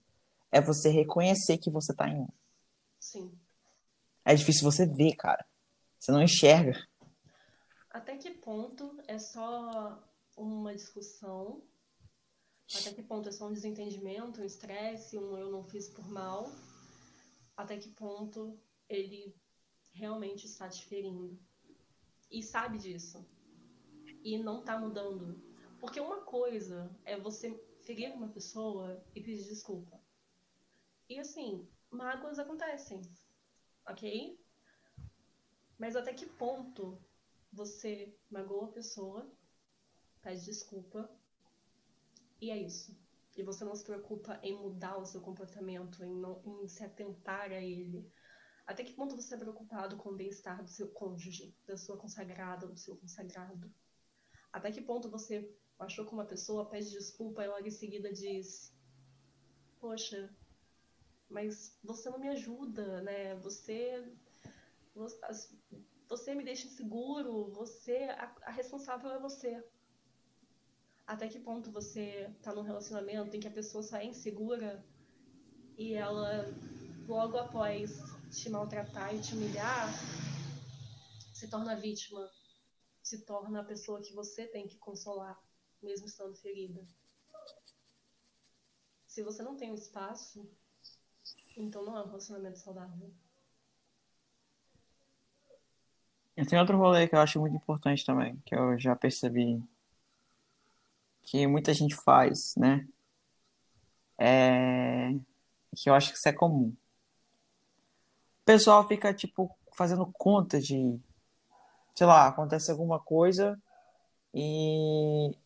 é 0.50 0.60
você 0.60 0.88
reconhecer 0.88 1.58
que 1.58 1.70
você 1.70 1.94
tá 1.94 2.08
em 2.08 2.20
um. 2.20 2.28
Sim. 2.98 3.30
É 4.24 4.34
difícil 4.34 4.64
você 4.64 4.86
ver, 4.86 5.14
cara. 5.16 5.44
Você 5.98 6.10
não 6.10 6.22
enxerga. 6.22 6.72
Até 7.90 8.16
que 8.16 8.30
ponto 8.30 8.98
é 9.06 9.18
só 9.18 10.02
uma 10.36 10.74
discussão? 10.74 11.62
Até 12.74 12.92
que 12.92 13.02
ponto 13.02 13.28
é 13.28 13.32
só 13.32 13.46
um 13.48 13.52
desentendimento, 13.52 14.40
um 14.40 14.44
estresse, 14.44 15.18
um 15.18 15.36
eu 15.36 15.50
não 15.50 15.62
fiz 15.62 15.88
por 15.88 16.08
mal? 16.08 16.50
Até 17.56 17.78
que 17.78 17.88
ponto 17.90 18.58
ele 18.88 19.34
realmente 19.92 20.46
está 20.46 20.68
te 20.68 20.84
ferindo? 20.84 21.38
E 22.30 22.42
sabe 22.42 22.78
disso. 22.78 23.26
E 24.22 24.36
não 24.38 24.62
tá 24.62 24.78
mudando. 24.78 25.40
Porque 25.80 26.00
uma 26.00 26.22
coisa 26.22 26.94
é 27.04 27.18
você 27.18 27.54
ferir 27.82 28.12
uma 28.12 28.28
pessoa 28.28 29.02
e 29.14 29.20
pedir 29.20 29.44
desculpa. 29.44 30.00
E 31.08 31.18
assim, 31.18 31.66
mágoas 31.90 32.38
acontecem, 32.38 33.00
ok? 33.86 34.38
Mas 35.78 35.94
até 35.94 36.12
que 36.12 36.26
ponto 36.26 36.98
você 37.52 38.12
magoa 38.28 38.66
a 38.66 38.72
pessoa, 38.72 39.30
pede 40.20 40.44
desculpa, 40.44 41.08
e 42.40 42.50
é 42.50 42.58
isso. 42.58 42.96
E 43.36 43.42
você 43.42 43.64
não 43.64 43.74
se 43.74 43.84
preocupa 43.84 44.40
em 44.42 44.56
mudar 44.56 44.98
o 44.98 45.06
seu 45.06 45.20
comportamento, 45.20 46.02
em, 46.04 46.14
não, 46.16 46.42
em 46.44 46.66
se 46.68 46.82
atentar 46.84 47.52
a 47.52 47.62
ele. 47.62 48.10
Até 48.66 48.82
que 48.84 48.94
ponto 48.94 49.14
você 49.16 49.34
é 49.34 49.38
preocupado 49.38 49.96
com 49.96 50.10
o 50.10 50.16
bem-estar 50.16 50.62
do 50.62 50.70
seu 50.70 50.88
cônjuge, 50.92 51.54
da 51.66 51.76
sua 51.76 51.96
consagrada, 51.96 52.66
do 52.66 52.76
seu 52.78 52.96
consagrado? 52.96 53.72
Até 54.52 54.72
que 54.72 54.82
ponto 54.82 55.10
você 55.10 55.48
achou 55.78 56.04
com 56.06 56.16
uma 56.16 56.24
pessoa, 56.26 56.68
pede 56.68 56.90
desculpa 56.90 57.44
e 57.44 57.48
logo 57.48 57.66
em 57.66 57.70
seguida 57.70 58.12
diz: 58.12 58.72
Poxa, 59.80 60.34
mas 61.28 61.78
você 61.84 62.10
não 62.10 62.18
me 62.18 62.28
ajuda, 62.28 63.02
né? 63.02 63.34
Você. 63.36 64.04
você- 64.94 65.56
você 66.08 66.34
me 66.34 66.44
deixa 66.44 66.66
inseguro, 66.68 67.50
você 67.52 68.04
a, 68.18 68.34
a 68.42 68.50
responsável 68.50 69.10
é 69.10 69.18
você. 69.20 69.62
Até 71.06 71.28
que 71.28 71.38
ponto 71.38 71.70
você 71.70 72.28
tá 72.42 72.52
num 72.52 72.62
relacionamento 72.62 73.36
em 73.36 73.40
que 73.40 73.46
a 73.46 73.50
pessoa 73.50 73.84
é 74.00 74.04
insegura 74.04 74.84
e 75.78 75.94
ela 75.94 76.44
logo 77.06 77.38
após 77.38 78.02
te 78.30 78.50
maltratar 78.50 79.14
e 79.14 79.20
te 79.20 79.34
humilhar 79.34 79.88
se 81.32 81.48
torna 81.48 81.76
vítima, 81.76 82.28
se 83.02 83.24
torna 83.24 83.60
a 83.60 83.64
pessoa 83.64 84.00
que 84.00 84.12
você 84.12 84.46
tem 84.46 84.66
que 84.66 84.78
consolar, 84.78 85.38
mesmo 85.82 86.06
estando 86.06 86.34
ferida. 86.34 86.84
Se 89.06 89.22
você 89.22 89.42
não 89.42 89.56
tem 89.56 89.70
um 89.70 89.74
espaço, 89.74 90.50
então 91.56 91.84
não 91.84 91.96
é 91.96 92.02
um 92.02 92.06
relacionamento 92.06 92.58
saudável. 92.58 93.12
Tem 96.48 96.58
outro 96.58 96.76
rolê 96.76 97.06
que 97.06 97.14
eu 97.14 97.20
acho 97.20 97.40
muito 97.40 97.56
importante 97.56 98.04
também, 98.04 98.36
que 98.44 98.54
eu 98.54 98.78
já 98.78 98.96
percebi 98.96 99.62
que 101.26 101.46
muita 101.46 101.74
gente 101.74 101.94
faz, 101.94 102.54
né? 102.56 102.88
É... 104.18 105.10
Que 105.76 105.90
eu 105.90 105.94
acho 105.94 106.10
que 106.12 106.18
isso 106.18 106.28
é 106.28 106.32
comum. 106.32 106.68
O 108.42 108.44
pessoal 108.46 108.86
fica, 108.88 109.12
tipo, 109.12 109.54
fazendo 109.74 110.06
conta 110.14 110.60
de, 110.60 110.98
sei 111.94 112.06
lá, 112.06 112.28
acontece 112.28 112.70
alguma 112.70 112.98
coisa 113.00 113.60
e 114.32 115.36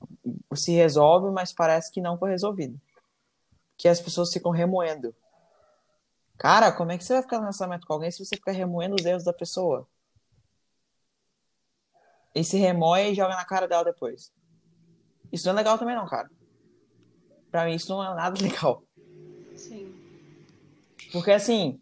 se 0.54 0.72
resolve, 0.72 1.30
mas 1.32 1.52
parece 1.52 1.90
que 1.90 2.00
não 2.00 2.18
foi 2.18 2.30
resolvido. 2.30 2.80
que 3.76 3.88
as 3.88 4.00
pessoas 4.00 4.32
ficam 4.32 4.52
remoendo. 4.52 5.14
Cara, 6.38 6.72
como 6.72 6.92
é 6.92 6.98
que 6.98 7.04
você 7.04 7.14
vai 7.14 7.22
ficar 7.22 7.36
no 7.36 7.44
relacionamento 7.44 7.86
com 7.86 7.94
alguém 7.94 8.10
se 8.10 8.24
você 8.24 8.36
ficar 8.36 8.52
remoendo 8.52 8.96
os 8.96 9.06
erros 9.06 9.24
da 9.24 9.32
pessoa? 9.32 9.88
E 12.34 12.44
se 12.44 12.58
remoe 12.58 13.10
e 13.10 13.14
joga 13.14 13.34
na 13.36 13.44
cara 13.44 13.66
dela 13.66 13.84
depois. 13.84 14.32
Isso 15.32 15.46
não 15.46 15.54
é 15.54 15.56
legal 15.56 15.78
também 15.78 15.94
não, 15.94 16.06
cara. 16.06 16.30
Pra 17.50 17.64
mim 17.64 17.74
isso 17.74 17.88
não 17.88 18.02
é 18.02 18.14
nada 18.14 18.38
legal. 18.42 18.82
Sim. 19.54 19.94
Porque 21.12 21.30
assim, 21.30 21.80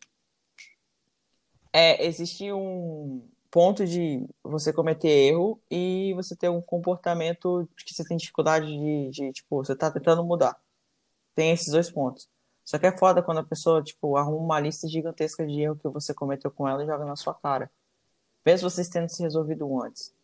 é, 1.72 2.07
existe 2.07 2.51
um 2.53 3.22
ponto 3.51 3.86
de 3.86 4.26
você 4.42 4.72
cometer 4.72 5.09
erro 5.09 5.61
e 5.70 6.12
você 6.14 6.36
ter 6.36 6.49
um 6.49 6.61
comportamento 6.61 7.68
que 7.84 7.94
você 7.94 8.05
tem 8.05 8.16
dificuldade 8.16 8.66
de, 8.66 9.11
de, 9.11 9.32
tipo, 9.32 9.57
você 9.62 9.74
tá 9.74 9.90
tentando 9.90 10.24
mudar. 10.24 10.57
Tem 11.34 11.53
esses 11.53 11.68
dois 11.68 11.90
pontos. 11.90 12.28
Só 12.64 12.78
que 12.78 12.86
é 12.86 12.96
foda 12.96 13.22
quando 13.22 13.38
a 13.38 13.44
pessoa, 13.44 13.82
tipo, 13.82 14.16
arruma 14.16 14.44
uma 14.44 14.61
lista 14.61 14.86
gigantesca 14.86 15.46
de 15.46 15.61
erro 15.61 15.76
que 15.76 15.88
você 15.88 16.12
cometeu 16.12 16.51
com 16.51 16.68
ela 16.68 16.82
e 16.82 16.86
joga 16.86 17.05
na 17.05 17.16
sua 17.16 17.34
cara. 17.34 17.70
Mesmo 18.44 18.68
vocês 18.68 18.88
tendo 18.88 19.09
se 19.09 19.22
resolvido 19.22 19.82
antes. 19.82 20.14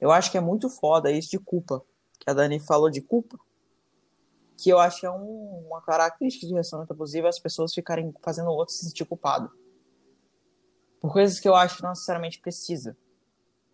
Eu 0.00 0.10
acho 0.10 0.30
que 0.30 0.38
é 0.38 0.40
muito 0.40 0.68
foda 0.68 1.10
isso 1.10 1.30
de 1.30 1.38
culpa. 1.38 1.82
Que 2.20 2.30
a 2.30 2.32
Dani 2.32 2.60
falou 2.60 2.88
de 2.88 3.00
culpa. 3.00 3.36
Que 4.56 4.70
eu 4.70 4.78
acho 4.78 5.00
que 5.00 5.06
é 5.06 5.10
um, 5.10 5.66
uma 5.66 5.82
característica 5.82 6.46
de 6.46 6.52
relacionamento 6.52 6.92
abusivo 6.92 7.26
as 7.26 7.40
pessoas 7.40 7.74
ficarem 7.74 8.14
fazendo 8.22 8.50
o 8.50 8.54
outro 8.54 8.74
se 8.74 8.84
sentir 8.86 9.04
culpado 9.04 9.50
por 11.00 11.12
coisas 11.12 11.40
que 11.40 11.48
eu 11.48 11.56
acho 11.56 11.78
que 11.78 11.82
não 11.82 11.90
necessariamente 11.90 12.38
precisa. 12.38 12.96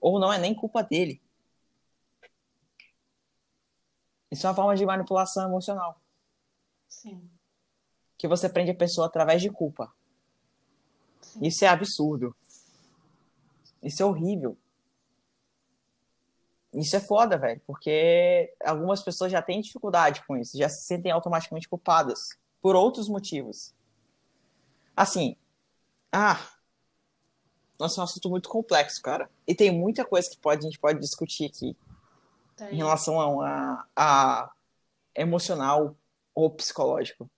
Ou 0.01 0.20
não 0.20 0.32
é 0.32 0.38
nem 0.38 0.55
culpa 0.55 0.82
dele. 0.82 1.20
Isso 4.30 4.47
é 4.47 4.51
uma 4.51 4.57
forma 4.57 4.76
de 4.76 4.86
manipulação 4.86 5.49
emocional. 5.49 6.01
Sim. 6.88 7.28
Que 8.16 8.28
você 8.28 8.49
prende 8.49 8.70
a 8.70 8.76
pessoa 8.76 9.09
através 9.09 9.42
de 9.42 9.51
culpa. 9.51 9.92
Sim. 11.20 11.44
Isso 11.44 11.64
é 11.64 11.68
absurdo. 11.68 12.34
Isso 13.82 14.03
é 14.03 14.07
horrível. 14.07 14.57
Isso 16.76 16.94
é 16.94 17.00
foda, 17.00 17.38
velho, 17.38 17.60
porque 17.66 18.54
algumas 18.62 19.02
pessoas 19.02 19.32
já 19.32 19.40
têm 19.40 19.62
dificuldade 19.62 20.22
com 20.26 20.36
isso, 20.36 20.58
já 20.58 20.68
se 20.68 20.82
sentem 20.82 21.10
automaticamente 21.10 21.68
culpadas 21.68 22.36
por 22.60 22.76
outros 22.76 23.08
motivos. 23.08 23.74
Assim, 24.94 25.36
ah, 26.12 26.38
nossa, 27.78 27.98
é 27.98 28.02
um 28.02 28.04
assunto 28.04 28.28
muito 28.28 28.48
complexo, 28.48 29.00
cara. 29.00 29.30
E 29.46 29.54
tem 29.54 29.70
muita 29.70 30.04
coisa 30.04 30.28
que 30.28 30.38
pode, 30.38 30.60
a 30.60 30.68
gente 30.68 30.78
pode 30.78 30.98
discutir 31.00 31.46
aqui 31.46 31.76
Tem. 32.56 32.74
em 32.74 32.76
relação 32.76 33.20
a, 33.20 33.86
a, 33.94 34.44
a 34.44 34.54
emocional 35.14 35.96
ou 36.34 36.50
psicológico. 36.50 37.30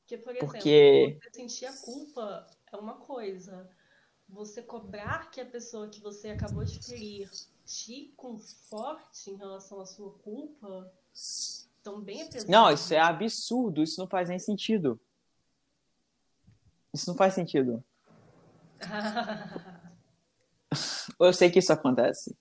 Porque, 0.00 0.18
por 0.18 0.30
exemplo, 0.30 0.48
Porque- 0.48 1.18
você 1.20 1.30
sentir 1.32 1.66
a 1.66 1.72
culpa 1.72 2.46
é 2.72 2.76
uma 2.76 2.94
coisa. 2.94 3.68
Você 4.28 4.62
cobrar 4.62 5.30
que 5.30 5.40
a 5.40 5.46
pessoa 5.46 5.88
que 5.88 6.00
você 6.00 6.30
acabou 6.30 6.64
de 6.64 6.80
ferir 6.80 7.30
te 7.64 8.12
conforte 8.16 9.30
em 9.30 9.36
relação 9.36 9.80
à 9.80 9.86
sua 9.86 10.10
culpa 10.18 10.92
também 11.82 12.22
é 12.22 12.24
pesado. 12.26 12.50
Não, 12.50 12.70
isso 12.70 12.92
é 12.94 12.98
absurdo, 12.98 13.82
isso 13.82 14.00
não 14.00 14.06
faz 14.06 14.28
nem 14.28 14.38
sentido. 14.38 15.00
Isso 16.92 17.08
não 17.10 17.16
faz 17.16 17.34
sentido. 17.34 17.82
Eu 21.20 21.32
sei 21.32 21.50
que 21.50 21.58
isso 21.58 21.72
acontece. 21.72 22.36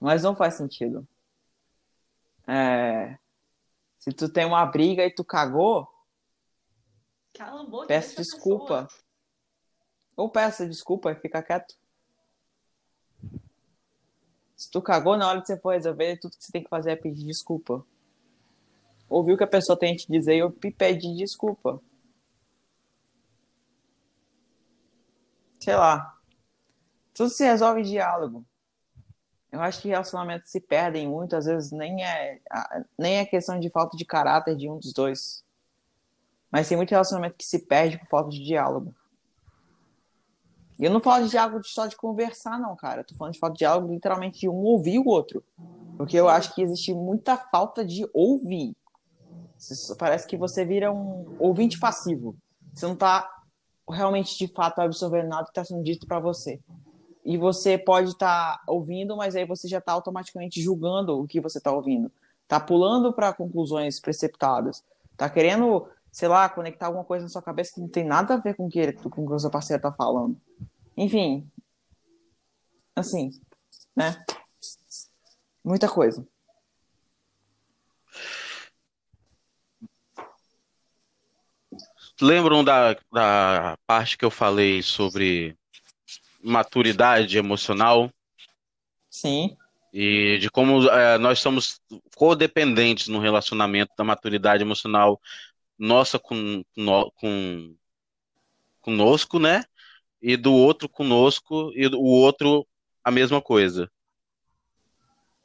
Mas 0.00 0.22
não 0.22 0.36
faz 0.36 0.54
sentido. 0.54 1.06
É, 2.46 3.18
Se 3.98 4.12
tu 4.12 4.28
tem 4.28 4.44
uma 4.44 4.64
briga 4.64 5.04
e 5.04 5.10
tu 5.14 5.24
cagou, 5.24 5.86
Cala 7.34 7.62
a 7.62 7.64
boca. 7.64 7.86
peça 7.86 8.16
desculpa. 8.16 8.88
Ou 10.16 10.30
peça 10.30 10.66
desculpa 10.66 11.12
e 11.12 11.16
fica 11.16 11.42
quieto. 11.42 11.76
Se 14.58 14.68
tu 14.68 14.82
cagou 14.82 15.16
na 15.16 15.28
hora 15.28 15.40
que 15.40 15.46
você 15.46 15.56
for 15.56 15.70
resolver, 15.70 16.16
tudo 16.16 16.36
que 16.36 16.44
você 16.44 16.50
tem 16.50 16.64
que 16.64 16.68
fazer 16.68 16.90
é 16.90 16.96
pedir 16.96 17.24
desculpa. 17.24 17.86
Ouviu 19.08 19.36
o 19.36 19.38
que 19.38 19.44
a 19.44 19.46
pessoa 19.46 19.78
tem 19.78 19.94
a 19.94 19.96
te 19.96 20.10
dizer 20.10 20.34
e 20.34 20.70
pede 20.72 21.16
desculpa. 21.16 21.80
Sei 25.60 25.76
lá. 25.76 26.18
Tudo 27.14 27.30
se 27.30 27.44
resolve 27.44 27.82
em 27.82 27.84
diálogo. 27.84 28.44
Eu 29.52 29.62
acho 29.62 29.80
que 29.80 29.88
relacionamentos 29.88 30.50
se 30.50 30.60
perdem 30.60 31.08
muito, 31.08 31.36
às 31.36 31.46
vezes 31.46 31.70
nem 31.70 32.04
é, 32.04 32.40
nem 32.98 33.18
é 33.18 33.24
questão 33.24 33.60
de 33.60 33.70
falta 33.70 33.96
de 33.96 34.04
caráter 34.04 34.56
de 34.56 34.68
um 34.68 34.76
dos 34.76 34.92
dois. 34.92 35.44
Mas 36.50 36.68
tem 36.68 36.76
muito 36.76 36.90
relacionamento 36.90 37.36
que 37.36 37.46
se 37.46 37.60
perde 37.60 37.96
por 37.96 38.08
falta 38.08 38.30
de 38.30 38.44
diálogo. 38.44 38.92
E 40.78 40.84
eu 40.84 40.90
não 40.90 41.00
falo 41.00 41.24
de 41.24 41.30
diálogo 41.30 41.64
só 41.64 41.86
de 41.86 41.96
conversar, 41.96 42.58
não, 42.58 42.76
cara. 42.76 43.00
Eu 43.00 43.04
tô 43.04 43.14
falando 43.14 43.34
de 43.34 43.38
falta 43.38 43.54
de 43.54 43.58
diálogo 43.58 43.92
literalmente 43.92 44.40
de 44.40 44.48
um 44.48 44.62
ouvir 44.62 44.98
o 44.98 45.08
outro. 45.08 45.42
Porque 45.96 46.16
eu 46.16 46.28
acho 46.28 46.54
que 46.54 46.62
existe 46.62 46.94
muita 46.94 47.36
falta 47.36 47.84
de 47.84 48.08
ouvir. 48.14 48.76
Parece 49.98 50.26
que 50.26 50.36
você 50.36 50.64
vira 50.64 50.92
um 50.92 51.34
ouvinte 51.40 51.80
passivo. 51.80 52.36
Você 52.72 52.86
não 52.86 52.94
tá 52.94 53.28
realmente, 53.90 54.38
de 54.38 54.46
fato, 54.46 54.80
absorvendo 54.80 55.28
nada 55.28 55.46
que 55.46 55.52
tá 55.52 55.64
sendo 55.64 55.82
dito 55.82 56.06
pra 56.06 56.20
você. 56.20 56.60
E 57.24 57.36
você 57.36 57.76
pode 57.76 58.10
estar 58.10 58.62
ouvindo, 58.66 59.16
mas 59.16 59.34
aí 59.34 59.44
você 59.44 59.66
já 59.66 59.80
tá 59.80 59.92
automaticamente 59.92 60.62
julgando 60.62 61.18
o 61.20 61.26
que 61.26 61.40
você 61.40 61.60
tá 61.60 61.72
ouvindo. 61.72 62.10
Tá 62.46 62.60
pulando 62.60 63.12
para 63.12 63.32
conclusões 63.32 63.98
preceptadas. 63.98 64.84
Tá 65.16 65.28
querendo, 65.28 65.88
sei 66.12 66.28
lá, 66.28 66.48
conectar 66.48 66.86
alguma 66.86 67.04
coisa 67.04 67.24
na 67.24 67.28
sua 67.30 67.42
cabeça 67.42 67.72
que 67.74 67.80
não 67.80 67.88
tem 67.88 68.04
nada 68.04 68.34
a 68.34 68.38
ver 68.38 68.54
com 68.54 68.66
o 68.66 68.68
que, 68.68 68.78
ele- 68.78 68.92
com 68.94 69.08
o 69.08 69.28
que 69.28 69.34
o 69.34 69.38
seu 69.38 69.50
parceiro 69.50 69.82
tá 69.82 69.92
falando. 69.92 70.40
Enfim. 70.96 71.48
Assim, 72.96 73.30
né? 73.96 74.24
Muita 75.64 75.88
coisa. 75.88 76.26
Lembram 82.20 82.64
da, 82.64 82.94
da 83.12 83.78
parte 83.86 84.18
que 84.18 84.24
eu 84.24 84.30
falei 84.30 84.82
sobre 84.82 85.56
maturidade 86.42 87.38
emocional 87.38 88.10
Sim. 89.08 89.56
e 89.92 90.38
de 90.38 90.50
como 90.50 90.88
eh, 90.88 91.18
nós 91.18 91.38
somos 91.38 91.80
codependentes 92.16 93.08
no 93.08 93.20
relacionamento 93.20 93.92
da 93.96 94.02
maturidade 94.02 94.62
emocional 94.62 95.20
nossa 95.78 96.18
com, 96.18 96.64
com, 96.74 97.10
com 97.16 97.76
conosco, 98.80 99.38
né? 99.38 99.64
E 100.20 100.36
do 100.36 100.52
outro 100.52 100.88
conosco 100.88 101.70
e 101.74 101.86
o 101.86 102.02
outro 102.02 102.66
a 103.04 103.10
mesma 103.10 103.40
coisa, 103.40 103.90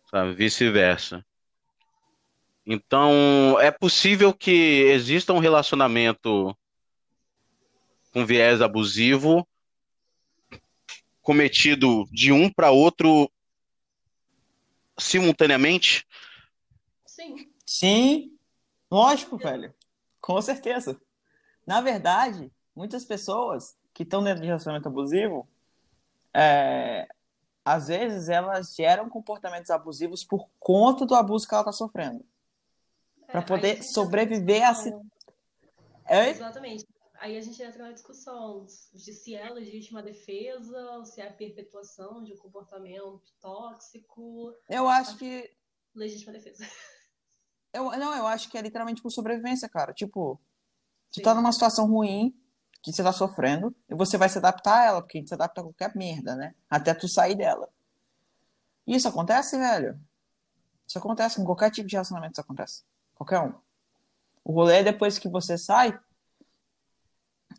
sabe? 0.10 0.34
Vice-versa. 0.34 1.26
Então, 2.66 3.60
é 3.60 3.70
possível 3.70 4.34
que 4.34 4.52
exista 4.52 5.34
um 5.34 5.40
relacionamento 5.40 6.58
com 8.12 8.26
viés 8.26 8.62
abusivo 8.62 9.48
cometido 11.22 12.06
de 12.12 12.32
um 12.32 12.50
para 12.50 12.72
outro 12.72 13.30
simultaneamente? 14.98 16.06
Sim. 17.06 17.50
Sim, 17.66 18.38
lógico, 18.92 19.38
velho. 19.38 19.74
Com 20.24 20.42
certeza. 20.42 20.98
Na 21.68 21.82
verdade, 21.82 22.50
muitas 22.74 23.04
pessoas 23.04 23.78
que 23.94 24.04
estão 24.04 24.24
dentro 24.24 24.40
de 24.40 24.48
relacionamento 24.48 24.88
abusivo, 24.88 25.46
é, 26.34 27.10
às 27.66 27.90
vezes 27.90 28.30
elas 28.30 28.74
geram 28.74 29.10
comportamentos 29.10 29.70
abusivos 29.70 30.24
por 30.24 30.50
conta 30.62 31.06
do 31.06 31.14
abuso 31.14 31.46
que 31.46 31.54
ela 31.54 31.62
está 31.62 31.74
sofrendo. 31.74 32.26
É, 33.28 33.42
poder 33.42 33.68
aí 33.68 33.72
a 33.72 33.76
gente 33.76 33.82
entra 33.82 33.82
na 33.82 33.84
sobreviver 33.84 34.64
a 34.66 34.72
discussão. 34.72 35.06
É, 36.06 36.30
Exatamente. 36.30 36.88
Aí 37.16 37.38
a 37.38 37.42
gente 37.42 37.62
entra 37.62 37.84
na 37.84 37.92
discussão 37.92 38.66
de 38.94 39.14
se 39.14 39.36
é 39.36 39.50
legítima 39.50 40.02
defesa 40.02 40.92
ou 40.92 41.06
se 41.06 41.20
é 41.20 41.28
a 41.28 41.34
perpetuação 41.34 42.24
de 42.24 42.32
um 42.32 42.38
comportamento 42.38 43.22
tóxico. 43.42 44.56
eu 44.70 44.88
acho 44.88 45.18
que. 45.18 45.54
Legítima 45.94 46.32
defesa. 46.32 46.66
Eu, 47.74 47.92
não, 47.98 48.16
eu 48.16 48.28
acho 48.28 48.50
que 48.50 48.58
é 48.58 48.62
literalmente 48.62 49.02
por 49.02 49.10
sobrevivência, 49.10 49.68
cara. 49.68 49.94
Tipo, 49.94 50.40
tu 51.12 51.22
tá 51.22 51.34
numa 51.34 51.52
situação 51.52 51.88
ruim, 51.88 52.34
que 52.82 52.94
você 52.94 53.02
tá 53.02 53.12
sofrendo, 53.12 53.76
e 53.90 53.96
você 53.96 54.18
vai 54.18 54.30
se 54.30 54.38
adaptar 54.38 54.78
a 54.78 54.86
ela, 54.86 55.02
porque 55.02 55.18
a 55.18 55.22
gente 55.22 55.28
se 55.30 55.34
adapta 55.34 55.62
a 55.62 55.64
qualquer 55.64 55.96
merda, 55.96 56.36
né? 56.36 56.54
Até 56.70 56.94
tu 56.94 57.08
sair 57.08 57.36
dela. 57.36 57.68
E 58.86 58.96
isso 58.96 59.08
acontece, 59.08 59.58
velho. 59.58 60.00
Isso 60.88 60.98
acontece 60.98 61.38
com 61.38 61.46
qualquer 61.46 61.72
tipo 61.72 61.88
de 61.88 61.96
relacionamento, 61.96 62.34
isso 62.34 62.42
acontece. 62.42 62.84
Qualquer 63.16 63.40
um. 63.40 63.54
O 64.44 64.52
rolê 64.54 64.80
é 64.80 64.84
depois 64.84 65.18
que 65.18 65.30
você 65.30 65.58
sai, 65.58 65.98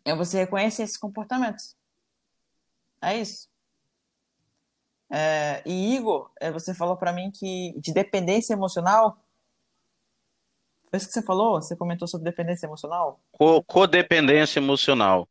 é 0.05 0.15
você 0.15 0.37
reconhecer 0.37 0.83
esses 0.83 0.97
comportamentos. 0.97 1.75
É 3.01 3.17
isso. 3.17 3.49
É, 5.09 5.61
e 5.65 5.95
Igor, 5.95 6.31
é, 6.39 6.51
você 6.51 6.73
falou 6.73 6.97
pra 6.97 7.13
mim 7.13 7.31
que 7.31 7.73
de 7.79 7.93
dependência 7.93 8.53
emocional 8.53 9.24
Foi 10.95 10.97
isso 10.97 11.07
que 11.07 11.13
você 11.13 11.21
falou? 11.21 11.61
Você 11.61 11.75
comentou 11.75 12.07
sobre 12.07 12.23
dependência 12.23 12.65
emocional? 12.65 13.19
Co- 13.33 13.61
codependência 13.63 14.59
emocional. 14.59 15.27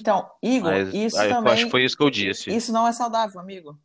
Então, 0.00 0.30
Igor, 0.42 0.70
Mas 0.72 0.94
isso 0.94 1.18
aí, 1.18 1.28
também. 1.28 1.52
acho 1.52 1.64
que 1.66 1.70
foi 1.70 1.84
isso 1.84 1.94
que 1.94 2.02
eu 2.02 2.08
disse. 2.08 2.50
Isso 2.50 2.72
não 2.72 2.88
é 2.88 2.92
saudável, 2.92 3.38
amigo. 3.38 3.78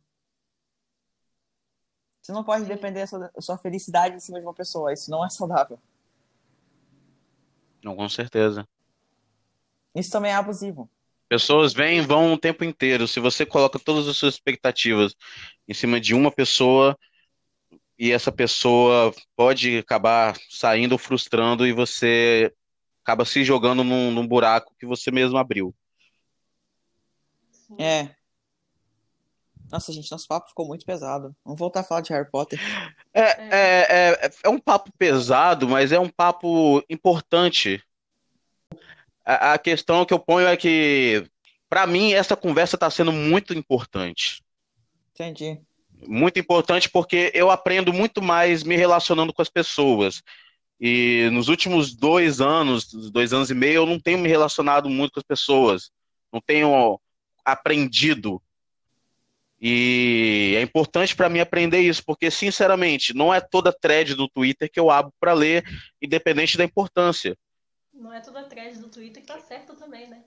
Você 2.22 2.32
não 2.32 2.42
pode 2.42 2.64
depender 2.64 3.00
da 3.00 3.06
sua, 3.06 3.18
da 3.18 3.40
sua 3.42 3.58
felicidade 3.58 4.16
em 4.16 4.20
cima 4.20 4.40
de 4.40 4.46
uma 4.46 4.54
pessoa. 4.54 4.90
Isso 4.90 5.10
não 5.10 5.22
é 5.22 5.28
saudável. 5.28 5.78
Não, 7.84 7.94
com 7.94 8.08
certeza. 8.08 8.66
Isso 9.94 10.10
também 10.10 10.30
é 10.32 10.34
abusivo. 10.34 10.88
Pessoas 11.28 11.74
vêm 11.74 11.98
e 11.98 12.00
vão 12.00 12.32
o 12.32 12.38
tempo 12.38 12.64
inteiro. 12.64 13.06
Se 13.06 13.20
você 13.20 13.44
coloca 13.44 13.78
todas 13.78 14.08
as 14.08 14.16
suas 14.16 14.34
expectativas 14.34 15.14
em 15.68 15.74
cima 15.74 16.00
de 16.00 16.14
uma 16.14 16.32
pessoa, 16.32 16.96
e 17.98 18.12
essa 18.12 18.30
pessoa 18.30 19.12
pode 19.34 19.78
acabar 19.78 20.38
saindo 20.48 20.96
frustrando 20.96 21.66
e 21.66 21.72
você 21.72 22.54
acaba 23.02 23.24
se 23.24 23.42
jogando 23.42 23.82
num, 23.82 24.10
num 24.10 24.26
buraco 24.26 24.74
que 24.78 24.86
você 24.86 25.10
mesmo 25.10 25.36
abriu. 25.36 25.74
É. 27.78 28.14
Nossa, 29.70 29.92
gente, 29.92 30.10
nosso 30.10 30.26
papo 30.26 30.48
ficou 30.48 30.66
muito 30.66 30.86
pesado. 30.86 31.34
Vamos 31.44 31.58
voltar 31.58 31.80
a 31.80 31.84
falar 31.84 32.00
de 32.00 32.12
Harry 32.12 32.30
Potter. 32.30 32.58
É, 33.12 33.22
é, 33.22 34.14
é, 34.24 34.30
é 34.44 34.48
um 34.48 34.58
papo 34.58 34.90
pesado, 34.96 35.68
mas 35.68 35.92
é 35.92 35.98
um 35.98 36.08
papo 36.08 36.82
importante. 36.88 37.82
A, 39.24 39.54
a 39.54 39.58
questão 39.58 40.06
que 40.06 40.14
eu 40.14 40.18
ponho 40.18 40.46
é 40.46 40.56
que, 40.56 41.28
para 41.68 41.86
mim, 41.86 42.12
essa 42.12 42.36
conversa 42.36 42.76
está 42.76 42.88
sendo 42.88 43.12
muito 43.12 43.52
importante. 43.52 44.42
Entendi. 45.12 45.60
Muito 46.06 46.38
importante 46.38 46.88
porque 46.88 47.30
eu 47.34 47.50
aprendo 47.50 47.92
muito 47.92 48.22
mais 48.22 48.62
me 48.62 48.76
relacionando 48.76 49.32
com 49.32 49.42
as 49.42 49.48
pessoas. 49.48 50.22
E 50.80 51.28
nos 51.32 51.48
últimos 51.48 51.94
dois 51.94 52.40
anos, 52.40 52.92
dois 53.10 53.32
anos 53.32 53.50
e 53.50 53.54
meio, 53.54 53.76
eu 53.76 53.86
não 53.86 53.98
tenho 53.98 54.18
me 54.18 54.28
relacionado 54.28 54.88
muito 54.88 55.14
com 55.14 55.20
as 55.20 55.26
pessoas. 55.26 55.90
Não 56.32 56.40
tenho 56.40 57.00
aprendido. 57.44 58.40
E 59.60 60.54
é 60.56 60.62
importante 60.62 61.16
para 61.16 61.28
mim 61.28 61.40
aprender 61.40 61.80
isso, 61.80 62.04
porque, 62.04 62.30
sinceramente, 62.30 63.12
não 63.12 63.34
é 63.34 63.40
toda 63.40 63.72
thread 63.72 64.14
do 64.14 64.28
Twitter 64.28 64.70
que 64.70 64.78
eu 64.78 64.88
abro 64.88 65.12
para 65.18 65.32
ler, 65.32 65.64
independente 66.00 66.56
da 66.56 66.64
importância. 66.64 67.36
Não 67.92 68.12
é 68.12 68.20
toda 68.20 68.44
thread 68.44 68.78
do 68.78 68.88
Twitter 68.88 69.20
que 69.20 69.26
tá 69.26 69.40
certo 69.40 69.74
também, 69.74 70.08
né? 70.08 70.22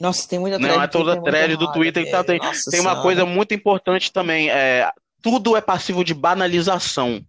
Nossa, 0.00 0.26
tem 0.26 0.38
muita 0.38 0.58
Não 0.58 0.66
thread 0.66 0.82
é 0.84 0.86
que 0.86 0.92
toda 0.92 1.22
thread 1.22 1.56
do 1.56 1.70
Twitter 1.72 2.04
que 2.04 2.10
tá. 2.10 2.24
Tem. 2.24 2.38
Nossa 2.38 2.70
tem 2.70 2.80
uma 2.80 3.02
coisa 3.02 3.26
muito 3.26 3.52
importante 3.52 4.10
também. 4.10 4.48
É, 4.50 4.90
tudo 5.20 5.56
é 5.56 5.60
passivo 5.60 6.02
de 6.02 6.14
banalização. 6.14 7.24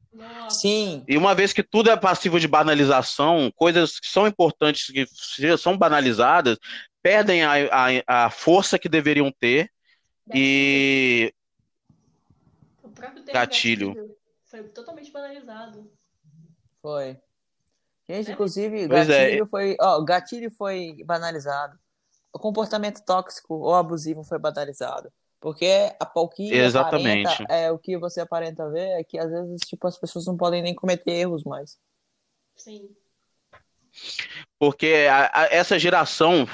Sim, 0.49 1.03
E 1.07 1.17
uma 1.17 1.33
vez 1.33 1.53
que 1.53 1.63
tudo 1.63 1.89
é 1.89 1.97
passivo 1.97 2.39
de 2.39 2.47
banalização, 2.47 3.51
coisas 3.55 3.99
que 3.99 4.07
são 4.07 4.27
importantes, 4.27 4.85
que 4.87 5.57
são 5.57 5.77
banalizadas, 5.77 6.57
perdem 7.01 7.43
a, 7.43 7.53
a, 8.07 8.25
a 8.25 8.29
força 8.29 8.77
que 8.77 8.89
deveriam 8.89 9.31
ter. 9.31 9.69
E 10.33 11.33
O 12.83 12.89
próprio 12.89 13.23
Gatilho. 13.25 14.15
foi 14.45 14.63
totalmente 14.63 15.11
banalizado. 15.11 15.91
foi. 16.81 17.17
Gente, 18.09 18.29
É. 18.29 18.33
inclusive, 18.33 18.83
é. 18.83 18.87
gatilho 18.87 19.47
foi. 19.47 19.77
Ó, 19.79 20.01
gatilho 20.03 20.51
foi 20.51 20.97
banalizado. 21.05 21.79
O 22.33 22.39
comportamento 22.39 23.03
tóxico 23.03 23.55
ou 23.55 23.75
abusivo 23.75 24.23
foi 24.23 24.39
banalizado. 24.39 25.11
Porque 25.39 25.91
a, 25.99 26.07
o 26.19 26.29
que 26.29 26.53
Exatamente. 26.53 27.27
aparenta, 27.27 27.53
é, 27.53 27.71
o 27.71 27.79
que 27.79 27.97
você 27.97 28.21
aparenta 28.21 28.69
ver 28.69 28.99
é 28.99 29.03
que 29.03 29.17
às 29.17 29.29
vezes, 29.29 29.61
tipo, 29.67 29.87
as 29.87 29.97
pessoas 29.97 30.25
não 30.27 30.37
podem 30.37 30.61
nem 30.61 30.75
cometer 30.75 31.11
erros 31.11 31.43
mais. 31.43 31.77
Sim. 32.55 32.89
porque 34.59 35.07
a- 35.09 35.29
a- 35.33 35.47
essa 35.51 35.77
geração 35.79 36.47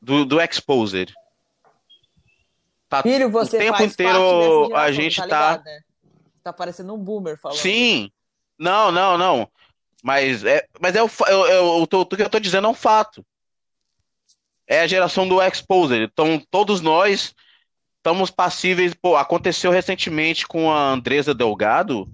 do, 0.00 0.24
do 0.24 0.40
Exposed. 0.40 1.12
Tá, 2.88 3.02
Filho, 3.02 3.30
você 3.30 3.56
o 3.56 3.60
tempo 3.60 3.76
faz 3.78 3.92
inteiro 3.92 4.12
parte 4.12 4.24
dessa 4.24 4.64
geração, 4.66 4.76
a 4.76 4.92
gente 4.92 5.16
tá 5.16 5.26
tá. 5.28 5.50
ligado, 5.50 5.64
né? 5.64 5.80
Tá 6.42 6.52
parecendo 6.52 6.94
um 6.94 6.98
boomer 6.98 7.38
falando. 7.38 7.58
Sim. 7.58 8.10
Não, 8.58 8.90
não, 8.90 9.16
não. 9.18 9.48
Mas 10.02 10.44
é, 10.44 10.66
mas 10.80 10.94
é 10.96 11.02
o, 11.02 11.08
eu, 11.28 11.46
eu, 11.46 11.64
o, 11.82 11.86
to- 11.86 12.00
o 12.00 12.06
que 12.06 12.22
eu 12.22 12.30
tô 12.30 12.38
dizendo 12.40 12.66
é 12.66 12.70
um 12.70 12.74
fato. 12.74 13.24
É 14.66 14.80
a 14.80 14.86
geração 14.86 15.28
do 15.28 15.42
Exposed. 15.42 16.02
Então, 16.02 16.42
todos 16.50 16.80
nós 16.80 17.34
estamos 17.98 18.30
passíveis. 18.30 18.94
Pô, 18.94 19.16
aconteceu 19.16 19.70
recentemente 19.70 20.46
com 20.46 20.70
a 20.70 20.90
Andresa 20.92 21.34
Delgado. 21.34 22.08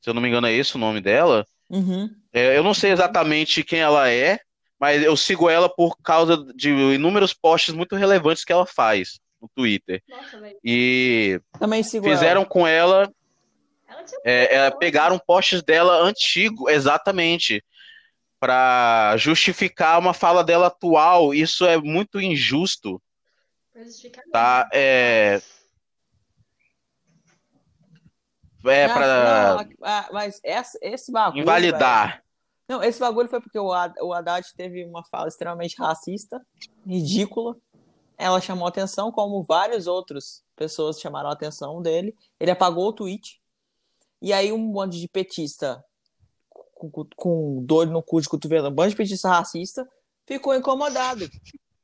Se 0.00 0.10
eu 0.10 0.14
não 0.14 0.22
me 0.22 0.28
engano, 0.28 0.46
é 0.46 0.52
esse 0.52 0.76
o 0.76 0.78
nome 0.78 1.00
dela. 1.00 1.46
Uhum. 1.68 2.08
É, 2.32 2.56
eu 2.56 2.62
não 2.62 2.74
sei 2.74 2.92
exatamente 2.92 3.64
quem 3.64 3.80
ela 3.80 4.08
é, 4.08 4.38
mas 4.78 5.02
eu 5.02 5.16
sigo 5.16 5.48
ela 5.48 5.68
por 5.68 5.96
causa 6.02 6.36
de 6.54 6.70
inúmeros 6.70 7.32
posts 7.32 7.74
muito 7.74 7.96
relevantes 7.96 8.44
que 8.44 8.52
ela 8.52 8.66
faz 8.66 9.18
no 9.40 9.48
Twitter. 9.54 10.02
Nossa. 10.08 10.40
E 10.62 11.40
Também 11.58 11.82
sigo 11.82 12.06
fizeram 12.06 12.42
ela. 12.42 12.48
com 12.48 12.66
ela, 12.66 13.12
Ela 13.88 14.04
é, 14.24 14.54
é, 14.54 14.70
pegaram 14.70 15.18
posts 15.18 15.62
dela 15.62 16.02
antigo, 16.02 16.68
exatamente, 16.68 17.64
para 18.46 19.16
justificar 19.16 19.98
uma 19.98 20.14
fala 20.14 20.44
dela 20.44 20.68
atual. 20.68 21.34
Isso 21.34 21.66
é 21.66 21.76
muito 21.76 22.20
injusto, 22.20 23.02
tá? 24.30 24.70
É, 24.72 25.42
é 28.64 28.86
Não, 28.86 28.94
para 28.94 29.64
não, 29.64 30.12
mas 30.12 30.40
essa, 30.44 30.78
esse 30.80 31.10
bagulho. 31.10 31.44
velho, 31.44 31.66
invalidar. 31.66 32.22
Não, 32.68 32.84
esse 32.84 33.00
bagulho 33.00 33.28
foi 33.28 33.40
porque 33.40 33.58
o 33.58 34.12
Haddad 34.12 34.46
teve 34.56 34.84
uma 34.84 35.04
fala 35.04 35.26
extremamente 35.26 35.74
racista, 35.76 36.40
ridícula. 36.86 37.56
Ela 38.16 38.40
chamou 38.40 38.68
atenção, 38.68 39.10
como 39.10 39.42
várias 39.42 39.88
outras 39.88 40.44
pessoas 40.54 41.00
chamaram 41.00 41.30
a 41.30 41.32
atenção 41.32 41.82
dele. 41.82 42.14
Ele 42.38 42.52
apagou 42.52 42.86
o 42.86 42.92
tweet. 42.92 43.40
E 44.22 44.32
aí 44.32 44.52
um 44.52 44.58
monte 44.58 45.00
de 45.00 45.08
petista 45.08 45.84
com, 46.76 46.90
com, 46.90 47.06
com 47.16 47.62
dor 47.64 47.86
no 47.86 48.02
cu 48.02 48.20
de 48.20 48.28
cotovelo, 48.28 48.68
um 48.68 48.70
monte 48.70 48.90
de 48.90 48.96
petista 48.96 49.28
racista, 49.28 49.88
ficou 50.26 50.54
incomodado. 50.54 51.28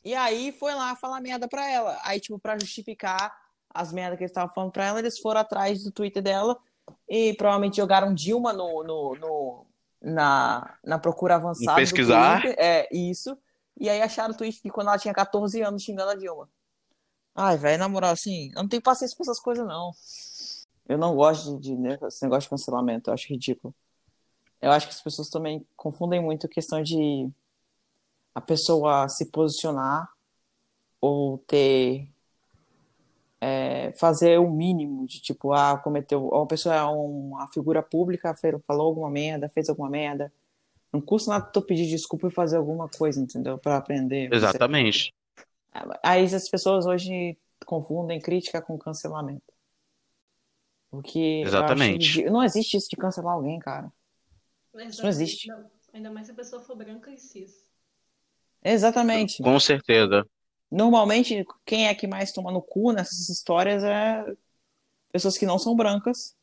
E 0.04 0.14
aí 0.14 0.52
foi 0.52 0.74
lá 0.74 0.94
falar 0.96 1.20
merda 1.20 1.48
pra 1.48 1.68
ela. 1.70 1.98
Aí, 2.04 2.20
tipo, 2.20 2.38
pra 2.38 2.58
justificar 2.58 3.32
as 3.72 3.92
merdas 3.92 4.18
que 4.18 4.24
eles 4.24 4.30
estavam 4.30 4.52
falando 4.54 4.72
pra 4.72 4.84
ela, 4.86 4.98
eles 4.98 5.18
foram 5.18 5.40
atrás 5.40 5.82
do 5.82 5.90
Twitter 5.90 6.22
dela 6.22 6.58
e 7.08 7.32
provavelmente 7.34 7.76
jogaram 7.76 8.12
Dilma 8.14 8.52
no, 8.52 8.82
no, 8.84 9.14
no- 9.14 9.66
na, 10.00 10.76
na 10.84 10.98
procura 10.98 11.36
avançada. 11.36 11.76
pesquisar. 11.76 12.42
Twitter. 12.42 12.56
É, 12.62 12.88
isso. 12.94 13.36
E 13.80 13.88
aí 13.88 14.02
acharam 14.02 14.34
o 14.34 14.36
tweet 14.36 14.60
de 14.62 14.70
quando 14.70 14.88
ela 14.88 14.98
tinha 14.98 15.14
14 15.14 15.62
anos 15.62 15.82
xingando 15.82 16.10
a 16.10 16.14
Dilma. 16.16 16.48
Ai, 17.34 17.56
velho, 17.56 17.78
na 17.78 17.88
moral, 17.88 18.10
assim, 18.12 18.48
eu 18.50 18.62
não 18.62 18.68
tenho 18.68 18.82
paciência 18.82 19.16
pra 19.16 19.24
essas 19.24 19.40
coisas, 19.40 19.66
não. 19.66 19.92
Eu 20.86 20.98
não 20.98 21.14
gosto 21.14 21.58
de, 21.58 21.70
de 21.70 21.76
né, 21.76 21.98
esse 22.06 22.22
negócio 22.24 22.42
de 22.42 22.50
cancelamento, 22.50 23.08
eu 23.08 23.14
acho 23.14 23.28
ridículo. 23.28 23.74
Eu 24.62 24.70
acho 24.70 24.86
que 24.86 24.94
as 24.94 25.02
pessoas 25.02 25.28
também 25.28 25.66
confundem 25.76 26.22
muito 26.22 26.46
a 26.46 26.48
questão 26.48 26.80
de 26.82 27.28
a 28.34 28.40
pessoa 28.40 29.08
se 29.08 29.26
posicionar 29.30 30.08
ou 31.00 31.36
ter 31.38 32.08
é, 33.40 33.92
fazer 33.98 34.38
o 34.38 34.48
mínimo 34.48 35.04
de 35.04 35.20
tipo, 35.20 35.52
ah, 35.52 35.76
cometeu, 35.76 36.28
uma 36.28 36.46
pessoa 36.46 36.76
é 36.76 36.82
uma 36.84 37.48
figura 37.48 37.82
pública, 37.82 38.36
falou 38.64 38.86
alguma 38.86 39.10
merda, 39.10 39.48
fez 39.48 39.68
alguma 39.68 39.90
merda. 39.90 40.32
Não 40.92 41.00
custa 41.00 41.32
nada 41.32 41.46
tu 41.46 41.60
pedir 41.60 41.88
desculpa 41.88 42.28
e 42.28 42.30
fazer 42.30 42.56
alguma 42.56 42.88
coisa, 42.88 43.20
entendeu? 43.20 43.58
Pra 43.58 43.78
aprender. 43.78 44.28
Você- 44.28 44.36
Exatamente. 44.36 45.12
Aí 46.04 46.22
as 46.22 46.48
pessoas 46.48 46.86
hoje 46.86 47.36
confundem 47.66 48.20
crítica 48.20 48.62
com 48.62 48.78
cancelamento. 48.78 49.52
Porque 50.88 51.40
acho 51.44 51.56
Exatamente. 51.56 52.20
ridi- 52.20 52.30
não 52.30 52.44
existe 52.44 52.76
isso 52.76 52.88
de 52.90 52.96
cancelar 52.96 53.34
alguém, 53.34 53.58
cara. 53.58 53.90
Exatamente. 54.74 55.02
não 55.02 55.08
existe. 55.08 55.48
Não, 55.48 55.70
Ainda 55.94 56.10
mais 56.10 56.26
se 56.26 56.32
a 56.32 56.34
pessoa 56.36 56.62
for 56.62 56.74
branca 56.76 57.10
e 57.10 57.18
cis. 57.18 57.68
Exatamente. 58.64 59.42
Com 59.42 59.58
certeza. 59.60 60.26
Normalmente, 60.70 61.44
quem 61.66 61.86
é 61.88 61.94
que 61.94 62.06
mais 62.06 62.32
toma 62.32 62.50
no 62.50 62.62
cu 62.62 62.92
nessas 62.92 63.28
histórias 63.28 63.84
é 63.84 64.24
pessoas 65.12 65.36
que 65.36 65.44
não 65.44 65.58
são 65.58 65.76
brancas 65.76 66.34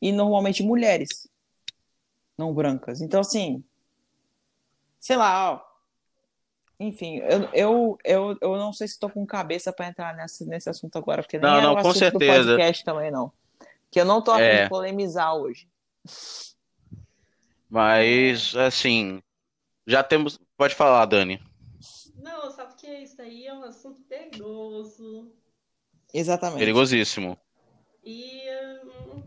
e 0.00 0.10
normalmente 0.10 0.62
mulheres 0.62 1.28
não 2.38 2.54
brancas. 2.54 3.02
Então, 3.02 3.20
assim, 3.20 3.62
sei 4.98 5.16
lá, 5.16 5.52
ó. 5.52 5.68
Enfim, 6.80 7.16
eu, 7.16 7.42
eu, 7.52 7.98
eu, 8.04 8.38
eu 8.40 8.56
não 8.56 8.72
sei 8.72 8.86
se 8.86 8.94
estou 8.94 9.10
com 9.10 9.26
cabeça 9.26 9.72
para 9.72 9.88
entrar 9.88 10.14
nesse, 10.16 10.46
nesse 10.46 10.70
assunto 10.70 10.96
agora, 10.96 11.22
porque 11.22 11.36
nem 11.36 11.50
Não, 11.50 11.58
é 11.58 11.62
não, 11.62 11.72
o 11.72 11.74
com 11.74 11.80
assunto 11.88 11.94
do 11.94 12.18
certeza. 12.18 12.44
podcast 12.52 12.84
também, 12.84 13.10
não. 13.10 13.32
Que 13.90 14.00
eu 14.00 14.04
não 14.04 14.22
tô 14.22 14.34
É. 14.36 14.68
polemizar 14.68 15.34
hoje. 15.34 15.68
Mas, 17.70 18.54
assim, 18.56 19.22
já 19.86 20.02
temos. 20.02 20.38
Pode 20.56 20.74
falar, 20.74 21.06
Dani. 21.06 21.40
Não, 22.16 22.50
sabe 22.50 22.74
que 22.76 22.86
isso 22.86 23.16
daí 23.16 23.46
é 23.46 23.54
um 23.54 23.62
assunto 23.62 24.00
perigoso. 24.02 25.32
Exatamente. 26.12 26.58
Perigosíssimo. 26.60 27.38
E. 28.04 28.42
hum, 28.84 29.22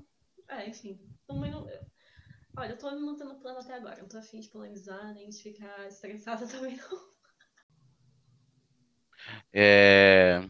É, 0.49 0.67
enfim. 0.67 0.99
Também 1.27 1.51
não- 1.51 1.67
Olha, 2.57 2.71
eu 2.71 2.77
tô 2.77 2.91
me 2.91 2.99
mantendo 2.99 3.35
plano 3.35 3.59
até 3.59 3.75
agora. 3.75 3.97
Não 4.01 4.07
tô 4.09 4.17
afim 4.17 4.39
de 4.39 4.49
polemizar, 4.49 5.13
nem 5.13 5.29
de 5.29 5.41
ficar 5.41 5.87
estressada 5.87 6.45
também, 6.47 6.75
não. 6.77 7.01
É... 9.53 10.41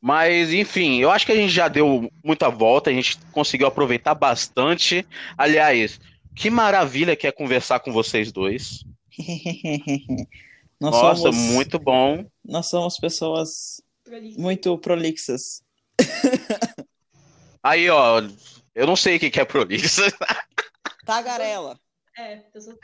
Mas, 0.00 0.52
enfim, 0.52 1.00
eu 1.00 1.10
acho 1.10 1.26
que 1.26 1.32
a 1.32 1.36
gente 1.36 1.52
já 1.52 1.68
deu 1.68 2.10
muita 2.24 2.48
volta, 2.50 2.90
a 2.90 2.92
gente 2.92 3.18
conseguiu 3.32 3.66
aproveitar 3.68 4.14
bastante. 4.14 5.06
Aliás, 5.38 6.00
que 6.34 6.50
maravilha 6.50 7.16
que 7.16 7.26
é 7.26 7.32
conversar 7.32 7.80
com 7.80 7.92
vocês 7.92 8.32
dois. 8.32 8.84
Nós 10.80 10.90
Nossa, 10.90 11.22
somos, 11.22 11.36
muito 11.36 11.78
bom. 11.78 12.26
nós 12.44 12.66
somos 12.66 12.98
pessoas 12.98 13.80
muito 14.36 14.76
prolixas. 14.78 15.62
Aí, 17.62 17.88
ó, 17.88 18.20
eu 18.74 18.84
não 18.84 18.96
sei 18.96 19.16
o 19.16 19.20
que 19.20 19.38
é 19.38 19.44
prolixo. 19.44 20.02
Tagarela. 21.06 21.78
É, 22.18 22.36
pessoas. 22.52 22.78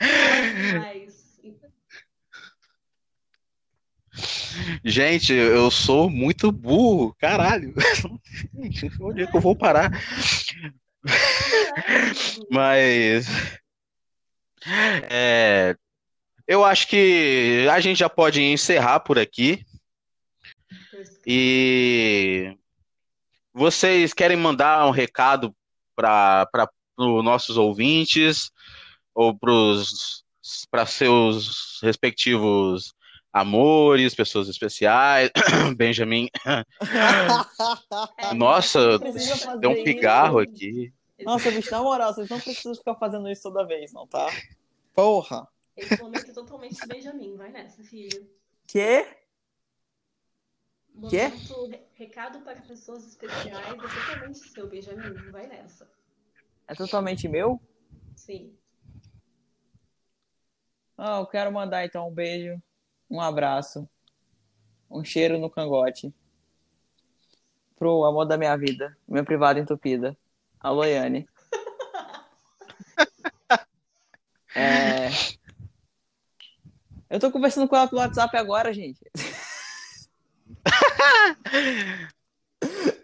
Gente, 4.85 5.33
eu 5.33 5.69
sou 5.69 6.09
muito 6.09 6.53
burro, 6.53 7.13
caralho. 7.19 7.73
Onde 9.01 9.23
é 9.23 9.27
que 9.27 9.35
eu 9.35 9.41
vou 9.41 9.57
parar? 9.57 9.91
Mas 12.49 13.27
é, 15.09 15.75
eu 16.47 16.63
acho 16.63 16.87
que 16.87 17.67
a 17.71 17.79
gente 17.79 17.99
já 17.99 18.09
pode 18.09 18.41
encerrar 18.41 18.99
por 18.99 19.17
aqui. 19.17 19.65
E 21.25 22.55
vocês 23.53 24.13
querem 24.13 24.37
mandar 24.37 24.85
um 24.87 24.91
recado 24.91 25.55
para 25.95 26.69
os 26.97 27.23
nossos 27.23 27.57
ouvintes 27.57 28.51
ou 29.13 29.37
para 30.71 30.85
seus 30.85 31.79
respectivos 31.81 32.93
amores, 33.31 34.15
pessoas 34.15 34.47
especiais, 34.49 35.29
Benjamin. 35.77 36.29
Nossa, 38.35 38.99
Deu 39.59 39.71
um 39.71 39.83
pigarro 39.83 40.41
isso. 40.41 40.51
aqui. 40.51 40.93
Nossa, 41.21 41.51
bicho, 41.51 41.69
na 41.71 41.81
moral, 41.83 42.13
vocês 42.13 42.29
não 42.29 42.39
precisam 42.39 42.73
ficar 42.75 42.95
fazendo 42.95 43.29
isso 43.29 43.43
toda 43.43 43.65
vez, 43.65 43.91
não, 43.91 44.07
tá? 44.07 44.25
Porra. 44.93 45.47
Esse 45.75 46.01
momento 46.01 46.29
é 46.29 46.33
totalmente 46.33 46.87
Benjamin. 46.87 47.35
Vai 47.35 47.51
nessa, 47.51 47.83
filho. 47.83 48.29
Quê? 48.67 49.05
Quê? 51.09 51.27
Momento 51.29 51.67
re- 51.67 51.81
recado 51.93 52.39
para 52.41 52.61
pessoas 52.61 53.05
especiais 53.07 53.67
é 53.67 53.73
totalmente 53.75 54.39
seu, 54.49 54.67
Benjamin. 54.67 55.13
Vai 55.31 55.47
nessa. 55.47 55.89
É 56.67 56.73
totalmente 56.75 57.27
meu? 57.27 57.61
Sim. 58.15 58.53
Ah, 60.97 61.19
eu 61.19 61.25
quero 61.27 61.51
mandar 61.51 61.85
então 61.85 62.09
um 62.09 62.13
beijo, 62.13 62.61
um 63.09 63.19
abraço, 63.19 63.87
um 64.89 65.03
cheiro 65.03 65.37
no 65.37 65.49
cangote 65.49 66.13
pro 67.75 68.03
amor 68.03 68.25
da 68.25 68.37
minha 68.37 68.55
vida, 68.57 68.97
minha 69.07 69.23
privada 69.23 69.59
entupida, 69.59 70.17
a 70.59 70.69
Loiane. 70.69 71.27
É... 74.55 75.09
Eu 77.07 77.19
tô 77.19 77.31
conversando 77.31 77.67
com 77.67 77.75
ela 77.75 77.87
pelo 77.87 78.01
WhatsApp 78.01 78.35
agora, 78.35 78.73
gente. 78.73 78.99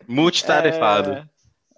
Multitarefado. 0.08 1.30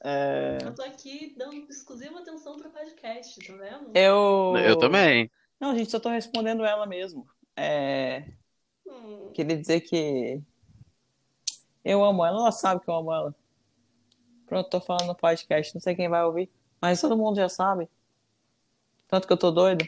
É, 0.04 0.58
é, 0.62 0.66
Eu 0.66 0.74
tô 0.74 0.82
aqui 0.84 1.36
dando 1.38 1.54
exclusiva 1.70 2.20
atenção 2.20 2.58
pro 2.58 2.70
podcast, 2.70 3.46
tá 3.46 3.54
vendo? 3.54 3.92
Eu. 3.94 4.56
Eu 4.58 4.78
também. 4.78 5.30
Não, 5.60 5.76
gente, 5.76 5.92
só 5.92 6.00
tô 6.00 6.10
respondendo 6.10 6.66
ela 6.66 6.86
mesmo. 6.86 7.28
É... 7.58 8.24
Hum, 8.86 9.32
Queria 9.34 9.58
dizer 9.58 9.82
que 9.82 10.42
eu 11.84 12.04
amo 12.04 12.24
ela, 12.24 12.38
ela 12.38 12.52
sabe 12.52 12.82
que 12.82 12.90
eu 12.90 12.94
amo 12.96 13.12
ela. 13.12 13.36
Pronto, 14.46 14.70
tô 14.70 14.80
falando 14.80 15.08
no 15.08 15.16
podcast, 15.16 15.74
não 15.74 15.82
sei 15.82 15.96
quem 15.96 16.08
vai 16.08 16.24
ouvir, 16.24 16.50
mas 16.80 17.02
todo 17.02 17.18
mundo 17.18 17.38
já 17.38 17.50
sabe. 17.50 17.90
Tanto 19.08 19.26
que 19.26 19.34
eu 19.34 19.38
tô 19.38 19.52
doido. 19.52 19.86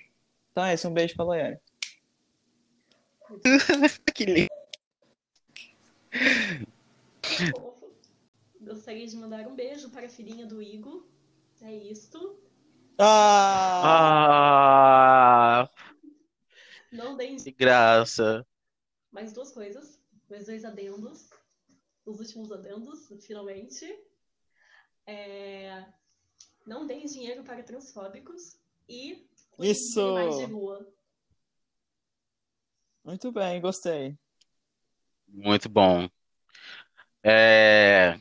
Então 0.52 0.66
é 0.66 0.74
isso, 0.74 0.88
um 0.88 0.94
beijo 0.94 1.16
pra 1.16 1.26
Loiane. 1.26 1.60
Que 4.14 4.26
lindo. 4.26 4.50
Gostaria 8.60 9.06
de 9.08 9.16
mandar 9.16 9.48
um 9.48 9.56
beijo 9.56 9.90
para 9.90 10.08
a 10.08 10.10
filhinha 10.10 10.46
do 10.46 10.62
Igor. 10.62 11.04
É 11.62 11.72
isto. 11.74 12.40
Ah! 12.98 13.82
Ah, 15.62 15.70
Não 16.92 17.16
deem 17.16 17.38
que 17.38 17.52
graça. 17.52 18.46
mais 19.12 19.34
duas 19.34 19.52
coisas. 19.52 20.00
Mais 20.30 20.46
dois 20.46 20.64
adendos. 20.66 21.30
Os 22.06 22.20
últimos 22.20 22.52
adendos, 22.52 23.08
finalmente. 23.26 23.86
É, 25.06 25.86
Não 26.66 26.86
deem 26.86 27.06
dinheiro 27.06 27.44
para 27.44 27.64
transfóbicos. 27.64 28.58
E 28.88 29.28
Isso! 29.60 30.02
animais 30.02 30.38
de 30.38 30.46
rua. 30.46 30.94
Muito 33.04 33.32
bem, 33.32 33.60
gostei. 33.62 34.18
Muito 35.28 35.70
bom. 35.70 36.10
É, 37.24 38.18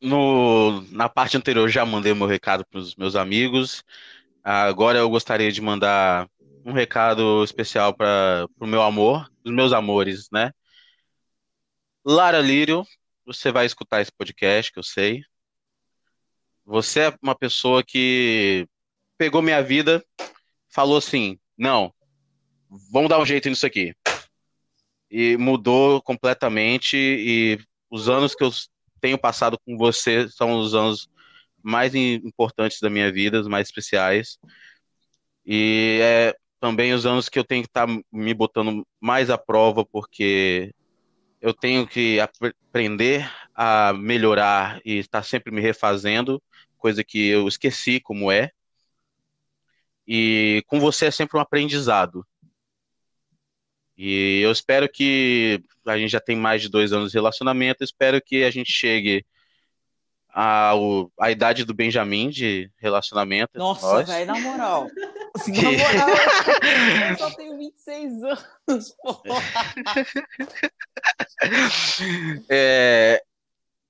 No... 0.00 0.82
Na 0.92 1.08
parte 1.08 1.36
anterior, 1.36 1.64
eu 1.64 1.68
já 1.68 1.84
mandei 1.84 2.14
meu 2.14 2.26
recado 2.26 2.64
para 2.66 2.78
os 2.78 2.94
meus 2.96 3.16
amigos. 3.16 3.84
Agora 4.42 4.98
eu 4.98 5.10
gostaria 5.10 5.50
de 5.50 5.60
mandar 5.60 6.28
um 6.66 6.72
recado 6.72 7.44
especial 7.44 7.94
para 7.94 8.48
o 8.58 8.66
meu 8.66 8.82
amor, 8.82 9.30
os 9.44 9.52
meus 9.52 9.72
amores, 9.72 10.28
né? 10.32 10.50
Lara 12.04 12.40
Lírio, 12.40 12.84
você 13.24 13.52
vai 13.52 13.64
escutar 13.64 14.02
esse 14.02 14.10
podcast, 14.10 14.72
que 14.72 14.78
eu 14.80 14.82
sei. 14.82 15.22
Você 16.64 17.02
é 17.02 17.16
uma 17.22 17.36
pessoa 17.36 17.84
que 17.84 18.66
pegou 19.16 19.40
minha 19.40 19.62
vida, 19.62 20.04
falou 20.68 20.96
assim: 20.96 21.38
não, 21.56 21.94
vamos 22.90 23.08
dar 23.08 23.20
um 23.20 23.26
jeito 23.26 23.48
nisso 23.48 23.64
aqui. 23.64 23.94
E 25.08 25.36
mudou 25.36 26.02
completamente. 26.02 26.96
E 26.96 27.60
os 27.88 28.08
anos 28.08 28.34
que 28.34 28.42
eu 28.42 28.50
tenho 29.00 29.16
passado 29.16 29.56
com 29.64 29.76
você 29.76 30.28
são 30.30 30.58
os 30.58 30.74
anos 30.74 31.08
mais 31.62 31.94
im- 31.94 32.20
importantes 32.24 32.80
da 32.80 32.90
minha 32.90 33.12
vida, 33.12 33.40
os 33.40 33.46
mais 33.46 33.68
especiais. 33.68 34.36
E 35.44 36.00
é 36.02 36.34
também 36.60 36.92
os 36.92 37.06
anos 37.06 37.28
que 37.28 37.38
eu 37.38 37.44
tenho 37.44 37.62
que 37.62 37.68
estar 37.68 37.86
me 38.12 38.34
botando 38.34 38.86
mais 39.00 39.30
à 39.30 39.38
prova, 39.38 39.84
porque 39.84 40.72
eu 41.40 41.54
tenho 41.54 41.86
que 41.86 42.20
apre- 42.20 42.54
aprender 42.68 43.30
a 43.54 43.92
melhorar 43.92 44.80
e 44.84 44.98
estar 44.98 45.22
sempre 45.22 45.52
me 45.52 45.60
refazendo, 45.60 46.42
coisa 46.78 47.04
que 47.04 47.26
eu 47.28 47.46
esqueci 47.48 48.00
como 48.00 48.30
é. 48.30 48.50
E 50.06 50.62
com 50.66 50.78
você 50.80 51.06
é 51.06 51.10
sempre 51.10 51.36
um 51.38 51.40
aprendizado. 51.40 52.26
E 53.96 54.40
eu 54.40 54.52
espero 54.52 54.88
que 54.88 55.62
a 55.86 55.96
gente 55.98 56.10
já 56.10 56.20
tem 56.20 56.36
mais 56.36 56.62
de 56.62 56.68
dois 56.68 56.92
anos 56.92 57.10
de 57.12 57.18
relacionamento, 57.18 57.82
espero 57.82 58.20
que 58.20 58.44
a 58.44 58.50
gente 58.50 58.70
chegue 58.70 59.24
ao, 60.38 61.10
à 61.18 61.30
idade 61.30 61.64
do 61.64 61.72
Benjamin 61.72 62.28
de 62.28 62.70
relacionamento. 62.76 63.58
Nossa, 63.58 64.02
velho, 64.04 64.26
na 64.26 64.38
moral. 64.38 64.86
Que- 65.44 65.52
Na 65.62 65.70
moral, 65.70 66.08
eu 67.10 67.18
só 67.18 67.30
tenho 67.36 67.56
26 67.58 68.12
anos, 68.22 68.94
porra. 69.02 69.22
É, 72.50 73.22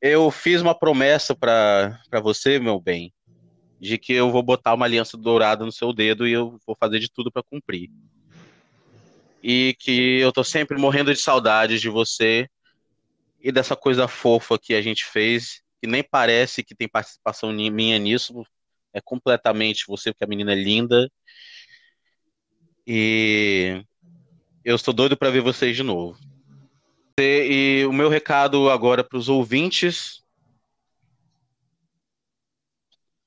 eu 0.00 0.30
fiz 0.30 0.60
uma 0.60 0.74
promessa 0.76 1.34
para 1.34 1.98
você, 2.22 2.58
meu 2.58 2.80
bem, 2.80 3.12
de 3.80 3.98
que 3.98 4.12
eu 4.12 4.30
vou 4.30 4.42
botar 4.42 4.74
uma 4.74 4.86
aliança 4.86 5.16
dourada 5.16 5.64
no 5.64 5.72
seu 5.72 5.92
dedo 5.92 6.26
e 6.26 6.32
eu 6.32 6.58
vou 6.66 6.76
fazer 6.78 6.98
de 6.98 7.10
tudo 7.10 7.30
para 7.30 7.42
cumprir. 7.42 7.90
E 9.42 9.76
que 9.78 10.18
eu 10.18 10.32
tô 10.32 10.42
sempre 10.42 10.78
morrendo 10.78 11.12
de 11.14 11.20
saudade 11.20 11.78
de 11.78 11.88
você 11.88 12.48
e 13.40 13.52
dessa 13.52 13.76
coisa 13.76 14.08
fofa 14.08 14.58
que 14.58 14.74
a 14.74 14.82
gente 14.82 15.04
fez, 15.04 15.62
que 15.86 15.90
nem 15.90 16.02
parece 16.02 16.64
que 16.64 16.74
tem 16.74 16.88
participação 16.88 17.52
minha 17.52 17.96
nisso, 17.96 18.44
é 18.92 19.00
completamente 19.00 19.84
você, 19.86 20.12
porque 20.12 20.24
a 20.24 20.26
menina 20.26 20.50
é 20.50 20.56
linda. 20.56 21.08
E 22.84 23.84
eu 24.64 24.74
estou 24.74 24.92
doido 24.92 25.16
para 25.16 25.30
ver 25.30 25.42
vocês 25.42 25.76
de 25.76 25.84
novo. 25.84 26.18
E 27.20 27.84
o 27.88 27.92
meu 27.92 28.08
recado 28.08 28.68
agora 28.68 29.04
para 29.04 29.16
os 29.16 29.28
ouvintes. 29.28 30.24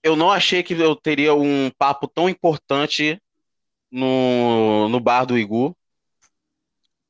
Eu 0.03 0.17
não 0.17 0.29
achei 0.29 0.61
que 0.61 0.73
eu 0.73 0.95
teria 0.97 1.33
um 1.33 1.71
papo 1.77 2.07
tão 2.07 2.27
importante 2.27 3.21
no, 3.89 4.89
no 4.89 4.99
bar 4.99 5.23
do 5.23 5.37
Igu. 5.37 5.75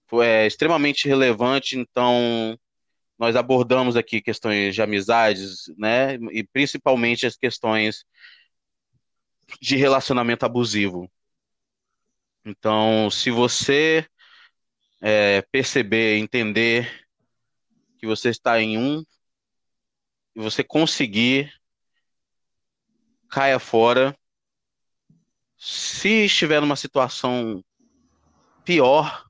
Foi 0.07 0.25
é, 0.25 0.47
extremamente 0.47 1.07
relevante, 1.07 1.77
então 1.77 2.57
nós 3.19 3.35
abordamos 3.35 3.97
aqui 3.97 4.21
questões 4.21 4.73
de 4.73 4.81
amizades, 4.81 5.65
né? 5.77 6.15
E 6.31 6.43
principalmente 6.43 7.25
as 7.25 7.35
questões 7.35 8.05
de 9.61 9.75
relacionamento 9.75 10.45
abusivo. 10.45 11.11
Então, 12.45 13.09
se 13.11 13.29
você 13.29 14.07
é, 15.01 15.41
perceber, 15.51 16.17
entender 16.17 17.07
que 17.97 18.07
você 18.07 18.29
está 18.29 18.61
em 18.61 18.77
um 18.77 19.03
e 20.35 20.41
você 20.41 20.63
conseguir, 20.63 21.53
caia 23.29 23.59
fora. 23.59 24.17
Se 25.57 26.25
estiver 26.25 26.61
numa 26.61 26.77
situação 26.77 27.61
pior, 28.63 29.28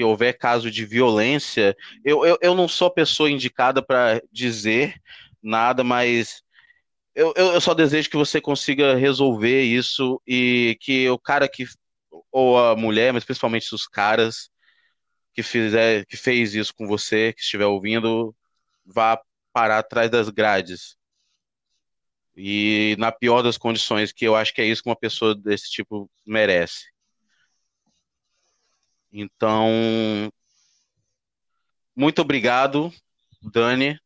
que 0.00 0.04
houver 0.04 0.32
caso 0.32 0.70
de 0.70 0.86
violência, 0.86 1.76
eu, 2.02 2.24
eu, 2.24 2.38
eu 2.40 2.54
não 2.54 2.66
sou 2.66 2.88
a 2.88 2.90
pessoa 2.90 3.30
indicada 3.30 3.82
para 3.82 4.22
dizer 4.32 4.94
nada, 5.42 5.84
mas 5.84 6.42
eu, 7.14 7.34
eu 7.36 7.60
só 7.60 7.74
desejo 7.74 8.08
que 8.08 8.16
você 8.16 8.40
consiga 8.40 8.94
resolver 8.94 9.62
isso 9.62 10.18
e 10.26 10.78
que 10.80 11.06
o 11.10 11.18
cara 11.18 11.46
que, 11.46 11.66
ou 12.32 12.58
a 12.58 12.74
mulher, 12.74 13.12
mas 13.12 13.26
principalmente 13.26 13.74
os 13.74 13.86
caras 13.86 14.48
que, 15.34 15.42
fizer, 15.42 16.06
que 16.06 16.16
fez 16.16 16.54
isso 16.54 16.74
com 16.74 16.86
você, 16.86 17.34
que 17.34 17.42
estiver 17.42 17.66
ouvindo, 17.66 18.34
vá 18.86 19.20
parar 19.52 19.80
atrás 19.80 20.10
das 20.10 20.30
grades. 20.30 20.96
E 22.34 22.96
na 22.98 23.12
pior 23.12 23.42
das 23.42 23.58
condições, 23.58 24.12
que 24.12 24.24
eu 24.24 24.34
acho 24.34 24.54
que 24.54 24.62
é 24.62 24.64
isso 24.64 24.82
que 24.82 24.88
uma 24.88 24.96
pessoa 24.96 25.34
desse 25.34 25.70
tipo 25.70 26.10
merece. 26.24 26.86
Então, 29.12 29.68
muito 31.96 32.22
obrigado, 32.22 32.92
Dani. 33.42 33.98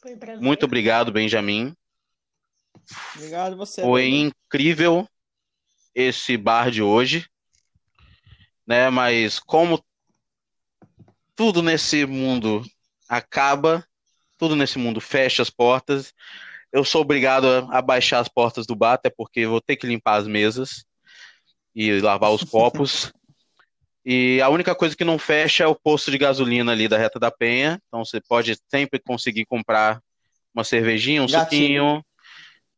Foi 0.00 0.14
um 0.14 0.18
prazer. 0.18 0.42
Muito 0.42 0.64
obrigado, 0.64 1.12
Benjamin. 1.12 1.74
Obrigado 3.14 3.56
você. 3.56 3.82
Foi 3.82 4.08
Bruno. 4.08 4.16
incrível 4.16 5.08
esse 5.94 6.36
bar 6.36 6.70
de 6.70 6.82
hoje, 6.82 7.26
né? 8.66 8.88
Mas 8.90 9.38
como 9.38 9.84
tudo 11.34 11.62
nesse 11.62 12.06
mundo 12.06 12.64
acaba, 13.08 13.86
tudo 14.38 14.56
nesse 14.56 14.78
mundo 14.78 15.00
fecha 15.00 15.42
as 15.42 15.50
portas, 15.50 16.14
eu 16.72 16.84
sou 16.84 17.02
obrigado 17.02 17.46
a, 17.46 17.78
a 17.78 17.82
baixar 17.82 18.20
as 18.20 18.28
portas 18.28 18.66
do 18.66 18.74
bar, 18.74 18.94
até 18.94 19.10
porque 19.10 19.46
vou 19.46 19.60
ter 19.60 19.76
que 19.76 19.86
limpar 19.86 20.16
as 20.16 20.26
mesas 20.26 20.84
e 21.74 22.00
lavar 22.00 22.32
os 22.32 22.44
copos. 22.44 23.12
E 24.04 24.40
a 24.40 24.48
única 24.48 24.74
coisa 24.74 24.96
que 24.96 25.04
não 25.04 25.18
fecha 25.18 25.64
é 25.64 25.66
o 25.66 25.74
posto 25.74 26.10
de 26.10 26.18
gasolina 26.18 26.72
ali 26.72 26.88
da 26.88 26.98
Reta 26.98 27.20
da 27.20 27.30
Penha. 27.30 27.80
Então 27.86 28.04
você 28.04 28.20
pode 28.20 28.58
sempre 28.68 28.98
conseguir 28.98 29.44
comprar 29.44 30.00
uma 30.54 30.64
cervejinha, 30.64 31.22
um 31.22 31.26
Gatilho. 31.26 31.44
suquinho, 31.46 32.04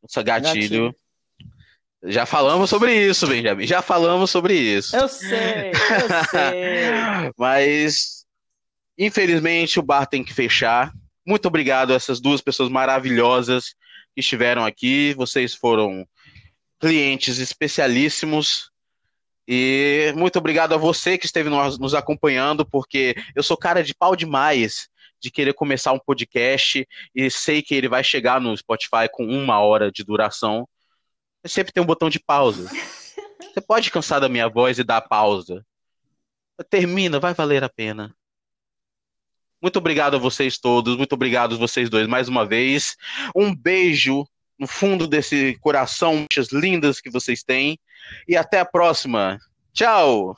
esse 0.05 0.22
gatilho. 0.22 0.95
Já 2.07 2.27
falamos 2.27 2.68
sobre 2.68 2.95
isso, 2.95 3.27
Benjamin. 3.27 3.66
Já 3.66 3.81
falamos 3.81 4.31
sobre 4.31 4.55
isso. 4.55 4.95
Eu 4.95 5.09
sei, 5.09 5.70
eu 5.70 6.25
sei. 6.31 7.33
Mas, 7.39 8.27
infelizmente, 8.99 9.81
o 9.81 9.83
bar 9.83 10.07
tem 10.07 10.22
que 10.22 10.35
fechar. 10.35 10.93
Muito 11.27 11.49
obrigado 11.49 11.93
a 11.93 11.97
essas 11.97 12.20
duas 12.20 12.43
pessoas 12.43 12.68
maravilhosas 12.68 13.75
que 14.14 14.20
estiveram 14.20 14.66
aqui. 14.66 15.14
Vocês 15.14 15.55
foram 15.55 16.07
clientes 16.79 17.39
especialíssimos. 17.39 18.70
E 19.47 20.12
muito 20.16 20.38
obrigado 20.38 20.72
a 20.72 20.78
você 20.78 21.18
que 21.18 21.26
esteve 21.26 21.51
nos, 21.51 21.78
nos 21.78 21.95
acompanhando, 21.95 22.64
porque 22.64 23.14
eu 23.34 23.42
sou 23.42 23.57
cara 23.57 23.82
de 23.82 23.95
pau 23.95 24.16
demais 24.16 24.88
de 25.20 25.30
querer 25.30 25.55
começar 25.55 25.92
um 25.92 25.99
podcast 25.99 26.86
e 27.14 27.30
sei 27.30 27.62
que 27.62 27.74
ele 27.74 27.88
vai 27.88 28.05
chegar 28.05 28.40
no 28.40 28.57
Spotify 28.57 29.09
com 29.11 29.24
uma 29.26 29.59
hora 29.61 29.90
de 29.90 30.05
duração. 30.05 30.68
Sempre 31.47 31.72
tem 31.72 31.82
um 31.82 31.86
botão 31.86 32.11
de 32.11 32.20
pausa. 32.20 32.68
Você 33.40 33.61
pode 33.61 33.90
cansar 33.90 34.20
da 34.20 34.28
minha 34.28 34.49
voz 34.49 34.78
e 34.78 34.84
dar 34.84 35.01
pausa. 35.01 35.64
Termina, 36.68 37.18
vai 37.18 37.34
valer 37.34 37.64
a 37.64 37.68
pena. 37.68 38.14
Muito 39.62 39.78
obrigado 39.78 40.16
a 40.16 40.18
vocês 40.18 40.59
todos, 40.59 40.95
muito 40.95 41.14
obrigado 41.14 41.55
a 41.55 41.59
vocês 41.59 41.88
dois 41.88 42.07
mais 42.07 42.28
uma 42.28 42.45
vez. 42.45 42.97
Um 43.34 43.55
beijo 43.55 44.26
no 44.59 44.66
fundo 44.66 45.07
desse 45.07 45.57
coração, 45.61 46.26
lindas 46.52 47.00
que 47.00 47.11
vocês 47.11 47.42
têm. 47.42 47.78
E 48.28 48.36
até 48.36 48.61
a 48.61 48.64
próxima. 48.64 49.38
Tchau! 49.72 50.36